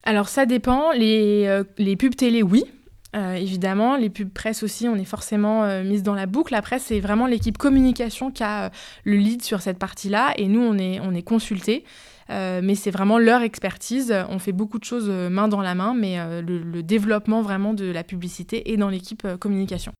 Alors 0.04 0.28
ça 0.28 0.44
dépend. 0.44 0.92
Les, 0.92 1.62
les 1.78 1.96
pubs 1.96 2.14
télé, 2.14 2.42
oui. 2.42 2.64
évidemment, 3.14 3.96
les 3.96 4.10
pubs 4.10 4.28
presse 4.28 4.62
aussi, 4.62 4.88
on 4.88 4.96
est 4.96 5.06
forcément 5.06 5.82
mise 5.84 6.02
dans 6.02 6.14
la 6.14 6.26
boucle. 6.26 6.52
La 6.52 6.60
presse, 6.60 6.84
c'est 6.84 7.00
vraiment 7.00 7.26
l'équipe 7.26 7.56
communication 7.56 8.30
qui 8.30 8.42
a 8.42 8.70
le 9.04 9.16
lead 9.16 9.40
sur 9.40 9.62
cette 9.62 9.78
partie-là, 9.78 10.34
et 10.36 10.46
nous, 10.46 10.60
on 10.60 10.76
est, 10.76 11.00
on 11.00 11.14
est 11.14 11.22
consultés. 11.22 11.84
Euh, 12.30 12.60
mais 12.62 12.74
c'est 12.74 12.90
vraiment 12.90 13.18
leur 13.18 13.42
expertise. 13.42 14.14
On 14.28 14.38
fait 14.38 14.52
beaucoup 14.52 14.78
de 14.78 14.84
choses 14.84 15.08
euh, 15.08 15.30
main 15.30 15.48
dans 15.48 15.60
la 15.60 15.74
main, 15.74 15.94
mais 15.94 16.18
euh, 16.18 16.42
le, 16.42 16.82
développement 16.82 17.42
vraiment 17.42 17.74
de 17.74 17.86
la 17.86 18.04
publicité 18.04 18.72
est 18.72 18.76
dans 18.76 18.88
l'équipe 18.88 19.26
communication. 19.40 19.92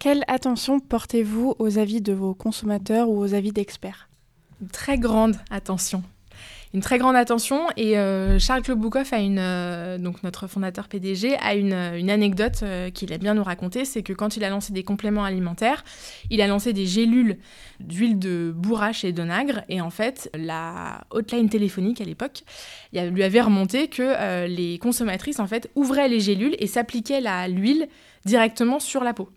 quelle 0.00 0.24
attention 0.28 0.80
portez-vous 0.80 1.54
aux 1.58 1.78
avis 1.78 2.00
de 2.00 2.12
vos 2.12 2.34
consommateurs 2.34 3.08
ou 3.08 3.18
aux 3.18 3.34
avis 3.34 3.52
d'experts? 3.52 4.08
Très 4.72 4.98
grande 4.98 5.36
attention 5.50 6.02
une 6.74 6.80
très 6.80 6.98
grande 6.98 7.14
attention. 7.14 7.68
Et 7.76 7.96
euh, 7.96 8.38
Charles 8.40 8.62
Kloboukoff, 8.62 9.12
a 9.12 9.18
euh, 9.18 9.96
donc 9.96 10.22
notre 10.24 10.48
fondateur 10.48 10.88
PDG, 10.88 11.36
a 11.36 11.54
une, 11.54 11.72
une 11.72 12.10
anecdote 12.10 12.60
euh, 12.64 12.90
qu'il 12.90 13.12
aime 13.12 13.20
bien 13.20 13.34
nous 13.34 13.44
raconter. 13.44 13.84
C'est 13.84 14.02
que 14.02 14.12
quand 14.12 14.36
il 14.36 14.44
a 14.44 14.50
lancé 14.50 14.72
des 14.72 14.82
compléments 14.82 15.24
alimentaires, 15.24 15.84
il 16.30 16.42
a 16.42 16.48
lancé 16.48 16.72
des 16.72 16.86
gélules 16.86 17.38
d'huile 17.78 18.18
de 18.18 18.52
bourrache 18.54 19.04
et 19.04 19.12
de 19.12 19.22
nagre. 19.22 19.62
Et 19.68 19.80
en 19.80 19.90
fait, 19.90 20.28
la 20.34 21.04
hotline 21.10 21.48
téléphonique 21.48 22.00
à 22.00 22.04
l'époque 22.04 22.42
lui 22.92 23.22
avait 23.22 23.40
remonté 23.40 23.88
que 23.88 24.46
les 24.46 24.78
consommatrices 24.78 25.38
en 25.38 25.46
fait 25.46 25.70
ouvraient 25.76 26.08
les 26.08 26.20
gélules 26.20 26.56
et 26.58 26.66
s'appliquaient 26.66 27.20
l'huile 27.48 27.88
directement 28.24 28.80
sur 28.80 29.04
la 29.04 29.14
peau. 29.14 29.30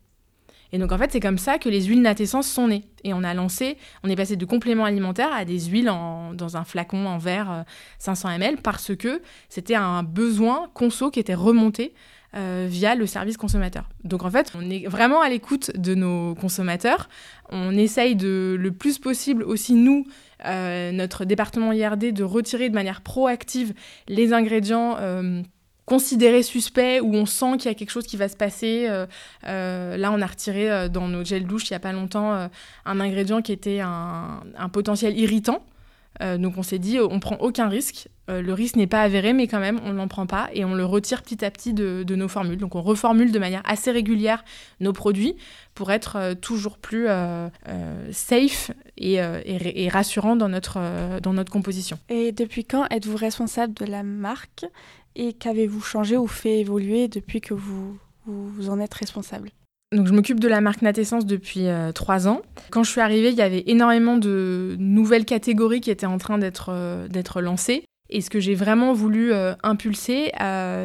Et 0.71 0.77
donc 0.77 0.91
en 0.91 0.97
fait, 0.97 1.11
c'est 1.11 1.19
comme 1.19 1.37
ça 1.37 1.57
que 1.57 1.69
les 1.69 1.85
huiles 1.85 2.01
natescence 2.01 2.47
sont 2.47 2.67
nées. 2.67 2.83
Et 3.03 3.13
on 3.13 3.23
a 3.23 3.33
lancé, 3.33 3.77
on 4.03 4.09
est 4.09 4.15
passé 4.15 4.35
de 4.35 4.45
compléments 4.45 4.85
alimentaires 4.85 5.33
à 5.33 5.45
des 5.45 5.59
huiles 5.59 5.85
dans 5.85 6.57
un 6.57 6.63
flacon 6.63 7.05
en 7.05 7.17
verre 7.17 7.65
500 7.99 8.29
euh, 8.29 8.31
ml 8.33 8.57
parce 8.57 8.95
que 8.95 9.21
c'était 9.49 9.75
un 9.75 10.03
besoin 10.03 10.69
conso 10.73 11.11
qui 11.11 11.19
était 11.19 11.33
remonté 11.33 11.93
euh, 12.35 12.67
via 12.69 12.95
le 12.95 13.07
service 13.07 13.37
consommateur. 13.37 13.87
Donc 14.03 14.23
en 14.23 14.29
fait, 14.29 14.51
on 14.55 14.69
est 14.69 14.85
vraiment 14.87 15.21
à 15.21 15.29
l'écoute 15.29 15.71
de 15.77 15.95
nos 15.95 16.35
consommateurs. 16.35 17.07
On 17.49 17.77
essaye 17.77 18.15
de 18.17 18.57
le 18.59 18.71
plus 18.71 18.99
possible 18.99 19.43
aussi 19.43 19.73
nous, 19.73 20.05
euh, 20.45 20.91
notre 20.91 21.23
département 21.23 21.71
IRD, 21.71 22.11
de 22.11 22.23
retirer 22.23 22.69
de 22.69 22.75
manière 22.75 23.01
proactive 23.01 23.73
les 24.09 24.33
ingrédients 24.33 24.97
considéré 25.87 26.43
suspect, 26.43 26.99
où 26.99 27.15
on 27.15 27.25
sent 27.25 27.57
qu'il 27.57 27.71
y 27.71 27.73
a 27.73 27.73
quelque 27.73 27.91
chose 27.91 28.05
qui 28.05 28.17
va 28.17 28.27
se 28.27 28.35
passer. 28.35 28.87
Euh, 28.89 29.07
euh, 29.45 29.95
là, 29.95 30.11
on 30.11 30.21
a 30.21 30.25
retiré 30.25 30.69
euh, 30.69 30.89
dans 30.89 31.07
nos 31.07 31.23
gels 31.23 31.47
douche 31.47 31.69
il 31.69 31.73
n'y 31.73 31.77
a 31.77 31.79
pas 31.79 31.93
longtemps 31.93 32.49
un 32.85 32.99
ingrédient 32.99 33.41
qui 33.41 33.53
était 33.53 33.79
un, 33.79 34.43
potentiel 34.73 35.17
irritant. 35.17 35.65
donc 36.19 36.57
on 36.57 36.63
s'est 36.63 36.77
dit, 36.77 36.99
on 36.99 37.19
prend 37.21 37.37
aucun 37.37 37.69
risque. 37.69 38.09
le 38.27 38.51
risque 38.51 38.75
n'est 38.75 38.87
pas 38.87 39.01
avéré, 39.01 39.31
mais 39.31 39.47
quand 39.47 39.61
même, 39.61 39.79
on 39.85 39.93
n'en 39.93 40.09
prend 40.09 40.25
pas 40.25 40.49
et 40.53 40.65
on 40.65 40.75
le 40.75 40.83
retire 40.83 41.23
petit 41.23 41.45
à 41.45 41.51
petit 41.51 41.73
de, 41.73 42.15
nos 42.15 42.27
formules. 42.27 42.57
Donc 42.57 42.75
on 42.75 42.81
reformule 42.81 43.31
de 43.31 43.39
manière 43.39 43.61
assez 43.63 43.91
régulière 43.91 44.43
nos 44.81 44.91
produits 44.91 45.35
pour 45.73 45.91
être 45.91 46.33
toujours 46.41 46.79
plus 46.79 47.07
safe 48.11 48.71
et, 48.97 49.15
et, 49.15 49.89
rassurant 49.89 50.35
dans 50.35 50.49
notre, 50.49 51.19
dans 51.21 51.33
notre 51.33 51.51
composition. 51.51 51.97
Et 52.09 52.33
depuis 52.33 52.65
quand 52.65 52.85
êtes-vous 52.89 53.17
responsable 53.17 53.73
de 53.73 53.85
la 53.85 54.03
marque? 54.03 54.65
Et 55.17 55.33
qu'avez-vous 55.33 55.81
changé 55.81 56.15
ou 56.15 56.27
fait 56.27 56.59
évoluer 56.59 57.09
depuis 57.09 57.41
que 57.41 57.53
vous, 57.53 57.97
vous 58.25 58.69
en 58.69 58.79
êtes 58.79 58.93
responsable? 58.93 59.49
Donc 59.95 60.05
je 60.05 60.11
m'occupe 60.11 60.39
de 60.41 60.49
la 60.49 60.59
marque 60.59 60.81
Natessence 60.81 61.25
depuis 61.25 61.67
euh, 61.67 61.93
trois 61.93 62.27
ans. 62.27 62.41
Quand 62.71 62.83
je 62.83 62.91
suis 62.91 62.99
arrivée, 62.99 63.29
il 63.29 63.35
y 63.35 63.41
avait 63.41 63.63
énormément 63.67 64.17
de 64.17 64.75
nouvelles 64.79 65.23
catégories 65.23 65.79
qui 65.79 65.91
étaient 65.91 66.05
en 66.05 66.17
train 66.17 66.37
d'être 66.37 66.69
euh, 66.71 67.07
d'être 67.07 67.41
lancées. 67.41 67.85
Et 68.09 68.21
ce 68.21 68.29
que 68.29 68.39
j'ai 68.39 68.55
vraiment 68.55 68.93
voulu 68.93 69.33
euh, 69.33 69.53
impulser, 69.63 70.31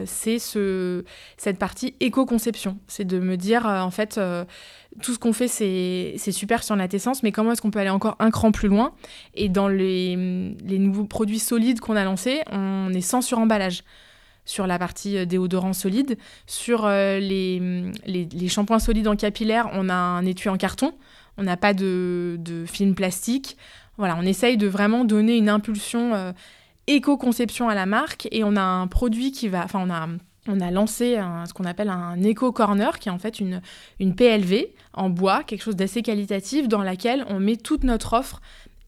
c'est 0.07 0.39
ce, 0.41 1.05
cette 1.37 1.57
partie 1.57 1.95
éco-conception. 2.01 2.79
C'est 2.89 3.05
de 3.05 3.21
me 3.21 3.37
dire, 3.37 3.65
en 3.65 3.93
fait, 3.93 4.21
tout 5.03 5.13
ce 5.13 5.21
qu'on 5.21 5.33
fait, 5.33 5.47
c'est 5.47 6.33
super 6.33 6.65
sur 6.65 6.75
Natessence, 6.75 7.23
mais 7.23 7.31
comment 7.31 7.53
est-ce 7.53 7.63
qu'on 7.63 7.71
peut 7.71 7.79
aller 7.79 7.91
encore 7.91 8.17
un 8.19 8.33
cran 8.33 8.51
plus 8.51 8.67
loin? 8.67 8.93
Et 9.35 9.49
dans 9.49 9.69
les, 9.69 10.17
les 10.65 10.79
nouveaux 10.79 11.05
produits 11.05 11.39
solides 11.39 11.79
qu'on 11.79 11.95
a 11.95 12.03
lancés, 12.03 12.41
on 12.51 12.93
est 12.93 13.01
sans 13.01 13.21
suremballage 13.21 13.85
sur 14.45 14.67
la 14.67 14.79
partie 14.79 15.17
euh, 15.17 15.25
déodorant 15.25 15.73
solide. 15.73 16.19
Sur 16.47 16.85
euh, 16.85 17.19
les, 17.19 17.61
les, 18.07 18.49
shampoings 18.49 18.79
solides 18.79 19.09
en 19.09 19.17
capillaire, 19.17 19.71
on 19.73 19.89
a 19.89 19.95
un 19.95 20.25
étui 20.27 20.49
en 20.49 20.57
carton. 20.57 20.93
On 21.39 21.45
n'a 21.45 21.57
pas 21.57 21.75
de, 21.75 22.37
de, 22.39 22.67
film 22.67 22.95
plastique. 22.95 23.57
Voilà, 23.97 24.17
on 24.19 24.23
essaye 24.23 24.57
de 24.57 24.67
vraiment 24.67 25.05
donner 25.05 25.37
une 25.37 25.49
impulsion 25.49 26.15
euh, 26.15 26.33
éco-conception 26.87 27.69
à 27.69 27.75
la 27.75 27.87
marque 27.87 28.29
et 28.31 28.45
on 28.45 28.57
a 28.57 28.63
un 28.63 28.87
produit 28.87 29.33
qui 29.33 29.49
va. 29.49 29.65
Enfin, 29.65 29.81
on 29.83 29.91
a. 29.91 30.09
On 30.49 30.61
a 30.61 30.73
lancé 30.73 31.21
ce 31.47 31.53
qu'on 31.53 31.63
appelle 31.67 31.89
un 31.89 32.21
Eco 32.21 32.51
Corner, 32.51 32.99
qui 32.99 33.09
est 33.09 33.13
en 33.13 33.19
fait 33.21 33.39
une, 33.39 33.63
une 34.01 34.17
PLV 34.17 34.71
en 34.93 35.09
bois, 35.09 35.45
quelque 35.45 35.63
chose 35.63 35.77
d'assez 35.77 36.03
qualitatif, 36.03 36.67
dans 36.67 36.83
laquelle 36.83 37.25
on 37.29 37.39
met 37.39 37.57
toute 37.57 37.85
notre 37.85 38.15
offre 38.15 38.41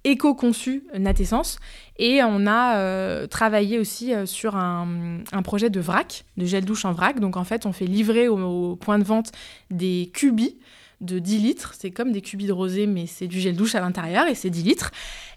éco-conçu 0.05 0.85
Natessence. 0.99 1.59
Et 1.99 2.23
on 2.23 2.47
a 2.47 2.77
euh, 2.77 3.27
travaillé 3.27 3.79
aussi 3.79 4.13
euh, 4.13 4.27
sur 4.27 4.57
un, 4.57 5.23
projet 5.43 5.71
de 5.71 5.81
vrac, 5.81 6.25
de 6.37 6.45
gel 6.45 6.65
douche 6.65 6.85
en 6.85 6.93
vrac. 6.93 7.21
Donc 7.21 7.37
en 7.37 7.45
fait, 7.45 7.67
on 7.67 7.73
fait 7.73 7.87
livrer 7.87 8.29
au 8.29 8.77
point 8.77 8.99
de 8.99 9.05
vente 9.05 9.33
des 9.71 10.11
cubis 10.13 10.57
de 11.05 11.19
10 11.19 11.39
litres. 11.39 11.75
C'est 11.79 11.91
comme 11.91 12.13
des 12.13 12.21
cubis 12.21 12.47
de 12.47 12.53
rosé, 12.53 12.87
mais 12.87 13.07
c'est 13.07 13.27
du 13.27 13.41
gel 13.41 13.57
douche 13.57 13.75
à 13.75 13.81
l'intérieur 13.81 14.27
et 14.27 14.35
c'est 14.35 14.51
10 14.51 14.63
litres. 14.63 14.91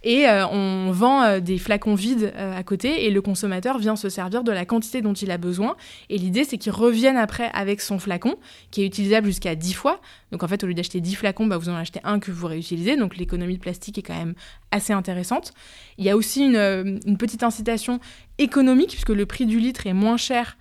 Et 0.03 0.27
euh, 0.27 0.47
on 0.47 0.91
vend 0.91 1.23
euh, 1.23 1.39
des 1.39 1.57
flacons 1.57 1.95
vides 1.95 2.31
euh, 2.35 2.57
à 2.57 2.63
côté 2.63 3.05
et 3.05 3.11
le 3.11 3.21
consommateur 3.21 3.77
vient 3.77 3.95
se 3.95 4.09
servir 4.09 4.43
de 4.43 4.51
la 4.51 4.65
quantité 4.65 5.01
dont 5.01 5.13
il 5.13 5.31
a 5.31 5.37
besoin. 5.37 5.75
Et 6.09 6.17
l'idée, 6.17 6.43
c'est 6.43 6.57
qu'il 6.57 6.71
revienne 6.71 7.17
après 7.17 7.49
avec 7.53 7.81
son 7.81 7.99
flacon 7.99 8.35
qui 8.71 8.83
est 8.83 8.85
utilisable 8.85 9.27
jusqu'à 9.27 9.55
10 9.55 9.73
fois. 9.73 9.99
Donc 10.31 10.43
en 10.43 10.47
fait, 10.47 10.63
au 10.63 10.67
lieu 10.67 10.73
d'acheter 10.73 11.01
10 11.01 11.15
flacons, 11.15 11.47
bah, 11.47 11.57
vous 11.57 11.69
en 11.69 11.75
achetez 11.75 11.99
un 12.03 12.19
que 12.19 12.31
vous 12.31 12.47
réutilisez. 12.47 12.95
Donc 12.95 13.17
l'économie 13.17 13.55
de 13.55 13.61
plastique 13.61 13.97
est 13.97 14.03
quand 14.03 14.17
même 14.17 14.35
assez 14.71 14.93
intéressante. 14.93 15.53
Il 15.97 16.05
y 16.05 16.09
a 16.09 16.15
aussi 16.15 16.45
une, 16.45 17.17
petite 17.17 17.43
incitation 17.43 17.99
économique 18.37 18.91
puisque 18.91 19.09
le 19.09 19.25
prix 19.25 19.45
du 19.45 19.59
litre 19.59 19.87
est 19.87 19.93
moins 19.93 20.17
cher 20.17 20.57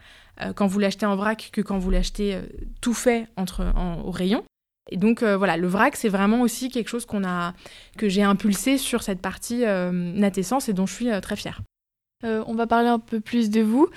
quand 0.55 0.67
vous 0.67 0.79
l'achetez 0.79 1.07
en 1.07 1.17
vrac 1.17 1.51
que 1.53 1.61
quand 1.61 1.79
vous 1.79 1.91
l'achetez 1.91 2.39
tout 2.81 2.95
fait 2.95 3.27
entre, 3.37 3.73
au 4.05 4.11
rayon. 4.11 4.43
Et 4.91 4.97
donc 4.97 5.23
euh, 5.23 5.37
voilà, 5.37 5.57
le 5.57 5.67
vrac, 5.67 5.97
c'est 5.97 6.09
vraiment 6.09 6.43
aussi 6.43 6.69
quelque 6.69 6.89
chose 6.89 7.07
qu'on 7.07 7.25
a, 7.25 7.55
que 7.99 8.09
j'ai 8.09 8.23
impulsé 8.23 8.79
sur 8.79 9.03
cette 9.03 9.21
partie 9.21 9.65
euh, 9.65 9.91
Natessence 9.93 10.69
et 10.69 10.73
dont 10.73 10.87
je 10.87 10.95
suis 10.95 11.11
euh, 11.11 11.21
très 11.21 11.37
fière. 11.37 11.63
on 12.23 12.55
va 12.55 12.67
parler 12.67 12.89
un 12.89 12.99
peu 12.99 13.21
plus 13.21 13.51
de 13.51 13.61
vous. 13.61 13.89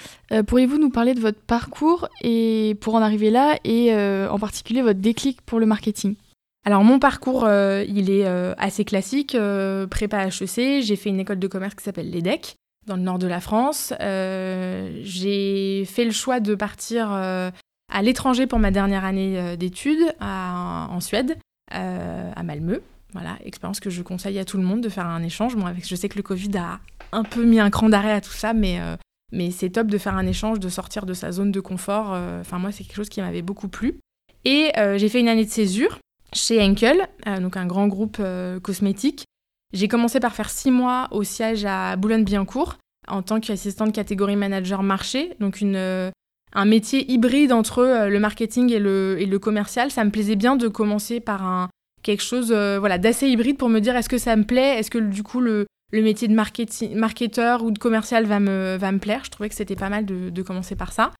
Pourriez-vous 0.47 0.77
nous 0.77 0.89
parler 0.89 1.13
de 1.13 1.19
votre 1.19 1.39
parcours 1.39 2.09
et 2.21 2.75
pour 2.81 2.95
en 2.95 3.01
arriver 3.01 3.31
là 3.31 3.57
et 3.63 3.93
en 3.95 4.37
particulier 4.37 4.81
votre 4.81 4.99
déclic 4.99 5.41
pour 5.41 5.59
le 5.59 5.65
marketing? 5.65 6.15
Alors 6.65 6.83
mon 6.83 6.99
parcours, 6.99 7.47
il 7.47 8.11
est 8.11 8.27
assez 8.57 8.85
classique, 8.85 9.35
prépa 9.89 10.27
HEC, 10.27 10.83
j'ai 10.83 10.95
fait 10.95 11.09
une 11.09 11.21
école 11.21 11.39
de 11.39 11.47
commerce 11.47 11.73
qui 11.73 11.83
s'appelle 11.83 12.11
l'EDEC 12.11 12.55
dans 12.85 12.97
le 12.97 13.01
nord 13.01 13.17
de 13.17 13.27
la 13.27 13.39
France. 13.39 13.93
j'ai 13.99 15.85
fait 15.85 16.05
le 16.05 16.11
choix 16.11 16.39
de 16.39 16.53
partir 16.53 17.09
à 17.89 18.01
l'étranger 18.01 18.47
pour 18.47 18.59
ma 18.59 18.71
dernière 18.71 19.05
année 19.05 19.37
euh, 19.37 19.55
d'études 19.55 20.13
en 20.19 20.99
Suède, 20.99 21.37
euh, 21.73 22.31
à 22.35 22.43
Malmö. 22.43 22.81
Voilà, 23.13 23.37
expérience 23.43 23.79
que 23.79 23.89
je 23.89 24.03
conseille 24.03 24.37
à 24.37 24.45
tout 24.45 24.57
le 24.57 24.63
monde 24.63 24.81
de 24.81 24.89
faire 24.89 25.07
un 25.07 25.23
échange. 25.23 25.55
Avec, 25.65 25.87
je 25.87 25.95
sais 25.95 26.09
que 26.09 26.17
le 26.17 26.23
Covid 26.23 26.57
a 26.57 26.79
un 27.11 27.23
peu 27.23 27.43
mis 27.43 27.59
un 27.59 27.71
cran 27.71 27.89
d'arrêt 27.89 28.11
à 28.11 28.21
tout 28.21 28.31
ça, 28.31 28.53
mais, 28.53 28.79
euh, 28.79 28.95
mais 29.31 29.49
c'est 29.49 29.71
top 29.71 29.87
de 29.87 29.97
faire 29.97 30.15
un 30.15 30.27
échange, 30.27 30.59
de 30.59 30.69
sortir 30.69 31.05
de 31.05 31.13
sa 31.13 31.31
zone 31.31 31.51
de 31.51 31.59
confort. 31.59 32.11
Enfin, 32.39 32.59
moi, 32.59 32.71
c'est 32.71 32.83
quelque 32.83 32.95
chose 32.95 33.09
qui 33.09 33.21
m'avait 33.21 33.41
beaucoup 33.41 33.67
plu. 33.67 33.99
Et 34.45 34.71
j'ai 34.75 35.09
fait 35.09 35.19
une 35.19 35.27
année 35.27 35.45
de 35.45 35.49
césure 35.49 35.99
chez 36.33 36.61
Henkel, 36.61 37.07
donc 37.41 37.57
un 37.57 37.65
grand 37.65 37.87
groupe 37.87 38.21
cosmétique. 38.61 39.25
J'ai 39.73 39.87
commencé 39.87 40.19
par 40.19 40.33
faire 40.33 40.49
six 40.49 40.71
mois 40.71 41.07
au 41.11 41.23
siège 41.23 41.65
à 41.65 41.95
Boulogne-Billancourt 41.95 42.77
en 43.07 43.23
tant 43.23 43.39
qu'assistante 43.39 43.91
catégorie 43.91 44.35
manager 44.35 44.83
marché, 44.83 45.35
donc 45.39 45.61
une, 45.61 46.11
un 46.53 46.65
métier 46.65 47.09
hybride 47.11 47.51
entre 47.51 47.79
euh, 47.79 48.09
le 48.09 48.19
marketing 48.19 48.71
et 48.71 48.79
le, 48.79 49.37
commercial. 49.37 49.91
Ça 49.91 50.03
me 50.03 50.11
plaisait 50.11 50.35
bien 50.35 50.55
de 50.55 50.67
commencer 50.67 51.19
par 51.19 51.45
un, 51.45 51.69
quelque 52.03 52.23
chose 52.23 52.51
euh, 52.51 52.79
voilà, 52.79 52.97
d'assez 52.97 53.27
hybride 53.27 53.57
pour 53.57 53.69
me 53.69 53.79
dire 53.79 53.95
est-ce 53.95 54.09
que 54.09 54.17
ça 54.17 54.35
me 54.35 54.43
plaît? 54.43 54.79
Est-ce 54.79 54.91
que 54.91 54.99
du 54.99 55.23
coup 55.23 55.39
le, 55.39 55.65
métier 55.91 56.27
de 56.27 56.33
marketeur 56.33 57.63
ou 57.63 57.71
de 57.71 57.79
commercial 57.79 58.25
va 58.25 58.39
me, 58.39 58.77
va 58.77 58.91
me 58.91 58.99
plaire? 58.99 59.21
Je 59.23 59.31
trouvais 59.31 59.49
que 59.49 59.55
c'était 59.55 59.75
pas 59.75 59.89
mal 59.89 60.05
de, 60.05 60.29
de 60.29 60.41
commencer 60.41 60.75
par 60.75 60.91
ça. 60.91 61.11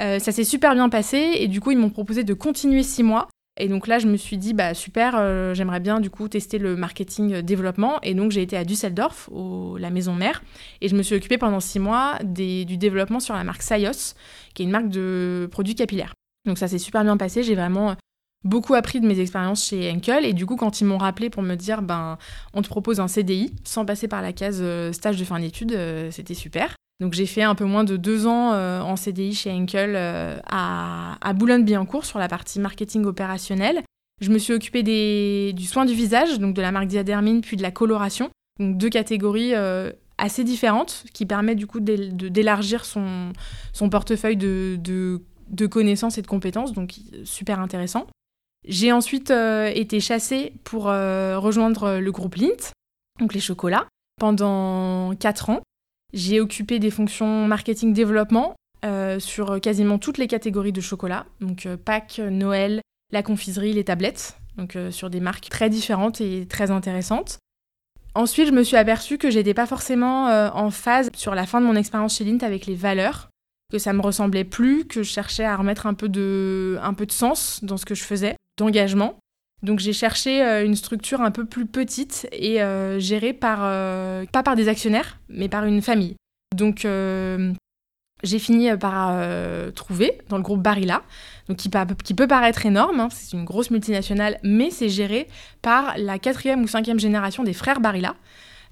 Euh, 0.00 0.18
ça 0.18 0.32
s'est 0.32 0.44
super 0.44 0.74
bien 0.74 0.88
passé 0.88 1.32
et 1.38 1.48
du 1.48 1.60
coup 1.60 1.72
ils 1.72 1.78
m'ont 1.78 1.90
proposé 1.90 2.24
de 2.24 2.34
continuer 2.34 2.82
six 2.82 3.02
mois. 3.02 3.28
Et 3.58 3.68
donc 3.68 3.86
là, 3.88 3.98
je 3.98 4.06
me 4.06 4.16
suis 4.16 4.38
dit, 4.38 4.54
bah 4.54 4.72
super, 4.72 5.14
euh, 5.16 5.52
j'aimerais 5.52 5.80
bien 5.80 6.00
du 6.00 6.10
coup 6.10 6.28
tester 6.28 6.58
le 6.58 6.76
marketing 6.76 7.34
euh, 7.34 7.42
développement. 7.42 8.00
Et 8.02 8.14
donc 8.14 8.30
j'ai 8.30 8.42
été 8.42 8.56
à 8.56 8.64
Düsseldorf, 8.64 9.28
la 9.78 9.90
maison 9.90 10.14
mère, 10.14 10.42
et 10.80 10.88
je 10.88 10.96
me 10.96 11.02
suis 11.02 11.16
occupée 11.16 11.38
pendant 11.38 11.60
six 11.60 11.78
mois 11.78 12.18
du 12.22 12.76
développement 12.76 13.20
sur 13.20 13.34
la 13.34 13.44
marque 13.44 13.62
Sayos, 13.62 14.14
qui 14.54 14.62
est 14.62 14.64
une 14.64 14.70
marque 14.70 14.88
de 14.88 15.48
produits 15.50 15.74
capillaires. 15.74 16.14
Donc 16.46 16.58
ça 16.58 16.68
s'est 16.68 16.78
super 16.78 17.02
bien 17.02 17.16
passé. 17.16 17.42
J'ai 17.42 17.56
vraiment 17.56 17.96
beaucoup 18.44 18.74
appris 18.74 19.00
de 19.00 19.06
mes 19.06 19.18
expériences 19.18 19.66
chez 19.66 19.90
Henkel. 19.90 20.24
Et 20.24 20.32
du 20.32 20.46
coup, 20.46 20.56
quand 20.56 20.80
ils 20.80 20.84
m'ont 20.84 20.98
rappelé 20.98 21.28
pour 21.28 21.42
me 21.42 21.56
dire, 21.56 21.82
ben, 21.82 22.16
on 22.54 22.62
te 22.62 22.68
propose 22.68 23.00
un 23.00 23.08
CDI 23.08 23.52
sans 23.64 23.84
passer 23.84 24.06
par 24.06 24.22
la 24.22 24.32
case 24.32 24.60
euh, 24.60 24.92
stage 24.92 25.16
de 25.16 25.24
fin 25.24 25.40
d'études, 25.40 25.76
c'était 26.10 26.34
super. 26.34 26.74
Donc 27.00 27.12
j'ai 27.12 27.26
fait 27.26 27.42
un 27.42 27.54
peu 27.54 27.64
moins 27.64 27.84
de 27.84 27.96
deux 27.96 28.26
ans 28.26 28.52
euh, 28.52 28.80
en 28.80 28.96
CDI 28.96 29.32
chez 29.32 29.52
Henkel 29.52 29.94
euh, 29.94 30.38
à, 30.46 31.16
à 31.20 31.32
Boulogne-Billancourt 31.32 32.04
sur 32.04 32.18
la 32.18 32.28
partie 32.28 32.58
marketing 32.58 33.04
opérationnel. 33.04 33.82
Je 34.20 34.30
me 34.30 34.38
suis 34.38 34.52
occupée 34.52 34.82
des, 34.82 35.52
du 35.54 35.64
soin 35.64 35.84
du 35.84 35.94
visage, 35.94 36.40
donc 36.40 36.54
de 36.54 36.62
la 36.62 36.72
marque 36.72 36.88
Diadermine, 36.88 37.40
puis 37.40 37.56
de 37.56 37.62
la 37.62 37.70
coloration. 37.70 38.30
Donc 38.58 38.76
deux 38.76 38.88
catégories 38.88 39.54
euh, 39.54 39.92
assez 40.18 40.42
différentes 40.42 41.04
qui 41.12 41.24
permettent 41.24 41.58
du 41.58 41.68
coup 41.68 41.78
d'élargir 41.78 42.84
son, 42.84 43.32
son 43.72 43.88
portefeuille 43.88 44.36
de, 44.36 44.76
de, 44.82 45.66
connaissances 45.68 46.18
et 46.18 46.22
de 46.22 46.26
compétences, 46.26 46.72
donc 46.72 46.96
super 47.22 47.60
intéressant. 47.60 48.08
J'ai 48.66 48.90
ensuite 48.90 49.30
été 49.30 50.00
chassée 50.00 50.52
pour 50.64 50.86
rejoindre 50.86 51.98
le 52.00 52.10
groupe 52.10 52.34
Lint, 52.34 52.72
donc 53.20 53.32
les 53.32 53.40
chocolats, 53.40 53.86
pendant 54.18 55.14
4 55.14 55.50
ans. 55.50 55.60
J'ai 56.12 56.40
occupé 56.40 56.78
des 56.78 56.90
fonctions 56.90 57.46
marketing 57.46 57.92
développement 57.92 58.54
sur 59.18 59.60
quasiment 59.60 59.98
toutes 59.98 60.18
les 60.18 60.28
catégories 60.28 60.72
de 60.72 60.80
chocolat, 60.80 61.26
donc 61.40 61.68
Pâques, 61.84 62.20
Noël, 62.30 62.80
la 63.12 63.22
confiserie, 63.22 63.72
les 63.72 63.84
tablettes, 63.84 64.38
donc 64.56 64.78
sur 64.90 65.10
des 65.10 65.20
marques 65.20 65.48
très 65.48 65.68
différentes 65.68 66.20
et 66.20 66.46
très 66.46 66.70
intéressantes. 66.70 67.38
Ensuite, 68.18 68.48
je 68.48 68.52
me 68.52 68.64
suis 68.64 68.76
aperçue 68.76 69.16
que 69.16 69.30
j'étais 69.30 69.54
pas 69.54 69.66
forcément 69.66 70.28
euh, 70.28 70.50
en 70.52 70.70
phase 70.70 71.08
sur 71.14 71.36
la 71.36 71.46
fin 71.46 71.60
de 71.60 71.66
mon 71.66 71.76
expérience 71.76 72.16
chez 72.16 72.24
Lint 72.24 72.44
avec 72.44 72.66
les 72.66 72.74
valeurs, 72.74 73.30
que 73.70 73.78
ça 73.78 73.92
me 73.92 74.00
ressemblait 74.00 74.42
plus, 74.42 74.86
que 74.86 75.04
je 75.04 75.08
cherchais 75.08 75.44
à 75.44 75.54
remettre 75.54 75.86
un 75.86 75.94
peu 75.94 76.08
de, 76.08 76.78
un 76.82 76.94
peu 76.94 77.06
de 77.06 77.12
sens 77.12 77.62
dans 77.62 77.76
ce 77.76 77.84
que 77.84 77.94
je 77.94 78.02
faisais, 78.02 78.34
d'engagement. 78.56 79.18
Donc 79.62 79.80
j'ai 79.80 79.92
cherché 79.92 80.42
euh, 80.42 80.64
une 80.64 80.76
structure 80.76 81.20
un 81.20 81.30
peu 81.30 81.44
plus 81.44 81.66
petite 81.66 82.28
et 82.32 82.62
euh, 82.62 83.00
gérée 83.00 83.32
par, 83.32 83.58
pas 84.32 84.42
par 84.42 84.56
des 84.56 84.68
actionnaires, 84.68 85.18
mais 85.28 85.48
par 85.48 85.64
une 85.64 85.82
famille. 85.82 86.16
Donc 86.56 86.86
j'ai 88.22 88.38
fini 88.38 88.76
par 88.76 89.20
trouver 89.74 90.18
dans 90.28 90.36
le 90.36 90.42
groupe 90.42 90.62
Barilla, 90.62 91.02
donc 91.48 91.56
qui, 91.58 92.14
peut 92.14 92.26
paraître 92.26 92.66
énorme, 92.66 93.00
hein, 93.00 93.08
c'est 93.10 93.36
une 93.36 93.44
grosse 93.44 93.70
multinationale, 93.70 94.38
mais 94.42 94.70
c'est 94.70 94.88
géré 94.88 95.28
par 95.62 95.94
la 95.96 96.18
quatrième 96.18 96.62
ou 96.62 96.66
cinquième 96.66 96.98
génération 96.98 97.44
des 97.44 97.52
frères 97.52 97.80
Barilla. 97.80 98.16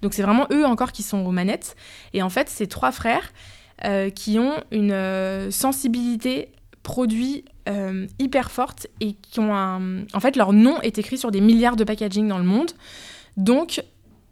Donc 0.02 0.14
c'est 0.14 0.22
vraiment 0.22 0.46
eux 0.52 0.64
encore 0.64 0.92
qui 0.92 1.02
sont 1.02 1.24
aux 1.24 1.30
manettes. 1.30 1.76
Et 2.12 2.22
en 2.22 2.30
fait, 2.30 2.48
c'est 2.48 2.66
trois 2.66 2.92
frères 2.92 3.32
euh, 3.84 4.10
qui 4.10 4.38
ont 4.38 4.62
une 4.70 4.92
euh, 4.92 5.50
sensibilité 5.50 6.50
produit 6.86 7.44
euh, 7.68 8.06
hyper 8.20 8.52
forte 8.52 8.86
et 9.00 9.14
qui 9.14 9.40
ont 9.40 9.52
un... 9.52 10.06
En 10.14 10.20
fait, 10.20 10.36
leur 10.36 10.52
nom 10.52 10.80
est 10.82 10.98
écrit 10.98 11.18
sur 11.18 11.32
des 11.32 11.40
milliards 11.40 11.74
de 11.74 11.82
packaging 11.82 12.28
dans 12.28 12.38
le 12.38 12.44
monde. 12.44 12.70
Donc, 13.36 13.82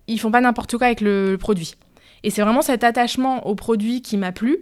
ils 0.07 0.21
font 0.21 0.31
pas 0.31 0.41
n'importe 0.41 0.79
quoi 0.79 0.87
avec 0.87 1.01
le 1.01 1.37
produit. 1.37 1.75
Et 2.23 2.31
c'est 2.31 2.43
vraiment 2.43 2.63
cet 2.63 2.85
attachement 2.85 3.45
au 3.49 3.57
produit 3.57 4.03
qui 4.03 4.17
m'a 4.17 4.31
plu. 4.31 4.61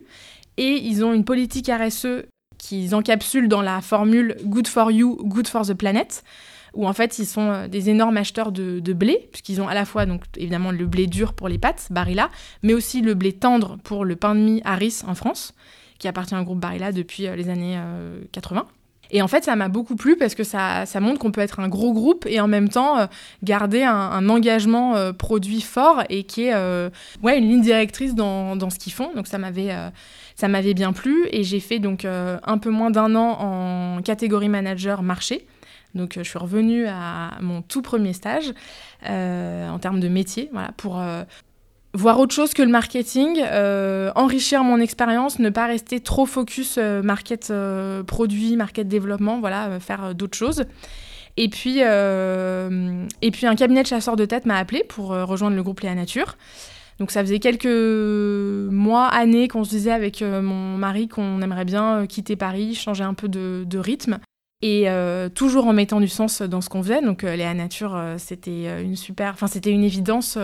Et 0.56 0.80
ils 0.82 1.04
ont 1.04 1.12
une 1.12 1.24
politique 1.24 1.70
RSE 1.70 2.24
qu'ils 2.56 2.94
encapsulent 2.94 3.48
dans 3.48 3.60
la 3.60 3.82
formule 3.82 4.36
Good 4.42 4.68
for 4.68 4.90
You, 4.90 5.18
Good 5.22 5.46
for 5.46 5.66
the 5.66 5.74
Planet, 5.74 6.24
où 6.72 6.88
en 6.88 6.94
fait 6.94 7.18
ils 7.18 7.26
sont 7.26 7.50
euh, 7.50 7.68
des 7.68 7.90
énormes 7.90 8.16
acheteurs 8.16 8.52
de, 8.52 8.80
blé, 8.94 9.28
puisqu'ils 9.32 9.60
ont 9.60 9.68
à 9.68 9.74
la 9.74 9.84
fois 9.84 10.06
donc 10.06 10.22
évidemment 10.38 10.72
le 10.72 10.86
blé 10.86 11.06
dur 11.06 11.34
pour 11.34 11.48
les 11.48 11.58
pâtes, 11.58 11.88
Barilla, 11.90 12.30
mais 12.62 12.72
aussi 12.72 13.02
le 13.02 13.12
blé 13.12 13.34
tendre 13.34 13.76
pour 13.84 14.06
le 14.06 14.16
pain 14.16 14.34
de 14.34 14.40
mie 14.40 14.62
Harris 14.64 15.02
en 15.06 15.14
France, 15.14 15.52
qui 16.02 16.08
appartient 16.08 16.34
au 16.34 16.42
groupe 16.42 16.60
Barilla 16.60 16.92
depuis 16.92 17.26
euh, 17.26 17.36
les 17.36 17.48
années 17.48 17.78
80. 18.32 18.60
Euh, 18.60 18.64
et 19.14 19.20
en 19.20 19.28
fait, 19.28 19.44
ça 19.44 19.56
m'a 19.56 19.68
beaucoup 19.68 19.96
plu 19.96 20.16
parce 20.16 20.34
que 20.34 20.44
ça, 20.44 20.86
ça 20.86 21.00
montre 21.00 21.18
qu'on 21.18 21.32
peut 21.32 21.42
être 21.42 21.60
un 21.60 21.68
gros 21.68 21.92
groupe 21.92 22.26
et 22.26 22.40
en 22.40 22.48
même 22.48 22.70
temps 22.70 23.06
garder 23.42 23.82
un, 23.82 24.26
engagement 24.30 25.12
produit 25.12 25.60
fort 25.60 26.02
et 26.08 26.24
qui 26.24 26.44
est 26.44 26.54
ouais, 27.22 27.36
une 27.36 27.46
ligne 27.46 27.60
directrice 27.60 28.14
dans, 28.14 28.56
dans 28.56 28.70
ce 28.70 28.78
qu'ils 28.78 28.94
font. 28.94 29.10
Donc 29.14 29.26
ça 29.26 29.36
m'avait 29.36 29.70
ça 30.36 30.48
m'avait 30.48 30.74
bien 30.74 30.92
plu 30.92 31.26
et 31.30 31.44
j'ai 31.44 31.60
fait 31.60 31.78
donc 31.78 32.04
euh, 32.04 32.38
un 32.42 32.58
peu 32.58 32.70
moins 32.70 32.90
d'un 32.90 33.14
an 33.14 33.36
en 33.38 34.02
catégorie 34.02 34.48
manager 34.48 35.02
marché. 35.02 35.46
Donc 35.94 36.16
euh, 36.16 36.24
je 36.24 36.28
suis 36.30 36.38
revenue 36.38 36.86
à 36.86 37.38
mon 37.40 37.62
tout 37.62 37.82
premier 37.82 38.12
stage 38.12 38.52
euh, 39.08 39.68
en 39.68 39.78
termes 39.78 40.00
de 40.00 40.08
métier, 40.08 40.48
voilà, 40.52 40.72
pour 40.76 41.02
voir 41.94 42.18
autre 42.20 42.34
chose 42.34 42.54
que 42.54 42.62
le 42.62 42.70
marketing, 42.70 43.42
enrichir 44.14 44.64
mon 44.64 44.80
expérience, 44.80 45.38
ne 45.38 45.50
pas 45.50 45.66
rester 45.66 46.00
trop 46.00 46.26
focus 46.26 46.78
market 46.78 47.52
produit, 48.06 48.56
market 48.56 48.88
développement, 48.88 49.40
voilà, 49.40 49.78
faire 49.80 50.14
d'autres 50.14 50.36
choses. 50.36 50.64
Et 51.36 51.48
puis, 51.48 51.80
et 51.80 53.30
puis 53.30 53.46
un 53.46 53.54
cabinet 53.54 53.82
de 53.82 53.88
chasseurs 53.88 54.16
de 54.16 54.24
tête 54.24 54.46
m'a 54.46 54.56
appelé 54.56 54.84
pour 54.88 55.08
rejoindre 55.08 55.56
le 55.56 55.62
groupe 55.62 55.80
Léa 55.80 55.94
Nature. 55.94 56.36
Donc 56.98 57.10
ça 57.10 57.20
faisait 57.22 57.40
quelques 57.40 57.66
mois, 57.66 59.08
années 59.08 59.48
qu'on 59.48 59.64
se 59.64 59.70
disait 59.70 59.90
avec 59.90 60.22
euh, 60.22 60.40
mon 60.40 60.76
mari 60.76 61.08
qu'on 61.08 61.42
aimerait 61.42 61.64
bien 61.64 61.96
euh, 61.96 62.06
quitter 62.06 62.36
Paris, 62.36 62.76
changer 62.76 63.02
un 63.02 63.14
peu 63.14 63.28
de, 63.28 63.78
rythme. 63.78 64.18
Et 64.64 64.88
euh, 64.88 65.28
toujours 65.28 65.66
en 65.66 65.72
mettant 65.72 65.98
du 65.98 66.06
sens 66.06 66.42
dans 66.42 66.60
ce 66.60 66.68
qu'on 66.68 66.80
faisait. 66.80 67.02
Donc 67.02 67.24
Léa 67.24 67.52
Nature, 67.54 68.00
c'était 68.18 68.82
une 68.84 68.94
super, 68.94 69.32
enfin 69.32 69.48
c'était 69.48 69.72
une 69.72 69.82
évidence 69.82 70.38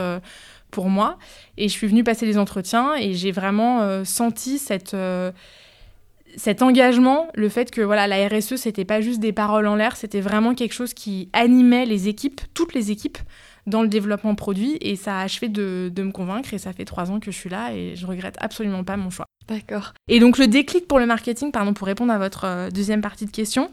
pour 0.70 0.88
moi. 0.88 1.18
Et 1.56 1.68
je 1.68 1.72
suis 1.72 1.86
venue 1.86 2.04
passer 2.04 2.26
les 2.26 2.38
entretiens 2.38 2.94
et 2.94 3.14
j'ai 3.14 3.32
vraiment 3.32 4.04
senti 4.04 4.58
cette 4.58 4.94
cet 6.36 6.62
engagement, 6.62 7.28
le 7.34 7.48
fait 7.48 7.70
que 7.70 7.80
voilà 7.80 8.06
la 8.06 8.28
RSE 8.28 8.56
c'était 8.56 8.84
pas 8.84 9.00
juste 9.00 9.20
des 9.20 9.32
paroles 9.32 9.66
en 9.66 9.74
l'air, 9.74 9.96
c'était 9.96 10.20
vraiment 10.20 10.54
quelque 10.54 10.74
chose 10.74 10.94
qui 10.94 11.28
animait 11.32 11.86
les 11.86 12.08
équipes, 12.08 12.40
toutes 12.54 12.74
les 12.74 12.90
équipes 12.90 13.18
dans 13.66 13.82
le 13.82 13.88
développement 13.88 14.34
produit 14.34 14.78
et 14.80 14.96
ça 14.96 15.18
a 15.18 15.22
achevé 15.22 15.48
de, 15.48 15.92
me 15.96 16.10
convaincre 16.10 16.54
et 16.54 16.58
ça 16.58 16.72
fait 16.72 16.84
trois 16.84 17.10
ans 17.10 17.20
que 17.20 17.30
je 17.30 17.36
suis 17.36 17.50
là 17.50 17.74
et 17.74 17.96
je 17.96 18.06
regrette 18.06 18.36
absolument 18.40 18.84
pas 18.84 18.96
mon 18.96 19.10
choix. 19.10 19.26
D'accord. 19.46 19.92
Et 20.08 20.20
donc 20.20 20.38
le 20.38 20.46
déclic 20.46 20.86
pour 20.86 20.98
le 20.98 21.06
marketing, 21.06 21.52
pardon, 21.52 21.74
pour 21.74 21.86
répondre 21.86 22.12
à 22.12 22.18
votre 22.18 22.44
euh, 22.44 22.70
deuxième 22.70 23.00
partie 23.00 23.26
de 23.26 23.30
question, 23.30 23.70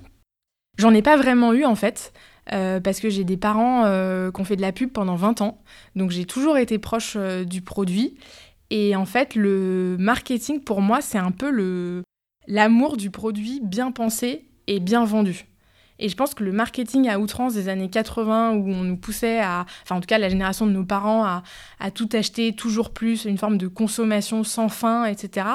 j'en 0.78 0.94
ai 0.94 1.02
pas 1.02 1.18
vraiment 1.18 1.54
eu 1.54 1.66
en 1.66 1.76
fait. 1.76 2.14
Euh, 2.54 2.80
parce 2.80 3.00
que 3.00 3.10
j'ai 3.10 3.24
des 3.24 3.38
parents 3.38 3.86
euh, 3.86 4.32
qui 4.32 4.40
ont 4.40 4.44
fait 4.44 4.56
de 4.56 4.62
la 4.62 4.72
pub 4.72 4.92
pendant 4.92 5.16
20 5.16 5.42
ans. 5.42 5.64
Donc 5.96 6.12
j'ai 6.12 6.26
toujours 6.26 6.58
été 6.58 6.78
proche 6.78 7.18
du 7.18 7.62
produit. 7.62 8.16
Et 8.70 8.96
en 8.96 9.06
fait, 9.06 9.36
le 9.36 9.96
marketing, 10.00 10.62
pour 10.62 10.82
moi, 10.82 11.02
c'est 11.02 11.18
un 11.18 11.32
peu 11.32 11.50
le 11.50 12.04
l'amour 12.48 12.98
du 12.98 13.10
produit 13.10 13.60
bien 13.64 13.92
pensé 13.92 14.46
et 14.68 14.80
bien 14.80 15.04
vendu. 15.04 15.46
Et 15.98 16.10
je 16.10 16.16
pense 16.16 16.34
que 16.34 16.44
le 16.44 16.52
marketing 16.52 17.08
à 17.08 17.20
outrance 17.20 17.54
des 17.54 17.70
années 17.70 17.90
80, 17.90 18.54
où 18.54 18.70
on 18.70 18.84
nous 18.84 18.98
poussait 18.98 19.40
à, 19.40 19.66
enfin 19.84 19.96
en 19.96 20.02
tout 20.02 20.08
cas 20.08 20.18
la 20.18 20.30
génération 20.30 20.68
de 20.68 20.72
nos 20.72 20.84
parents, 20.84 21.24
à 21.24 21.92
tout 21.92 22.10
acheter 22.14 22.54
toujours 22.54 22.92
plus, 22.92 23.26
une 23.26 23.38
forme 23.38 23.58
de 23.58 23.68
consommation 23.68 24.44
sans 24.44 24.68
fin, 24.68 25.06
etc. 25.06 25.48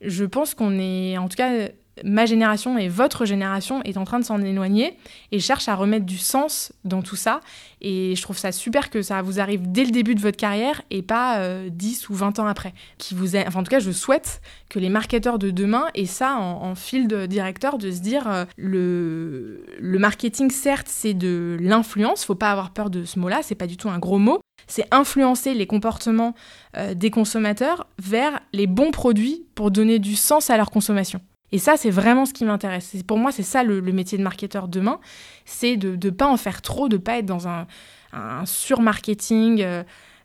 Je 0.00 0.24
pense 0.24 0.54
qu'on 0.54 0.78
est, 0.78 1.18
en 1.18 1.28
tout 1.28 1.36
cas, 1.36 1.68
ma 2.02 2.26
génération 2.26 2.76
et 2.76 2.88
votre 2.88 3.24
génération 3.24 3.82
est 3.84 3.96
en 3.96 4.04
train 4.04 4.18
de 4.18 4.24
s'en 4.24 4.40
éloigner 4.42 4.96
et 5.30 5.38
cherche 5.38 5.68
à 5.68 5.76
remettre 5.76 6.06
du 6.06 6.18
sens 6.18 6.72
dans 6.84 7.02
tout 7.02 7.16
ça. 7.16 7.40
Et 7.80 8.16
je 8.16 8.22
trouve 8.22 8.38
ça 8.38 8.50
super 8.50 8.90
que 8.90 9.02
ça 9.02 9.22
vous 9.22 9.40
arrive 9.40 9.70
dès 9.70 9.84
le 9.84 9.90
début 9.90 10.14
de 10.14 10.20
votre 10.20 10.36
carrière 10.36 10.82
et 10.90 11.02
pas 11.02 11.40
10 11.68 12.04
euh, 12.04 12.12
ou 12.12 12.16
20 12.16 12.38
ans 12.38 12.46
après. 12.46 12.74
Qui 12.98 13.14
vous 13.14 13.36
enfin, 13.36 13.60
en 13.60 13.62
tout 13.62 13.70
cas, 13.70 13.78
je 13.78 13.90
souhaite 13.90 14.40
que 14.70 14.78
les 14.78 14.88
marketeurs 14.88 15.38
de 15.38 15.50
demain 15.50 15.86
aient 15.94 16.06
ça 16.06 16.36
en, 16.36 16.74
fil 16.74 17.06
de 17.06 17.26
directeur, 17.26 17.78
de 17.78 17.90
se 17.90 18.00
dire 18.00 18.28
euh, 18.28 18.44
le, 18.56 19.98
marketing, 19.98 20.50
certes, 20.50 20.88
c'est 20.88 21.14
de 21.14 21.56
l'influence, 21.60 22.24
faut 22.24 22.34
pas 22.34 22.50
avoir 22.50 22.70
peur 22.70 22.90
de 22.90 23.04
ce 23.04 23.18
mot-là, 23.18 23.40
c'est 23.42 23.54
pas 23.54 23.66
du 23.66 23.76
tout 23.76 23.88
un 23.88 23.98
gros 23.98 24.18
mot, 24.18 24.40
c'est 24.66 24.86
influencer 24.90 25.54
les 25.54 25.66
comportements 25.66 26.34
euh, 26.76 26.94
des 26.94 27.10
consommateurs 27.10 27.86
vers 27.98 28.40
les 28.52 28.66
bons 28.66 28.90
produits 28.90 29.46
pour 29.54 29.70
donner 29.70 29.98
du 29.98 30.16
sens 30.16 30.50
à 30.50 30.56
leur 30.56 30.70
consommation. 30.70 31.20
Et 31.52 31.58
ça, 31.58 31.76
c'est 31.76 31.90
vraiment 31.90 32.26
ce 32.26 32.32
qui 32.32 32.44
m'intéresse. 32.44 32.96
Pour 33.06 33.18
moi, 33.18 33.30
c'est 33.30 33.42
ça 33.42 33.62
le, 33.62 33.80
métier 33.80 34.18
de 34.18 34.22
marketeur 34.22 34.66
demain, 34.66 34.98
c'est 35.44 35.76
de 35.76 35.96
ne 36.04 36.10
pas 36.10 36.26
en 36.26 36.36
faire 36.36 36.62
trop, 36.62 36.88
de 36.88 36.96
ne 36.96 37.00
pas 37.00 37.18
être 37.18 37.26
dans 37.26 37.46
un, 37.46 37.66
un 38.12 38.46
surmarketing, 38.46 39.62
euh, 39.62 39.82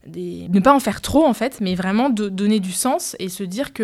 des... 0.08 0.48
ne 0.50 0.60
pas 0.60 0.74
en 0.74 0.80
faire 0.80 1.02
trop 1.02 1.26
en 1.26 1.34
fait, 1.34 1.62
mais 1.62 1.76
vraiment 1.76 2.10
de 2.10 2.30
donner 2.30 2.60
du 2.60 2.72
sens 2.72 3.16
et 3.20 3.30
se 3.30 3.44
dire 3.44 3.74
que 3.74 3.84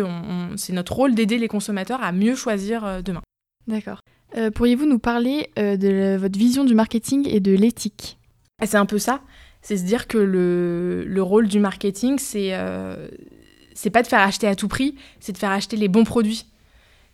c'est 0.56 0.72
notre 0.72 0.94
rôle 0.94 1.14
d'aider 1.14 1.38
les 1.38 1.48
consommateurs 1.48 2.02
à 2.02 2.12
mieux 2.12 2.34
choisir 2.34 2.84
euh, 2.84 3.02
demain. 3.02 3.22
D'accord. 3.68 4.00
Euh, 4.36 4.50
pourriez-vous 4.50 4.86
nous 4.86 4.98
parler 4.98 5.50
de 5.56 6.16
votre 6.16 6.38
vision 6.38 6.64
du 6.64 6.74
marketing 6.74 7.28
et 7.28 7.40
de 7.40 7.52
l'éthique? 7.52 8.18
Ah, 8.60 8.66
C'est 8.66 8.76
un 8.76 8.86
peu 8.86 8.98
ça. 8.98 9.20
C'est 9.62 9.76
se 9.76 9.84
dire 9.84 10.06
que 10.08 10.18
le, 10.18 11.04
le 11.04 11.22
rôle 11.22 11.48
du 11.48 11.58
marketing, 11.58 12.18
c'est 12.18 12.52
c'est 13.74 13.90
pas 13.90 14.02
de 14.02 14.06
faire 14.06 14.20
acheter 14.20 14.46
à 14.46 14.54
tout 14.54 14.68
prix, 14.68 14.94
c'est 15.20 15.32
de 15.32 15.38
faire 15.38 15.50
acheter 15.50 15.76
les 15.76 15.88
bons 15.88 16.04
produits 16.04 16.46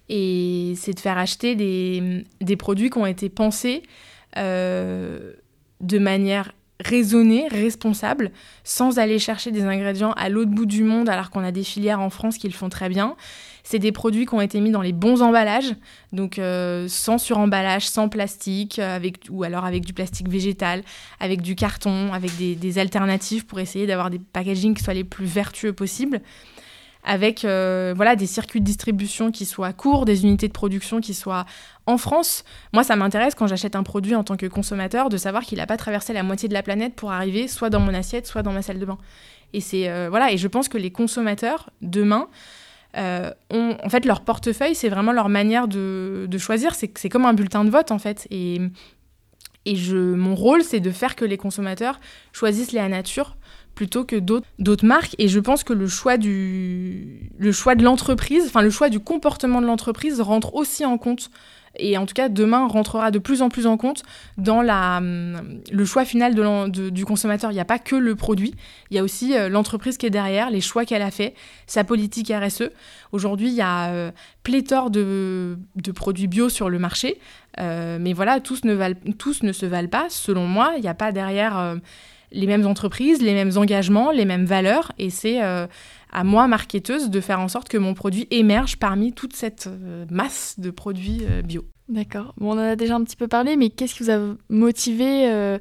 et 0.09 0.75
c'est 0.77 0.93
de 0.93 1.01
faire 1.01 1.19
acheter 1.19 1.55
des, 1.55 2.25
des, 2.41 2.57
produits 2.57 2.91
qui 2.91 2.99
ont 2.99 3.07
été 3.07 3.29
pensés 3.29 3.83
euh, 4.37 5.33
de 5.81 5.99
manière 5.99 6.53
raisonnée, 6.81 7.47
responsable, 7.49 8.33
sans 8.65 8.99
aller 8.99 9.19
chercher 9.19 9.53
des 9.53 9.63
ingrédients 9.63 10.13
à 10.13 10.29
l'autre 10.29 10.51
bout 10.51 10.67
du 10.67 10.83
monde 10.83 11.09
alors 11.09 11.31
qu'on 11.31 11.45
a 11.45 11.53
des 11.53 11.63
filières 11.63 12.01
en 12.01 12.11
France 12.11 12.39
qui 12.39 12.49
le 12.49 12.55
font 12.55 12.69
très 12.69 12.89
bien. 12.89 13.17
C'est 13.63 13.79
des 13.79 13.93
produits 13.93 14.27
qui 14.27 14.35
ont 14.35 14.41
été 14.41 14.61
mis 14.61 14.71
dans 14.71 14.83
les 14.83 14.93
bons 14.93 15.23
emballages, 15.23 15.77
donc 16.13 16.41
euh, 16.41 16.89
sans 16.89 17.19
suremballage, 17.19 17.89
sans 17.89 18.09
plastique, 18.09 18.81
avec, 18.81 19.27
ou 19.31 19.45
alors 19.45 19.65
avec 19.65 19.85
du 19.85 19.93
plastique 19.93 20.29
végétal, 20.29 20.83
avec 21.21 21.43
du 21.43 21.55
carton, 21.55 22.13
avec 22.13 22.37
des, 22.37 22.57
des 22.57 22.79
alternatives 22.79 23.47
pour 23.47 23.61
essayer 23.61 23.87
d'avoir 23.87 24.11
des 24.11 24.19
packagings 24.19 24.75
qui 24.75 24.83
soient 24.83 24.95
les 24.95 25.05
plus 25.05 25.27
vertueux 25.27 25.73
possibles 25.73 26.21
avec 27.05 27.45
euh, 27.45 27.93
voilà 27.97 28.17
des 28.17 28.27
circuits 28.27 28.61
de 28.61 28.65
distribution 28.65 29.31
qui 29.31 29.45
soient 29.45 29.73
courts, 29.73 30.05
des 30.05 30.23
unités 30.23 30.49
de 30.49 30.53
production 30.53 31.01
qui 31.01 31.15
soient 31.15 31.47
en 31.87 31.99
France. 31.99 32.45
Moi, 32.73 32.85
ça 32.85 32.97
m'intéresse 32.97 33.35
quand 33.35 33.47
j'achète 33.47 33.75
un 33.75 33.83
produit 33.83 34.15
en 34.15 34.25
tant 34.25 34.37
que 34.37 34.47
consommateur 34.47 35.09
de 35.09 35.17
savoir 35.17 35.43
qu'il 35.43 35.59
n'a 35.59 35.67
pas 35.67 35.77
traversé 35.77 36.13
la 36.13 36.23
moitié 36.23 36.49
de 36.49 36.55
la 36.55 36.63
planète 36.63 36.95
pour 36.95 37.11
arriver 37.11 37.49
soit 37.49 37.71
dans 37.71 37.81
mon 37.81 37.93
assiette, 37.93 38.27
soit 38.27 38.43
dans 38.43 38.53
ma 38.53 38.63
salle 38.63 38.79
de 38.79 38.87
bain. 38.87 38.99
Et 39.53 39.61
c'est 39.61 39.89
euh, 39.89 40.09
voilà, 40.09 40.33
et 40.33 40.39
je 40.39 40.49
pense 40.49 40.69
que 40.69 40.79
les 40.79 40.91
consommateurs 40.91 41.71
demain 41.81 42.29
euh, 42.97 43.31
ont 43.51 43.77
en 43.83 43.89
fait 43.89 44.05
leur 44.05 44.21
portefeuille, 44.21 44.75
c'est 44.75 44.89
vraiment 44.89 45.13
leur 45.13 45.29
manière 45.29 45.67
de, 45.67 46.27
de 46.29 46.39
choisir. 46.39 46.75
C'est 46.75 47.09
comme 47.09 47.27
un 47.27 47.35
bulletin 47.35 47.65
de 47.65 47.71
vote 47.71 47.91
en 47.91 47.99
fait. 47.99 48.27
Et 48.31 48.61
Et 49.65 49.77
je, 49.77 49.97
mon 49.97 50.35
rôle, 50.35 50.65
c'est 50.65 50.81
de 50.81 50.91
faire 50.91 51.15
que 51.15 51.25
les 51.25 51.37
consommateurs 51.37 52.01
choisissent 52.33 52.73
Léa 52.73 52.89
Nature 52.89 53.37
plutôt 53.75 54.05
que 54.05 54.17
d'autres 54.17 54.87
marques. 54.87 55.15
Et 55.19 55.29
je 55.29 55.41
pense 55.41 55.65
que 55.65 55.73
le 55.73 55.87
choix, 55.87 56.17
du, 56.17 57.31
le 57.39 57.53
choix 57.53 57.75
de 57.75 57.83
l'entreprise, 57.85 58.45
enfin 58.47 58.63
le 58.63 58.71
choix 58.71 58.89
du 58.89 59.01
comportement 59.01 59.61
de 59.61 59.67
l'entreprise 59.67 60.21
rentre 60.21 60.55
aussi 60.55 60.85
en 60.85 60.99
compte 60.99 61.31
et 61.79 61.97
en 61.97 62.07
tout 62.07 62.15
cas 62.15 62.29
demain 62.29 62.67
rentrera 62.67 63.11
de 63.11 63.19
plus 63.19 63.43
en 63.43 63.49
plus 63.49 63.67
en 63.67 63.77
compte 63.77 64.03
dans 64.37 64.63
la, 64.63 64.99
hum, 64.99 65.61
le 65.71 65.85
choix 65.85 66.05
final 66.05 66.35
de, 66.35 66.91
du 66.91 67.05
consommateur. 67.05 67.51
Il 67.51 67.55
n'y 67.55 67.61
a 67.61 67.65
pas 67.65 67.79
que 67.79 67.97
le 67.97 68.15
produit, 68.15 68.55
il 68.91 68.97
y 68.97 69.01
a 69.01 69.03
aussi 69.03 69.37
euh, 69.37 69.49
l'entreprise 69.49 69.97
qui 69.97 70.07
est 70.07 70.11
derrière, 70.11 70.51
les 70.51 70.61
choix 70.61 70.85
qu'elle 70.85 71.03
a 71.03 71.11
fait, 71.11 71.35
sa 71.67 71.85
politique 71.85 72.33
RSE. 72.33 72.71
Aujourd'hui, 73.13 73.49
il 73.49 73.55
y 73.55 73.63
a 73.63 73.89
euh, 73.89 74.11
pléthore 74.43 74.91
de, 74.91 75.59
de, 75.77 75.93
produits 75.93 76.27
bio 76.27 76.49
sur 76.49 76.69
le 76.69 76.79
marché, 76.79 77.19
euh, 77.61 77.99
mais 78.01 78.13
voilà, 78.13 78.41
tous 78.41 78.65
ne, 78.65 78.75
valent, 78.75 78.97
tous 79.19 79.43
ne 79.43 79.53
se 79.53 79.67
valent 79.67 79.89
pas, 79.89 80.07
selon 80.09 80.47
moi. 80.47 80.73
Il 80.77 80.83
n'y 80.83 80.89
a 80.89 80.95
pas 80.95 81.13
derrière 81.13 81.77
les 82.33 82.47
mêmes 82.47 82.67
entreprises, 82.67 83.23
les 83.23 83.35
mêmes 83.35 83.57
engagements, 83.57 84.11
les 84.11 84.25
mêmes 84.25 84.45
valeurs, 84.45 84.93
et 84.99 85.11
c'est 85.11 85.41
à 86.13 86.25
moi, 86.25 86.47
marketeuse, 86.47 87.09
de 87.09 87.21
faire 87.21 87.41
en 87.41 87.49
sorte 87.49 87.69
que 87.69 87.79
mon 87.79 87.95
produit 87.95 88.29
émerge 88.31 88.77
parmi 88.77 89.13
toute 89.13 89.35
cette 89.35 89.67
euh, 89.67 90.05
masse 90.11 90.61
de 90.61 90.71
produits 90.71 91.23
euh, 91.29 91.41
bio. 91.41 91.65
D'accord. 91.89 92.35
Bon, 92.37 92.51
on 92.51 92.53
en 92.53 92.59
a 92.59 92.77
déjà 92.77 92.97
un 92.97 93.03
petit 93.03 93.17
peu 93.17 93.29
parlé, 93.29 93.57
mais 93.57 93.71
qu'est-ce 93.71 93.95
qui 93.95 94.03
vous 94.03 94.11
a 94.11 94.35
motivé 94.51 95.31
euh, 95.31 95.59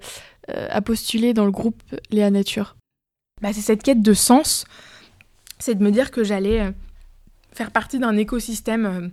à 0.48 0.82
postuler 0.82 1.34
dans 1.34 1.46
le 1.46 1.52
groupe 1.52 1.82
Léa 2.12 2.30
Nature? 2.30 2.76
Bah, 3.42 3.54
C'est 3.54 3.62
cette 3.62 3.82
quête 3.82 4.02
de 4.02 4.14
sens. 4.14 4.66
C'est 5.58 5.76
de 5.76 5.84
me 5.84 5.92
dire 5.92 6.12
que 6.12 6.24
j'allais 6.24 6.74
faire 7.54 7.72
partie 7.72 8.00
d'un 8.00 8.18
écosystème 8.18 9.12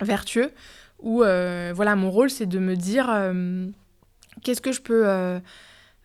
vertueux 0.00 0.50
où 1.00 1.18
voilà, 1.18 1.96
mon 1.96 2.10
rôle, 2.10 2.30
c'est 2.30 2.46
de 2.46 2.58
me 2.58 2.76
dire 2.76 3.10
qu'est-ce 4.42 4.62
que 4.62 4.72
je 4.72 4.80
peux 4.80 5.40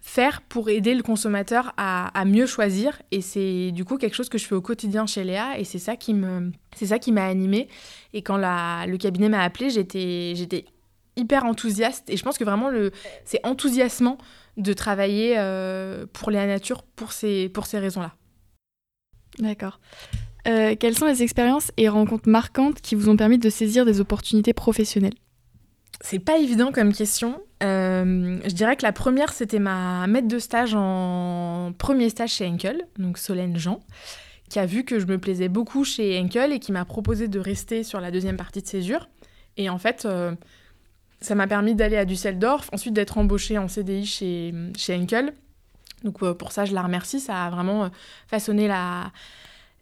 faire 0.07 0.41
pour 0.41 0.69
aider 0.69 0.93
le 0.95 1.03
consommateur 1.03 1.73
à, 1.75 2.23
mieux 2.25 2.45
choisir. 2.45 3.01
Et 3.11 3.21
c'est 3.21 3.71
du 3.71 3.83
coup 3.83 3.97
quelque 3.97 4.15
chose 4.15 4.29
que 4.29 4.37
je 4.37 4.45
fais 4.45 4.55
au 4.55 4.61
quotidien 4.61 5.05
chez 5.05 5.25
Léa 5.25 5.59
et 5.59 5.65
c'est 5.65 5.79
ça 5.79 5.97
qui 5.97 6.13
me, 6.13 6.51
c'est 6.75 6.87
ça 6.87 6.97
qui 6.97 7.11
m'a 7.11 7.25
animée. 7.25 7.67
Et 8.13 8.21
quand 8.21 8.37
la, 8.37 8.85
le 8.87 8.97
cabinet 8.97 9.27
m'a 9.27 9.41
appelé, 9.41 9.69
j'étais, 9.69 10.33
j'étais 10.35 10.63
hyper 11.17 11.43
enthousiaste 11.43 12.09
et 12.09 12.15
je 12.15 12.23
pense 12.23 12.37
que 12.37 12.45
vraiment 12.45 12.69
le, 12.69 12.91
c'est 13.25 13.45
enthousiasmant 13.45 14.17
de 14.55 14.71
travailler 14.71 15.35
euh, 15.37 16.05
pour 16.13 16.31
Léa 16.31 16.47
Nature 16.47 16.83
pour 16.83 17.11
ces, 17.11 17.49
pour 17.49 17.65
ces 17.65 17.77
raisons-là. 17.77 18.15
D'accord. 19.39 19.81
Euh, 20.47 20.75
quelles 20.79 20.97
sont 20.97 21.05
les 21.05 21.21
expériences 21.21 21.73
et 21.75 21.89
rencontres 21.89 22.29
marquantes 22.29 22.79
qui 22.79 22.95
vous 22.95 23.09
ont 23.09 23.17
permis 23.17 23.39
de 23.39 23.49
saisir 23.49 23.83
des 23.83 23.99
opportunités 23.99 24.53
professionnelles? 24.53 25.15
C'est 26.01 26.19
pas 26.19 26.37
évident 26.37 26.71
comme 26.71 26.93
question. 26.93 27.41
Euh, 27.63 28.39
je 28.45 28.53
dirais 28.53 28.75
que 28.75 28.83
la 28.83 28.91
première, 28.91 29.33
c'était 29.33 29.59
ma 29.59 30.05
maître 30.07 30.27
de 30.27 30.39
stage 30.39 30.75
en 30.75 31.73
premier 31.77 32.09
stage 32.09 32.33
chez 32.33 32.47
Henkel, 32.47 32.87
donc 32.99 33.17
Solène 33.17 33.57
Jean, 33.57 33.79
qui 34.49 34.59
a 34.59 34.65
vu 34.65 34.83
que 34.83 34.99
je 34.99 35.05
me 35.07 35.17
plaisais 35.17 35.49
beaucoup 35.49 35.83
chez 35.83 36.19
Henkel 36.19 36.53
et 36.53 36.59
qui 36.59 36.71
m'a 36.71 36.85
proposé 36.85 37.27
de 37.27 37.39
rester 37.39 37.83
sur 37.83 37.99
la 37.99 38.11
deuxième 38.11 38.37
partie 38.37 38.61
de 38.61 38.67
césure. 38.67 39.09
Et 39.57 39.69
en 39.69 39.79
fait, 39.79 40.05
euh, 40.05 40.35
ça 41.19 41.33
m'a 41.33 41.47
permis 41.47 41.73
d'aller 41.73 41.97
à 41.97 42.05
Düsseldorf, 42.05 42.69
ensuite 42.71 42.93
d'être 42.93 43.17
embauchée 43.17 43.57
en 43.57 43.67
CDI 43.67 44.05
chez, 44.05 44.53
chez 44.77 44.95
Henkel. 44.95 45.33
Donc 46.03 46.21
euh, 46.21 46.35
pour 46.35 46.51
ça, 46.51 46.65
je 46.65 46.75
la 46.75 46.83
remercie. 46.83 47.19
Ça 47.19 47.45
a 47.45 47.49
vraiment 47.49 47.89
façonné 48.27 48.67
la, 48.67 49.11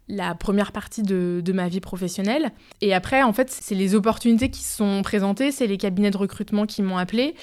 la 0.08 0.34
première 0.34 0.72
partie 0.72 1.02
de, 1.02 1.52
ma 1.52 1.68
vie 1.68 1.80
professionnelle. 1.80 2.52
Et 2.80 2.94
après, 2.94 3.22
en 3.22 3.32
fait, 3.32 3.50
c'est 3.50 3.74
les 3.74 3.94
opportunités 3.94 4.50
qui 4.50 4.62
se 4.62 4.76
sont 4.76 5.02
présentées, 5.02 5.52
c'est 5.52 5.66
les 5.66 5.78
cabinets 5.78 6.10
de 6.10 6.16
recrutement 6.16 6.66
qui 6.66 6.82
m'ont 6.82 6.98
appelé. 6.98 7.34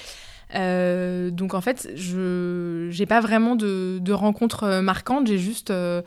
Euh, 0.54 1.30
donc 1.30 1.54
en 1.54 1.60
fait, 1.60 1.90
je 1.96 2.96
n'ai 2.96 3.06
pas 3.06 3.20
vraiment 3.20 3.56
de, 3.56 4.12
rencontres 4.12 4.64
euh, 4.64 4.82
marquantes, 4.82 5.26
j'ai 5.26 5.38
juste 5.38 5.70
euh, 5.70 6.02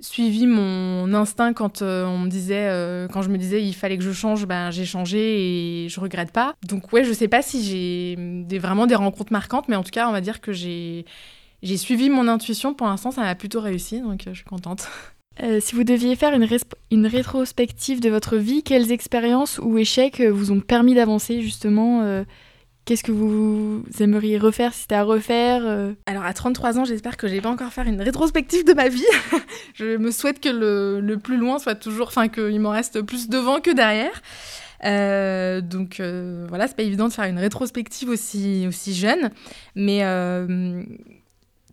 suivi 0.00 0.46
mon 0.46 1.12
instinct 1.12 1.52
quand 1.54 1.82
on 1.82 2.18
me 2.18 2.28
disait, 2.28 2.68
quand 3.12 3.22
je 3.22 3.30
me 3.30 3.38
disais 3.38 3.62
il 3.62 3.72
fallait 3.72 3.96
que 3.96 4.04
je 4.04 4.12
change, 4.12 4.46
ben 4.46 4.70
j'ai 4.70 4.84
changé 4.84 5.84
et 5.84 5.88
je 5.88 6.00
regrette 6.00 6.30
pas. 6.30 6.54
Donc 6.66 6.92
ouais, 6.92 7.04
je 7.04 7.12
sais 7.12 7.28
pas 7.28 7.42
si 7.42 7.64
j'ai 7.64 8.58
vraiment 8.58 8.86
des 8.86 8.94
rencontres 8.94 9.32
marquantes, 9.32 9.68
mais 9.68 9.76
en 9.76 9.82
tout 9.82 9.90
cas, 9.90 10.08
on 10.08 10.12
va 10.12 10.20
dire 10.20 10.40
que 10.40 10.52
j'ai 10.52 11.04
j'ai 11.62 11.78
suivi 11.78 12.10
mon 12.10 12.28
intuition. 12.28 12.74
Pour 12.74 12.86
l'instant, 12.86 13.10
ça 13.10 13.22
m'a 13.22 13.34
plutôt 13.34 13.60
réussi, 13.60 14.00
donc 14.00 14.24
je 14.26 14.34
suis 14.34 14.44
contente. 14.44 14.88
Euh, 15.42 15.58
si 15.60 15.74
vous 15.74 15.84
deviez 15.84 16.14
faire 16.14 16.32
une, 16.32 17.06
rétrospective 17.06 18.00
de 18.00 18.08
votre 18.08 18.36
vie, 18.36 18.62
quelles 18.62 18.92
expériences 18.92 19.58
ou 19.58 19.78
échecs 19.78 20.20
euh, 20.20 20.30
vous 20.30 20.52
ont 20.52 20.60
permis 20.60 20.94
d'avancer 20.94 21.42
justement 21.42 22.02
euh, 22.02 22.24
Qu'est-ce 22.84 23.02
que 23.02 23.12
vous 23.12 23.82
aimeriez 23.98 24.36
refaire 24.36 24.74
si 24.74 24.82
c'était 24.82 24.96
à 24.96 25.04
refaire 25.04 25.62
Alors 26.04 26.22
à 26.22 26.34
33 26.34 26.78
ans, 26.78 26.84
j'espère 26.84 27.16
que 27.16 27.26
je 27.26 27.32
n'ai 27.32 27.40
pas 27.40 27.48
encore 27.48 27.72
faire 27.72 27.86
une 27.86 27.98
rétrospective 27.98 28.62
de 28.66 28.74
ma 28.74 28.90
vie. 28.90 29.06
je 29.74 29.96
me 29.96 30.10
souhaite 30.10 30.38
que 30.38 30.50
le, 30.50 31.16
plus 31.16 31.38
loin 31.38 31.58
soit 31.58 31.76
toujours, 31.76 32.08
enfin 32.08 32.28
qu'il 32.28 32.60
m'en 32.60 32.68
reste 32.68 33.00
plus 33.00 33.30
devant 33.30 33.60
que 33.60 33.70
derrière. 33.70 34.20
donc 35.62 35.98
voilà, 36.46 36.68
c'est 36.68 36.76
pas 36.76 36.82
évident 36.82 37.08
de 37.08 37.14
faire 37.14 37.24
une 37.24 37.38
rétrospective 37.38 38.10
aussi, 38.10 38.68
jeune, 38.92 39.30
mais 39.74 40.02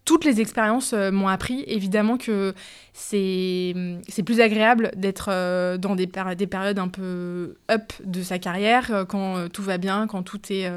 toutes 0.06 0.26
les 0.26 0.42
expériences 0.42 0.94
euh, 0.94 1.12
m'ont 1.12 1.28
appris 1.28 1.64
évidemment 1.68 2.18
que 2.18 2.54
c'est 2.94 3.74
plus 4.26 4.42
agréable 4.42 4.92
d'être 4.96 5.30
euh, 5.32 5.78
dans 5.78 5.96
des, 5.96 6.08
des, 6.08 6.48
périodes 6.48 6.80
un 6.80 6.90
peu 6.90 7.56
up 7.72 7.94
de 8.04 8.22
sa 8.22 8.38
carrière, 8.38 8.92
euh, 8.92 9.06
quand 9.06 9.48
tout 9.50 9.64
va 9.64 9.78
bien, 9.78 10.08
quand 10.08 10.24
tout 10.24 10.40
est 10.50 10.70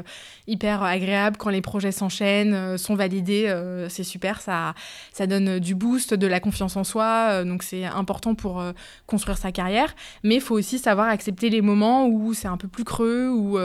hyper 0.47 0.83
agréable, 0.83 1.37
quand 1.37 1.49
les 1.49 1.61
projets 1.61 1.91
s'enchaînent, 1.91 2.77
sont 2.77 2.95
validés, 2.95 3.53
c'est 3.89 4.03
super, 4.03 4.41
ça, 4.41 4.73
ça 5.11 5.27
donne 5.27 5.59
du 5.59 5.75
boost, 5.75 6.13
de 6.13 6.27
la 6.27 6.39
confiance 6.39 6.75
en 6.77 6.83
soi, 6.83 7.43
donc 7.43 7.63
c'est 7.63 7.85
important 7.85 8.35
pour 8.35 8.63
construire 9.07 9.37
sa 9.37 9.51
carrière. 9.51 9.93
Mais 10.23 10.35
il 10.35 10.41
faut 10.41 10.55
aussi 10.55 10.79
savoir 10.79 11.09
accepter 11.09 11.49
les 11.49 11.61
moments 11.61 12.07
où 12.07 12.33
c'est 12.33 12.47
un 12.47 12.57
peu 12.57 12.67
plus 12.67 12.83
creux, 12.83 13.29
où 13.29 13.57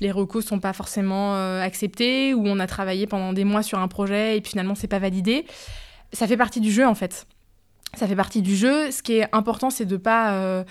les 0.00 0.10
recos 0.10 0.44
sont 0.44 0.60
pas 0.60 0.72
forcément 0.72 1.34
acceptés, 1.60 2.34
où 2.34 2.46
on 2.46 2.58
a 2.58 2.66
travaillé 2.66 3.06
pendant 3.06 3.32
des 3.32 3.44
mois 3.44 3.62
sur 3.62 3.78
un 3.78 3.88
projet 3.88 4.36
et 4.36 4.40
puis 4.40 4.50
finalement 4.50 4.74
c'est 4.74 4.88
pas 4.88 4.98
validé. 4.98 5.44
Ça 6.12 6.26
fait 6.26 6.36
partie 6.36 6.60
du 6.60 6.70
jeu 6.70 6.86
en 6.86 6.94
fait. 6.94 7.26
Ça 7.94 8.06
fait 8.06 8.16
partie 8.16 8.42
du 8.42 8.56
jeu. 8.56 8.90
Ce 8.90 9.02
qui 9.02 9.18
est 9.18 9.28
important, 9.32 9.70
c'est 9.70 9.86
de 9.86 9.96
pas 9.96 10.34
euh, 10.34 10.64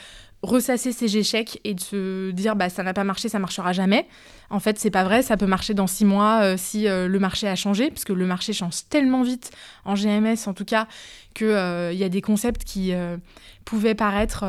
ressasser 0.43 0.91
ses 0.91 1.18
échecs 1.18 1.59
et 1.63 1.74
de 1.74 1.80
se 1.80 2.32
dire 2.32 2.55
bah 2.55 2.70
ça 2.70 2.84
n'a 2.84 2.93
pas 2.93 3.03
marché, 3.03 3.28
ça 3.28 3.39
marchera 3.39 3.74
jamais. 3.74 4.07
En 4.49 4.59
fait, 4.59 4.78
c'est 4.78 4.91
pas 4.91 5.03
vrai. 5.03 5.24
Ça 5.24 5.36
peut 5.36 5.47
marcher 5.47 5.74
dans 5.74 5.88
six 5.88 6.05
mois 6.05 6.41
euh, 6.43 6.55
si 6.57 6.88
euh, 6.88 7.07
le 7.07 7.20
marché 7.20 7.47
a 7.47 7.55
changé, 7.55 7.89
parce 7.89 8.05
que 8.05 8.13
le 8.13 8.26
marché 8.26 8.53
change 8.53 8.88
tellement 8.89 9.24
vite 9.24 9.51
en 9.84 9.95
GMS 9.95 10.47
en 10.47 10.53
tout 10.53 10.65
cas 10.65 10.88
que 11.34 11.91
il 11.91 11.97
y 11.97 12.03
a 12.03 12.09
des 12.09 12.22
concepts 12.22 12.63
qui 12.63 12.93
pouvaient 13.63 13.93
paraître 13.95 14.43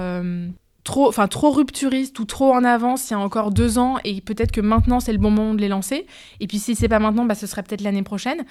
trop, 0.88 1.06
enfin 1.06 1.28
trop 1.28 1.50
rupturistes 1.50 2.18
ou 2.18 2.24
trop 2.24 2.50
en 2.54 2.64
avance 2.64 3.10
il 3.10 3.12
y 3.12 3.16
a 3.16 3.18
encore 3.18 3.50
deux 3.50 3.76
ans 3.76 3.98
et 4.04 4.22
peut-être 4.22 4.52
que 4.52 4.62
maintenant 4.62 5.00
c'est 5.00 5.12
le 5.12 5.18
bon 5.18 5.30
moment 5.30 5.52
de 5.52 5.60
les 5.60 5.68
lancer. 5.68 6.06
Et 6.40 6.46
puis 6.46 6.58
si 6.58 6.74
c'est 6.74 6.88
pas 6.88 6.98
maintenant, 6.98 7.26
bah, 7.26 7.34
ce 7.34 7.46
serait 7.46 7.62
peut-être 7.62 7.82
l'année 7.82 8.02
prochaine. 8.02 8.46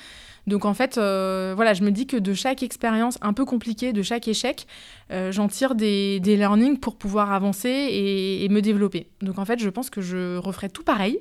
Donc 0.46 0.64
en 0.64 0.76
fait, 0.76 1.00
euh, 1.00 1.54
voilà, 1.56 1.74
je 1.74 1.82
me 1.82 1.90
dis 1.90 2.06
que 2.06 2.16
de 2.16 2.36
chaque 2.36 2.62
expérience 2.62 3.18
un 3.22 3.34
peu 3.34 3.44
compliquée, 3.44 3.92
de 3.92 4.04
chaque 4.04 4.28
échec, 4.28 4.68
euh, 5.12 5.32
j'en 5.32 5.48
tire 5.48 5.74
des, 5.74 6.20
learnings 6.20 6.78
pour 6.78 6.96
pouvoir 6.96 7.32
avancer 7.32 7.70
et, 7.70 8.48
me 8.50 8.62
développer. 8.62 9.10
Donc 9.22 9.40
en 9.40 9.46
fait, 9.46 9.58
je 9.58 9.70
pense 9.70 9.90
que 9.90 10.02
je 10.02 10.38
referai 10.38 10.70
tout 10.70 10.84
pareil. 10.84 11.20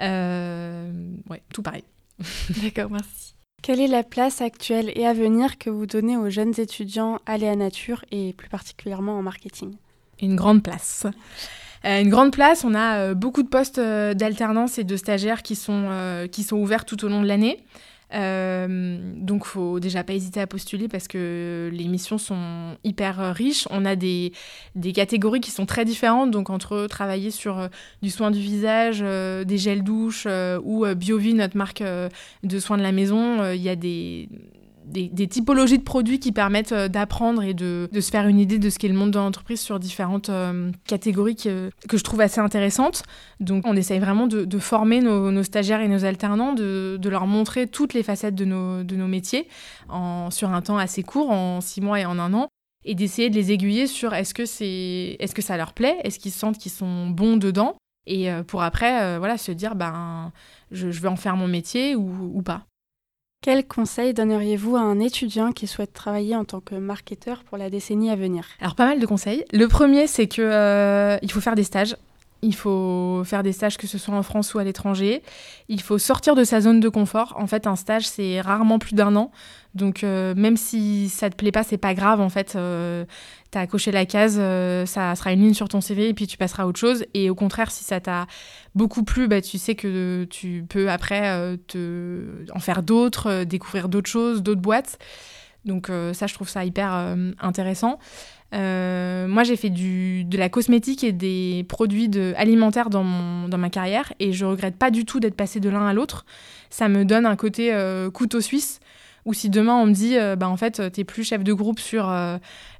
Euh, 0.00 0.88
ouais, 1.28 1.42
tout 1.52 1.62
pareil. 1.62 1.82
D'accord, 2.62 2.92
merci. 2.92 3.34
Quelle 3.60 3.80
est 3.80 3.88
la 3.88 4.04
place 4.04 4.40
actuelle 4.40 4.92
et 4.94 5.04
à 5.04 5.14
venir 5.14 5.58
que 5.58 5.68
vous 5.68 5.86
donnez 5.86 6.16
aux 6.16 6.30
jeunes 6.30 6.54
étudiants 6.58 7.18
à 7.26 7.38
Nature 7.56 8.04
et 8.12 8.34
plus 8.34 8.48
particulièrement 8.48 9.18
en 9.18 9.22
marketing? 9.22 9.74
Une 10.20 10.36
grande 10.36 10.62
place. 10.62 11.06
Euh, 11.84 12.00
une 12.00 12.10
grande 12.10 12.32
place, 12.32 12.64
on 12.64 12.74
a 12.74 12.98
euh, 12.98 13.14
beaucoup 13.14 13.42
de 13.42 13.48
postes 13.48 13.78
euh, 13.78 14.14
d'alternance 14.14 14.78
et 14.78 14.84
de 14.84 14.96
stagiaires 14.96 15.42
qui 15.42 15.54
sont, 15.54 15.88
qui 16.30 16.42
sont 16.42 16.56
ouverts 16.56 16.84
tout 16.84 17.04
au 17.04 17.08
long 17.08 17.22
de 17.22 17.26
l'année. 17.26 17.64
donc, 18.10 19.44
faut 19.44 19.80
déjà 19.80 20.02
pas 20.02 20.14
hésiter 20.14 20.40
à 20.40 20.46
postuler 20.46 20.88
parce 20.88 21.08
que 21.08 21.70
les 21.72 21.86
missions 21.88 22.18
sont 22.18 22.76
hyper 22.82 23.34
riches. 23.34 23.68
On 23.70 23.84
a 23.84 23.96
des, 23.96 24.32
des 24.74 24.92
catégories 24.92 25.40
qui 25.40 25.50
sont 25.50 25.66
très 25.66 25.84
différentes. 25.84 26.30
Donc, 26.30 26.50
entre 26.50 26.86
travailler 26.86 27.30
sur 27.30 27.68
du 28.02 28.10
soin 28.10 28.30
du 28.30 28.40
visage, 28.40 29.00
des 29.00 29.58
gels 29.58 29.84
douche 29.84 30.26
ou 30.64 30.86
BioVie, 30.86 31.34
notre 31.34 31.56
marque 31.56 31.82
de 32.42 32.58
soins 32.58 32.78
de 32.78 32.82
la 32.82 32.92
maison, 32.92 33.52
il 33.52 33.62
y 33.62 33.68
a 33.68 33.76
des 33.76 34.28
des, 34.88 35.28
typologies 35.28 35.78
de 35.78 35.82
produits 35.82 36.18
qui 36.18 36.32
permettent 36.32 36.72
euh, 36.72 36.88
d'apprendre 36.88 37.42
et 37.42 37.54
de, 37.54 37.88
se 37.92 38.10
faire 38.10 38.26
une 38.26 38.38
idée 38.38 38.58
de 38.58 38.70
ce 38.70 38.78
qu'est 38.78 38.88
le 38.88 38.94
monde 38.94 39.10
de 39.10 39.18
l'entreprise 39.18 39.60
sur 39.60 39.78
différentes 39.78 40.28
euh, 40.28 40.70
catégories 40.86 41.36
que, 41.36 41.70
je 41.92 42.02
trouve 42.02 42.20
assez 42.20 42.40
intéressantes. 42.40 43.02
Donc 43.40 43.66
on 43.66 43.76
essaye 43.76 43.98
vraiment 43.98 44.26
de, 44.26 44.58
former 44.58 45.00
nos, 45.00 45.42
stagiaires 45.42 45.80
et 45.80 45.88
nos 45.88 46.04
alternants, 46.04 46.52
de, 46.52 46.98
leur 47.08 47.26
montrer 47.26 47.66
toutes 47.66 47.94
les 47.94 48.02
facettes 48.02 48.34
de 48.34 48.44
nos, 48.44 48.82
de 48.82 48.96
nos 48.96 49.06
métiers 49.06 49.48
en, 49.88 50.30
sur 50.30 50.50
un 50.50 50.60
temps 50.60 50.78
assez 50.78 51.02
court, 51.02 51.30
en 51.30 51.60
six 51.60 51.80
mois 51.80 52.00
et 52.00 52.06
en 52.06 52.18
un 52.18 52.34
an 52.34 52.48
et 52.84 52.94
d'essayer 52.94 53.28
de 53.28 53.34
les 53.34 53.52
aiguiller 53.52 53.86
sur 53.86 54.14
est-ce 54.14 54.34
que, 54.34 54.42
est-ce 54.42 55.34
que 55.34 55.42
ça 55.42 55.56
leur 55.56 55.72
plaît, 55.72 55.98
est-ce 56.04 56.18
qu'ils 56.18 56.32
sentent 56.32 56.58
qu'ils 56.58 56.72
sont 56.72 57.08
bons 57.08 57.36
dedans 57.36 57.76
Et 58.06 58.28
pour 58.46 58.62
après, 58.62 59.18
voilà, 59.18 59.36
se 59.36 59.52
dire, 59.52 59.74
ben, 59.74 60.32
je, 60.70 60.90
je, 60.90 61.00
vais 61.00 61.08
en 61.08 61.16
faire 61.16 61.36
mon 61.36 61.48
métier 61.48 61.96
ou, 61.96 62.30
ou 62.34 62.42
pas. 62.42 62.64
Quel 63.40 63.68
conseil 63.68 64.14
donneriez-vous 64.14 64.74
à 64.74 64.80
un 64.80 64.98
étudiant 64.98 65.52
qui 65.52 65.68
souhaite 65.68 65.92
travailler 65.92 66.34
en 66.34 66.44
tant 66.44 66.58
que 66.58 66.74
marketeur 66.74 67.44
pour 67.44 67.56
la 67.56 67.70
décennie 67.70 68.10
à 68.10 68.16
venir? 68.16 68.44
Alors 68.60 68.74
pas 68.74 68.84
mal 68.84 68.98
de 68.98 69.06
conseils. 69.06 69.44
Le 69.52 69.68
premier, 69.68 70.08
c'est 70.08 70.26
que 70.26 70.42
euh, 70.42 71.18
il 71.22 71.30
faut 71.30 71.40
faire 71.40 71.54
des 71.54 71.62
stages. 71.62 71.94
Il 72.42 72.54
faut 72.54 73.22
faire 73.24 73.42
des 73.42 73.52
stages 73.52 73.76
que 73.76 73.88
ce 73.88 73.98
soit 73.98 74.14
en 74.14 74.22
France 74.22 74.54
ou 74.54 74.58
à 74.58 74.64
l'étranger. 74.64 75.22
Il 75.68 75.82
faut 75.82 75.98
sortir 75.98 76.36
de 76.36 76.44
sa 76.44 76.60
zone 76.60 76.78
de 76.78 76.88
confort. 76.88 77.34
En 77.36 77.48
fait, 77.48 77.66
un 77.66 77.74
stage, 77.74 78.06
c'est 78.06 78.40
rarement 78.40 78.78
plus 78.78 78.94
d'un 78.94 79.16
an. 79.16 79.32
Donc, 79.74 80.04
euh, 80.04 80.34
même 80.36 80.56
si 80.56 81.08
ça 81.08 81.30
te 81.30 81.36
plaît 81.36 81.50
pas, 81.50 81.64
c'est 81.64 81.78
pas 81.78 81.94
grave. 81.94 82.20
En 82.20 82.28
fait, 82.28 82.54
euh, 82.54 83.04
tu 83.50 83.58
as 83.58 83.66
coché 83.66 83.90
la 83.90 84.06
case, 84.06 84.36
euh, 84.38 84.86
ça 84.86 85.14
sera 85.16 85.32
une 85.32 85.40
ligne 85.40 85.54
sur 85.54 85.68
ton 85.68 85.80
CV 85.80 86.08
et 86.08 86.14
puis 86.14 86.28
tu 86.28 86.36
passeras 86.36 86.62
à 86.62 86.66
autre 86.66 86.78
chose. 86.78 87.04
Et 87.12 87.28
au 87.28 87.34
contraire, 87.34 87.72
si 87.72 87.82
ça 87.82 88.00
t'a 88.00 88.26
beaucoup 88.76 89.02
plu, 89.02 89.26
bah, 89.26 89.40
tu 89.40 89.58
sais 89.58 89.74
que 89.74 90.24
tu 90.30 90.64
peux 90.68 90.90
après 90.90 91.56
te... 91.66 92.44
en 92.54 92.60
faire 92.60 92.84
d'autres, 92.84 93.44
découvrir 93.44 93.88
d'autres 93.88 94.10
choses, 94.10 94.42
d'autres 94.42 94.60
boîtes. 94.60 94.98
Donc, 95.68 95.90
ça, 96.12 96.26
je 96.26 96.34
trouve 96.34 96.48
ça 96.48 96.64
hyper 96.64 97.14
intéressant. 97.40 97.98
Euh, 98.54 99.28
moi, 99.28 99.44
j'ai 99.44 99.56
fait 99.56 99.70
du, 99.70 100.24
de 100.24 100.38
la 100.38 100.48
cosmétique 100.48 101.04
et 101.04 101.12
des 101.12 101.66
produits 101.68 102.10
alimentaires 102.36 102.90
dans, 102.90 103.04
mon, 103.04 103.48
dans 103.48 103.58
ma 103.58 103.70
carrière 103.70 104.12
et 104.20 104.32
je 104.32 104.44
regrette 104.44 104.76
pas 104.76 104.90
du 104.90 105.04
tout 105.04 105.20
d'être 105.20 105.34
passé 105.34 105.60
de 105.60 105.68
l'un 105.68 105.86
à 105.86 105.92
l'autre. 105.92 106.24
Ça 106.70 106.88
me 106.88 107.04
donne 107.04 107.26
un 107.26 107.36
côté 107.36 107.72
euh, 107.72 108.10
couteau 108.10 108.40
suisse 108.40 108.80
ou 109.26 109.34
si 109.34 109.50
demain 109.50 109.74
on 109.74 109.86
me 109.86 109.92
dit, 109.92 110.16
euh, 110.16 110.36
bah, 110.36 110.48
en 110.48 110.56
fait, 110.56 110.90
t'es 110.92 111.04
plus 111.04 111.24
chef 111.24 111.44
de 111.44 111.52
groupe 111.52 111.78
sur 111.78 112.10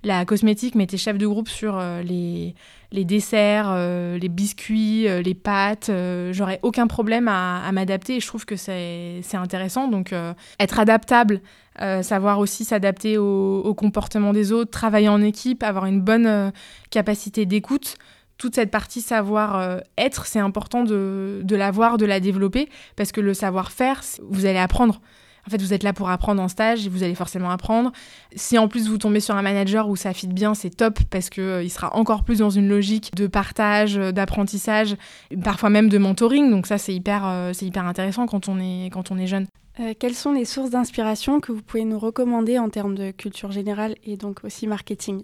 la 0.05 0.25
cosmétique, 0.25 0.75
mais 0.75 0.87
t'es 0.87 0.97
chef 0.97 1.19
de 1.19 1.27
groupe 1.27 1.49
sur 1.49 1.79
les, 2.03 2.55
les 2.91 3.05
desserts, 3.05 3.75
les 3.75 4.29
biscuits, 4.29 5.07
les 5.23 5.35
pâtes, 5.35 5.91
j'aurais 6.33 6.59
aucun 6.63 6.87
problème 6.87 7.29
à, 7.29 7.71
m'adapter 7.73 8.17
et 8.17 8.21
je 8.21 8.27
trouve 8.27 8.47
que 8.47 8.57
c'est 8.57 9.23
intéressant. 9.35 9.89
Donc, 9.89 10.15
être 10.59 10.79
adaptable 10.79 11.41
euh, 11.81 12.03
savoir 12.03 12.41
aussi 12.41 12.65
s'adapter 12.65 13.19
au, 13.19 13.75
comportement 13.75 14.33
des 14.33 14.51
autres, 14.51 14.71
travailler 14.71 15.09
en 15.09 15.23
équipe, 15.23 15.63
avoir 15.63 15.87
une 15.87 16.01
bonne 16.01 16.27
euh, 16.27 16.51
capacité 16.91 17.47
d'écoute. 17.47 17.97
Toute 18.37 18.57
cette 18.57 18.73
partie 18.73 19.01
savoir-être, 19.01 20.21
euh, 20.23 20.25
c'est 20.25 20.41
important 20.41 20.83
de, 20.83 21.41
de 21.45 21.57
l'avoir, 21.57 21.97
de 21.97 22.07
la 22.07 22.19
développer, 22.19 22.69
parce 22.97 23.13
que 23.13 23.21
le 23.21 23.33
savoir-faire, 23.33 24.03
vous 24.29 24.47
allez 24.47 24.59
apprendre. 24.59 25.01
En 25.49 25.51
fait, 25.51 25.63
vous 25.63 25.73
êtes 25.73 25.83
là 25.83 25.95
pour 25.95 26.11
apprendre 26.11 26.43
en 26.43 26.49
stage 26.49 26.87
et 26.87 26.91
vous 26.91 27.03
allez 27.03 27.15
forcément 27.15 27.51
apprendre. 27.51 27.91
Si 28.37 28.59
en 28.59 28.69
plus 28.69 28.87
vous 28.87 28.99
tombez 28.99 29.21
sur 29.21 29.35
un 29.35 29.41
manager 29.43 29.89
où 29.89 29.97
ça 29.97 30.13
fit 30.13 30.29
bien, 30.29 30.53
c'est 30.53 30.71
top 30.71 31.01
parce 31.11 31.31
qu'il 31.31 31.63
il 31.63 31.71
sera 31.71 31.97
encore 31.97 32.23
plus 32.23 32.39
dans 32.39 32.51
une 32.51 32.69
logique 32.69 33.15
de 33.15 33.27
partage, 33.27 33.95
d'apprentissage, 33.95 34.97
parfois 35.43 35.71
même 35.71 35.89
de 35.89 35.97
mentoring. 35.97 36.51
Donc 36.51 36.67
ça, 36.67 36.77
c'est 36.77 36.95
hyper, 36.95 37.51
c'est 37.55 37.65
hyper 37.65 37.87
intéressant 37.87 38.27
quand 38.27 38.49
on 38.49 38.61
est, 38.61 38.91
quand 38.93 39.11
on 39.11 39.17
est 39.17 39.27
jeune. 39.27 39.47
Euh, 39.81 39.95
quelles 39.99 40.15
sont 40.15 40.33
les 40.33 40.45
sources 40.45 40.71
d'inspiration 40.71 41.41
que 41.41 41.53
vous 41.53 41.63
pouvez 41.63 41.85
nous 41.85 41.99
recommander 41.99 42.59
en 42.59 42.69
termes 42.69 42.97
de 42.97 43.13
culture 43.13 43.53
générale 43.53 43.95
et 44.03 44.17
donc 44.17 44.45
aussi 44.45 44.67
marketing? 44.67 45.23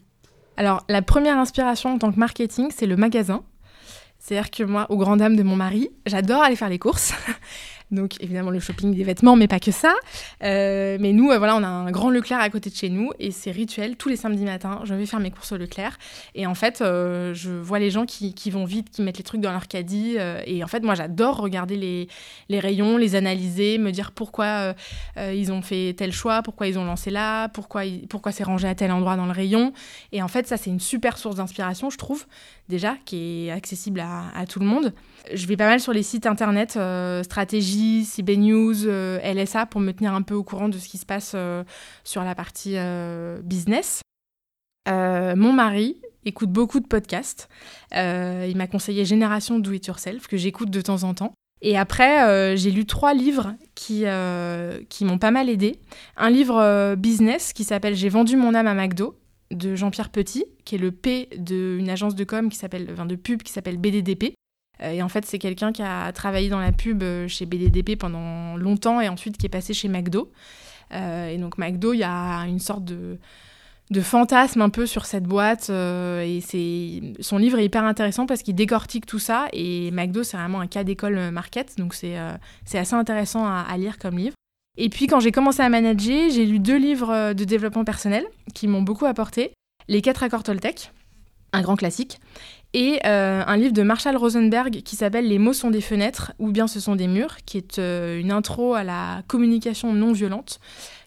Alors, 0.57 0.85
la 0.89 1.03
première 1.03 1.39
inspiration 1.39 1.95
en 1.95 1.99
tant 1.99 2.13
que 2.13 2.19
marketing, 2.19 2.69
c'est 2.71 2.87
le 2.87 2.97
magasin. 2.97 3.43
C'est-à-dire 4.21 4.51
que 4.51 4.63
moi, 4.63 4.87
au 4.91 4.97
grand 4.97 5.17
dam 5.17 5.37
de 5.37 5.43
mon 5.43 5.57
mari, 5.57 5.91
j'adore 6.07 6.43
aller 6.43 6.57
faire 6.57 6.69
les 6.69 6.79
courses. 6.79 7.13
Donc 7.91 8.21
évidemment 8.21 8.51
le 8.51 8.61
shopping 8.61 8.95
des 8.95 9.05
vêtements, 9.05 9.37
mais 9.37 9.49
pas 9.49 9.61
que 9.61 9.71
ça. 9.71 9.95
Euh, 10.43 10.97
mais 11.01 11.13
nous, 11.13 11.31
euh, 11.31 11.39
voilà, 11.39 11.57
on 11.57 11.63
a 11.63 11.69
un 11.69 11.91
grand 11.91 12.11
Leclerc 12.11 12.41
à 12.41 12.51
côté 12.51 12.71
de 12.71 12.75
chez 12.75 12.89
nous 12.89 13.11
et 13.19 13.31
c'est 13.31 13.51
rituel. 13.51 13.97
Tous 13.97 14.09
les 14.09 14.17
samedis 14.17 14.45
matins, 14.45 14.81
je 14.85 14.95
vais 14.95 15.07
faire 15.07 15.21
mes 15.21 15.31
courses 15.31 15.53
au 15.53 15.57
Leclerc. 15.57 15.99
Et 16.35 16.47
en 16.47 16.55
fait, 16.55 16.81
euh, 16.81 17.35
je 17.35 17.51
vois 17.51 17.79
les 17.79 17.91
gens 17.91 18.07
qui, 18.07 18.35
qui, 18.35 18.51
vont 18.51 18.65
vite, 18.65 18.91
qui 18.91 19.03
mettent 19.03 19.19
les 19.19 19.25
trucs 19.25 19.41
dans 19.41 19.53
leur 19.53 19.69
caddie. 19.69 20.17
et 20.47 20.65
en 20.65 20.67
fait, 20.67 20.81
moi, 20.81 20.95
j'adore 20.95 21.37
regarder 21.37 21.77
les, 21.77 22.09
les, 22.49 22.61
rayons, 22.61 22.97
les 22.97 23.15
analyser, 23.15 23.79
me 23.79 23.91
dire 23.91 24.13
pourquoi 24.13 24.75
ils 25.17 25.53
ont 25.53 25.63
fait 25.63 25.95
tel 25.97 26.13
choix, 26.13 26.43
pourquoi 26.43 26.67
ils 26.67 26.79
ont 26.79 26.85
lancé 26.85 27.11
là, 27.11 27.49
pourquoi, 27.49 27.83
pourquoi 28.09 28.33
c'est 28.33 28.45
rangé 28.45 28.69
à 28.69 28.75
tel 28.75 28.91
endroit 28.93 29.17
dans 29.17 29.27
le 29.27 29.33
rayon. 29.33 29.73
Et 30.13 30.23
en 30.23 30.29
fait, 30.29 30.47
ça, 30.47 30.57
c'est 30.57 30.71
une 30.71 30.81
super 30.81 31.19
source 31.19 31.37
d'inspiration, 31.37 31.91
je 31.91 31.99
trouve, 31.99 32.27
déjà, 32.69 32.97
qui 33.05 33.47
est 33.47 33.51
accessible 33.51 34.01
à, 34.01 34.25
à 34.35 34.47
tout 34.47 34.61
le 34.61 34.67
monde. 34.67 34.93
Je 35.33 35.47
vais 35.47 35.57
pas 35.57 35.67
mal 35.67 35.81
sur 35.81 35.93
les 35.93 36.03
sites 36.03 36.27
internet, 36.27 36.75
euh, 36.77 37.23
CB 38.05 38.37
News, 38.37 38.87
euh, 38.87 39.19
LSA, 39.21 39.67
pour 39.67 39.81
me 39.81 39.93
tenir 39.93 40.15
un 40.15 40.23
peu 40.23 40.35
au 40.35 40.43
courant 40.43 40.69
de 40.69 40.79
ce 40.79 40.89
qui 40.89 40.99
se 40.99 41.07
passe 41.07 41.33
euh, 41.35 41.65
sur 42.05 42.23
la 42.23 42.35
partie 42.35 42.77
business. 43.43 44.03
mon 44.87 45.53
mari 45.53 46.01
écoute 46.27 46.51
beaucoup 46.51 46.81
de 46.81 46.87
podcasts. 46.87 47.49
il 47.93 48.55
m'a 48.57 48.67
conseillé 48.67 49.05
Génération 49.05 49.59
Do 49.59 49.73
It 49.73 49.87
Yourself, 49.87 50.27
que 50.27 50.37
j'écoute 50.37 50.71
de 50.71 50.81
temps 50.81 51.03
en 51.03 51.15
temps. 51.15 51.35
Et 51.63 51.79
après, 51.79 52.57
j'ai 52.57 52.71
lu 52.71 52.85
trois 52.85 53.15
livres 53.15 53.55
qui, 53.75 54.05
qui 54.89 55.05
m'ont 55.05 55.19
pas 55.19 55.31
mal 55.31 55.49
aidé. 55.49 55.81
Un 56.17 56.31
livre 56.31 56.95
business 56.97 57.53
qui 57.53 57.65
s'appelle 57.65 57.95
J'ai 57.95 58.09
vendu 58.09 58.37
mon 58.37 58.55
âme 58.55 58.67
à 58.67 58.75
McDo 58.75 59.19
de 59.51 59.75
Jean-Pierre 59.75 60.11
Petit, 60.11 60.45
qui 60.65 60.75
est 60.75 60.79
le 60.79 60.93
P 60.93 61.29
d'une 61.37 61.89
agence 61.89 62.15
de 62.15 62.25
com 62.25 62.49
qui 62.49 62.59
s'appelle, 62.59 62.89
enfin 62.93 63.07
de 63.07 63.17
pub 63.17 63.43
qui 63.43 63.53
s'appelle 63.53 63.79
BDDP. 63.79 64.34
Euh, 64.83 64.91
et 64.91 65.03
en 65.03 65.09
fait, 65.09 65.25
c'est 65.25 65.39
quelqu'un 65.39 65.73
qui 65.73 65.83
a 65.83 66.11
travaillé 66.13 66.49
dans 66.49 66.61
la 66.61 66.73
pub 66.73 67.03
euh, 67.03 67.29
chez 67.29 67.47
BDDP 67.47 67.97
pendant 67.97 68.57
longtemps 68.57 69.01
et 69.01 69.09
ensuite 69.09 69.37
qui 69.39 69.47
est 69.47 69.51
passé 69.51 69.75
chez 69.75 69.89
McDo. 69.89 70.31
Euh, 70.93 71.29
et 71.29 71.39
donc 71.39 71.59
McDo, 71.59 71.93
il 71.93 71.99
y 71.99 72.05
a 72.05 72.41
une 72.47 72.59
sorte 72.59 72.85
de, 72.85 73.19
fantasme 74.03 74.61
un 74.63 74.71
peu 74.71 74.87
sur 74.87 75.07
cette 75.07 75.25
boîte. 75.25 75.71
et 75.71 76.41
son 77.21 77.39
livre 77.39 77.59
est 77.59 77.65
hyper 77.65 77.85
intéressant 77.85 78.27
parce 78.27 78.43
qu'il 78.43 78.55
décortique 78.55 79.07
tout 79.07 79.19
ça. 79.19 79.47
Et 79.53 79.91
McDo, 79.93 80.23
c'est 80.23 80.37
vraiment 80.37 80.61
un 80.61 80.67
cas 80.67 80.85
d'école 80.85 81.31
market. 81.31 81.79
Donc 81.79 81.95
c'est 81.95 82.17
c'est 82.65 82.79
assez 82.79 82.95
intéressant 82.95 83.47
à, 83.47 83.65
à, 83.69 83.77
lire 83.77 83.99
comme 83.99 84.19
livre. 84.19 84.35
Et 84.77 84.89
puis 84.89 85.07
quand 85.07 85.21
j'ai 85.21 85.31
commencé 85.31 85.61
à 85.63 85.69
manager, 85.69 86.29
j'ai 86.31 86.45
lu 86.45 86.59
deux 86.59 86.77
livres 86.77 87.33
de 87.35 87.45
développement 87.45 87.85
personnel 87.85 88.27
qui 88.53 88.67
m'ont 88.67 88.83
beaucoup 88.83 89.07
apporté. 89.07 89.53
Les 89.87 90.03
quatre 90.03 90.23
accords 90.25 90.43
Toltec, 90.43 90.91
un 91.53 91.63
grand 91.63 91.77
classique, 91.77 92.19
et 92.75 92.99
euh, 93.07 93.45
un 93.47 93.57
livre 93.57 93.73
de 93.73 93.83
Marshall 93.83 94.17
Rosenberg 94.17 94.83
qui 94.83 94.97
s'appelle 94.97 95.29
Les 95.29 95.39
mots 95.39 95.53
sont 95.53 95.71
des 95.71 95.81
fenêtres 95.81 96.33
ou 96.41 96.51
bien 96.51 96.67
ce 96.67 96.81
sont 96.81 96.97
des 96.97 97.07
murs, 97.07 97.37
qui 97.47 97.57
est 97.57 97.79
euh, 97.79 98.19
une 98.19 98.33
intro 98.33 98.75
à 98.75 98.83
la 98.83 99.23
communication 99.29 99.93
non 99.93 100.13
violente, 100.13 100.59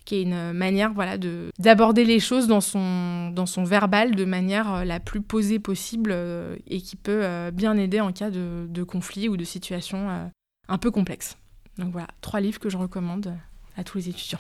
qui 0.06 0.16
est 0.16 0.22
une 0.22 0.54
manière 0.54 0.94
voilà, 0.94 1.18
d'aborder 1.60 2.06
les 2.06 2.22
choses 2.22 2.48
dans 2.48 2.62
son, 2.62 3.32
dans 3.32 3.46
verbal 3.66 4.16
de 4.16 4.24
manière 4.24 4.74
euh, 4.76 4.84
la 4.86 5.02
plus 5.02 5.20
posée 5.20 5.60
possible 5.60 6.16
et 6.68 6.80
qui 6.80 6.96
peut 6.96 7.52
bien 7.52 7.76
aider 7.76 8.00
en 8.00 8.14
cas 8.14 8.32
de, 8.32 8.66
de 8.70 8.84
conflit 8.84 9.28
ou 9.28 9.36
de 9.36 9.44
situation 9.44 10.30
un 10.70 10.78
peu 10.78 10.90
complexe. 10.90 11.36
Donc 11.78 11.92
voilà, 11.92 12.08
trois 12.22 12.40
livres 12.40 12.60
que 12.60 12.70
je 12.70 12.78
recommande 12.78 13.34
à 13.76 13.84
tous 13.84 13.98
les 13.98 14.10
étudiants. 14.10 14.40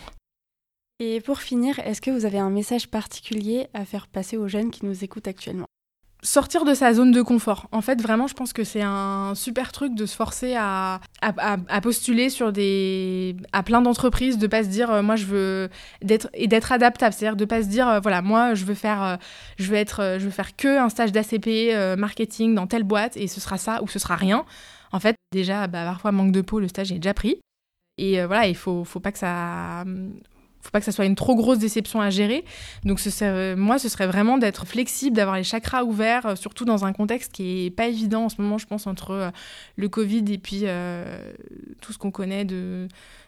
Et 0.99 1.19
pour 1.19 1.41
finir, 1.41 1.78
est-ce 1.80 1.99
que 1.99 2.09
vous 2.09 2.25
avez 2.25 2.39
un 2.39 2.49
message 2.49 2.88
particulier 2.88 3.67
à 3.73 3.84
faire 3.84 4.07
passer 4.07 4.38
aux 4.38 4.47
jeunes 4.47 4.71
qui 4.71 4.86
nous 4.86 5.03
écoutent 5.03 5.28
actuellement? 5.28 5.67
Sortir 6.24 6.65
de 6.65 6.74
sa 6.74 6.93
zone 6.93 7.11
de 7.11 7.22
confort. 7.22 7.68
En 7.72 7.82
fait, 7.82 8.01
vraiment, 8.01 8.28
je 8.28 8.34
pense 8.34 8.53
que 8.53 8.63
c'est 8.63 8.82
un 8.82 9.34
super 9.36 9.72
truc 9.72 9.93
de 9.95 10.05
se 10.05 10.15
forcer 10.15 10.55
à, 10.57 10.99
postuler 11.82 12.30
sur 12.30 12.51
des 12.51 13.36
à 13.53 13.63
plein 13.63 13.82
d'entreprises, 13.82 14.38
de 14.38 14.47
pas 14.47 14.63
se 14.63 14.70
dire 14.70 14.91
euh, 14.91 15.01
moi 15.01 15.15
je 15.15 15.26
veux 15.26 15.70
d'être 16.01 16.30
et 16.34 16.47
d'être 16.47 16.72
adaptable, 16.72 17.13
c'est-à-dire 17.13 17.36
de 17.36 17.45
pas 17.45 17.61
se 17.61 17.68
dire 17.68 17.88
euh, 17.88 17.99
voilà 17.99 18.22
moi 18.22 18.55
je 18.55 18.65
veux 18.65 18.74
faire 18.74 19.03
euh, 19.03 19.15
je 19.57 19.70
veux 19.70 19.78
être 19.78 20.18
je 20.20 20.26
veux 20.26 20.32
faire 20.32 20.55
que 20.55 20.80
un 20.80 20.89
stage 20.89 21.11
d'ACP 21.11 21.97
marketing 21.97 22.55
dans 22.55 22.68
telle 22.68 22.84
boîte 22.84 23.15
et 23.18 23.28
ce 23.28 23.39
sera 23.39 23.57
ça 23.57 23.82
ou 23.84 23.88
ce 23.88 23.99
sera 23.99 24.15
rien. 24.15 24.45
En 24.91 24.99
fait, 24.99 25.15
déjà 25.32 25.68
bah, 25.68 25.86
parfois 25.86 26.11
manque 26.11 26.32
de 26.32 26.41
peau, 26.41 26.59
le 26.59 26.68
stage 26.68 26.91
est 26.91 26.95
déjà 26.95 27.13
pris. 27.13 27.38
Et 27.97 28.24
voilà, 28.26 28.47
il 28.47 28.55
faut 28.55 28.84
faut 28.84 28.99
pas 28.99 29.11
que 29.11 29.20
ça 29.20 29.84
faut 30.62 30.72
pas 30.72 30.80
que 30.80 30.86
ça 30.86 30.91
soit 30.91 31.05
une 31.05 31.16
trop 31.16 31.36
grosse 31.36 31.60
déception 31.60 32.01
à 32.01 32.10
gérer. 32.10 32.43
Donc 32.84 32.99
ce 32.99 33.55
moi, 33.55 33.80
ce 33.80 33.89
serait 33.89 34.08
vraiment 34.08 34.38
d'être 34.38 34.66
flexible, 34.66 35.16
d'avoir 35.16 35.38
les 35.38 35.43
chakras 35.43 35.84
ouverts, 35.84 36.26
euh, 36.26 36.36
surtout 36.36 36.66
dans 36.66 36.86
un 36.86 36.93
contexte 36.93 37.32
qui 37.32 37.66
est 37.66 37.70
pas 37.70 37.88
évident 37.88 38.26
en 38.26 38.30
ce 38.30 38.41
moment, 38.41 38.58
je 38.58 38.66
pense, 38.66 38.88
entre 38.88 39.12
euh, 39.12 39.30
le 39.76 39.89
Covid 39.89 40.26
et 40.30 40.38
puis 40.38 40.62
euh, 40.64 41.05
tout 41.82 41.93
ce 41.93 41.97
qu'on 41.97 42.12
connaît 42.12 42.45
de, 42.45 42.88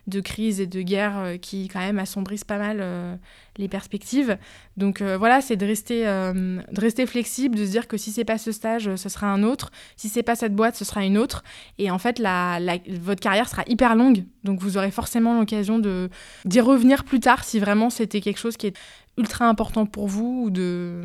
de 0.10 0.20
crise 0.20 0.60
et 0.60 0.68
de 0.68 0.82
guerre 0.82 1.18
euh, 1.18 1.38
qui 1.38 1.68
quand 1.68 1.80
même 1.80 2.00
assombrissent 2.00 2.44
pas 2.44 2.58
mal 2.58 2.78
euh, 2.82 3.16
les 3.58 3.68
perspectives. 3.68 4.38
Donc 4.78 5.02
euh, 5.02 5.18
voilà, 5.18 5.42
c'est 5.42 5.56
de 5.56 5.66
rester, 5.66 6.04
de 6.04 6.80
rester 6.80 7.06
flexible, 7.06 7.58
de 7.58 7.66
se 7.66 7.72
dire 7.72 7.88
que 7.88 7.98
si 7.98 8.12
c'est 8.12 8.26
pas 8.26 8.38
ce 8.38 8.52
stage, 8.52 8.96
ce 8.96 9.10
sera 9.10 9.28
un 9.28 9.44
autre. 9.44 9.72
Si 9.96 10.10
c'est 10.10 10.24
pas 10.24 10.36
cette 10.36 10.56
boîte, 10.56 10.76
ce 10.76 10.86
sera 10.86 11.06
une 11.06 11.18
autre. 11.18 11.44
Et 11.78 11.92
en 11.92 12.00
fait, 12.00 12.20
votre 12.20 13.22
carrière 13.22 13.50
sera 13.50 13.64
hyper 13.68 13.96
longue, 13.96 14.26
donc 14.44 14.60
vous 14.60 14.78
aurez 14.78 14.92
forcément 14.92 15.38
l'occasion 15.40 15.80
de 15.80 16.10
d'y 16.46 16.62
revenir 16.62 17.04
plus 17.04 17.20
tard 17.20 17.44
si 17.44 17.60
vraiment 17.60 17.90
c'était 17.90 18.22
quelque 18.22 18.40
chose 18.40 18.58
qui 18.58 18.68
est 18.68 18.78
ultra 19.18 19.46
important 19.46 19.86
pour 19.86 20.08
vous 20.08 20.44
ou 20.46 20.50
de 20.50 21.02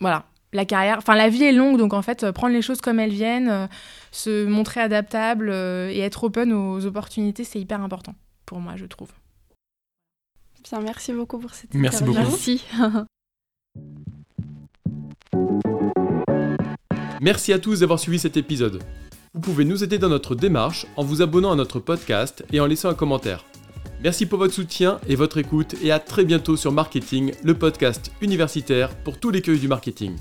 voilà 0.00 0.24
la 0.52 0.64
carrière, 0.64 0.96
enfin 0.98 1.14
la 1.14 1.28
vie 1.28 1.44
est 1.44 1.52
longue, 1.52 1.76
donc 1.76 1.92
en 1.92 2.02
fait, 2.02 2.30
prendre 2.32 2.54
les 2.54 2.62
choses 2.62 2.80
comme 2.80 2.98
elles 2.98 3.12
viennent, 3.12 3.68
se 4.10 4.46
montrer 4.46 4.80
adaptable 4.80 5.50
et 5.50 6.00
être 6.00 6.24
open 6.24 6.52
aux 6.52 6.86
opportunités, 6.86 7.44
c'est 7.44 7.60
hyper 7.60 7.82
important 7.82 8.14
pour 8.48 8.58
moi, 8.60 8.76
je 8.76 8.86
trouve. 8.86 9.10
Bien, 10.64 10.80
merci 10.80 11.12
beaucoup 11.12 11.38
pour 11.38 11.52
cette 11.52 11.74
Merci 11.74 12.02
beaucoup. 12.02 12.18
Merci. 12.18 12.64
merci 17.20 17.52
à 17.52 17.58
tous 17.58 17.80
d'avoir 17.80 18.00
suivi 18.00 18.18
cet 18.18 18.38
épisode. 18.38 18.82
Vous 19.34 19.40
pouvez 19.40 19.66
nous 19.66 19.84
aider 19.84 19.98
dans 19.98 20.08
notre 20.08 20.34
démarche 20.34 20.86
en 20.96 21.04
vous 21.04 21.20
abonnant 21.20 21.52
à 21.52 21.56
notre 21.56 21.78
podcast 21.78 22.42
et 22.50 22.58
en 22.58 22.66
laissant 22.66 22.88
un 22.88 22.94
commentaire. 22.94 23.44
Merci 24.02 24.24
pour 24.24 24.38
votre 24.38 24.54
soutien 24.54 24.98
et 25.06 25.14
votre 25.14 25.36
écoute 25.36 25.74
et 25.82 25.92
à 25.92 26.00
très 26.00 26.24
bientôt 26.24 26.56
sur 26.56 26.72
Marketing, 26.72 27.34
le 27.44 27.52
podcast 27.52 28.10
universitaire 28.22 28.96
pour 29.04 29.20
tous 29.20 29.28
les 29.28 29.42
cueils 29.42 29.58
du 29.58 29.68
marketing. 29.68 30.16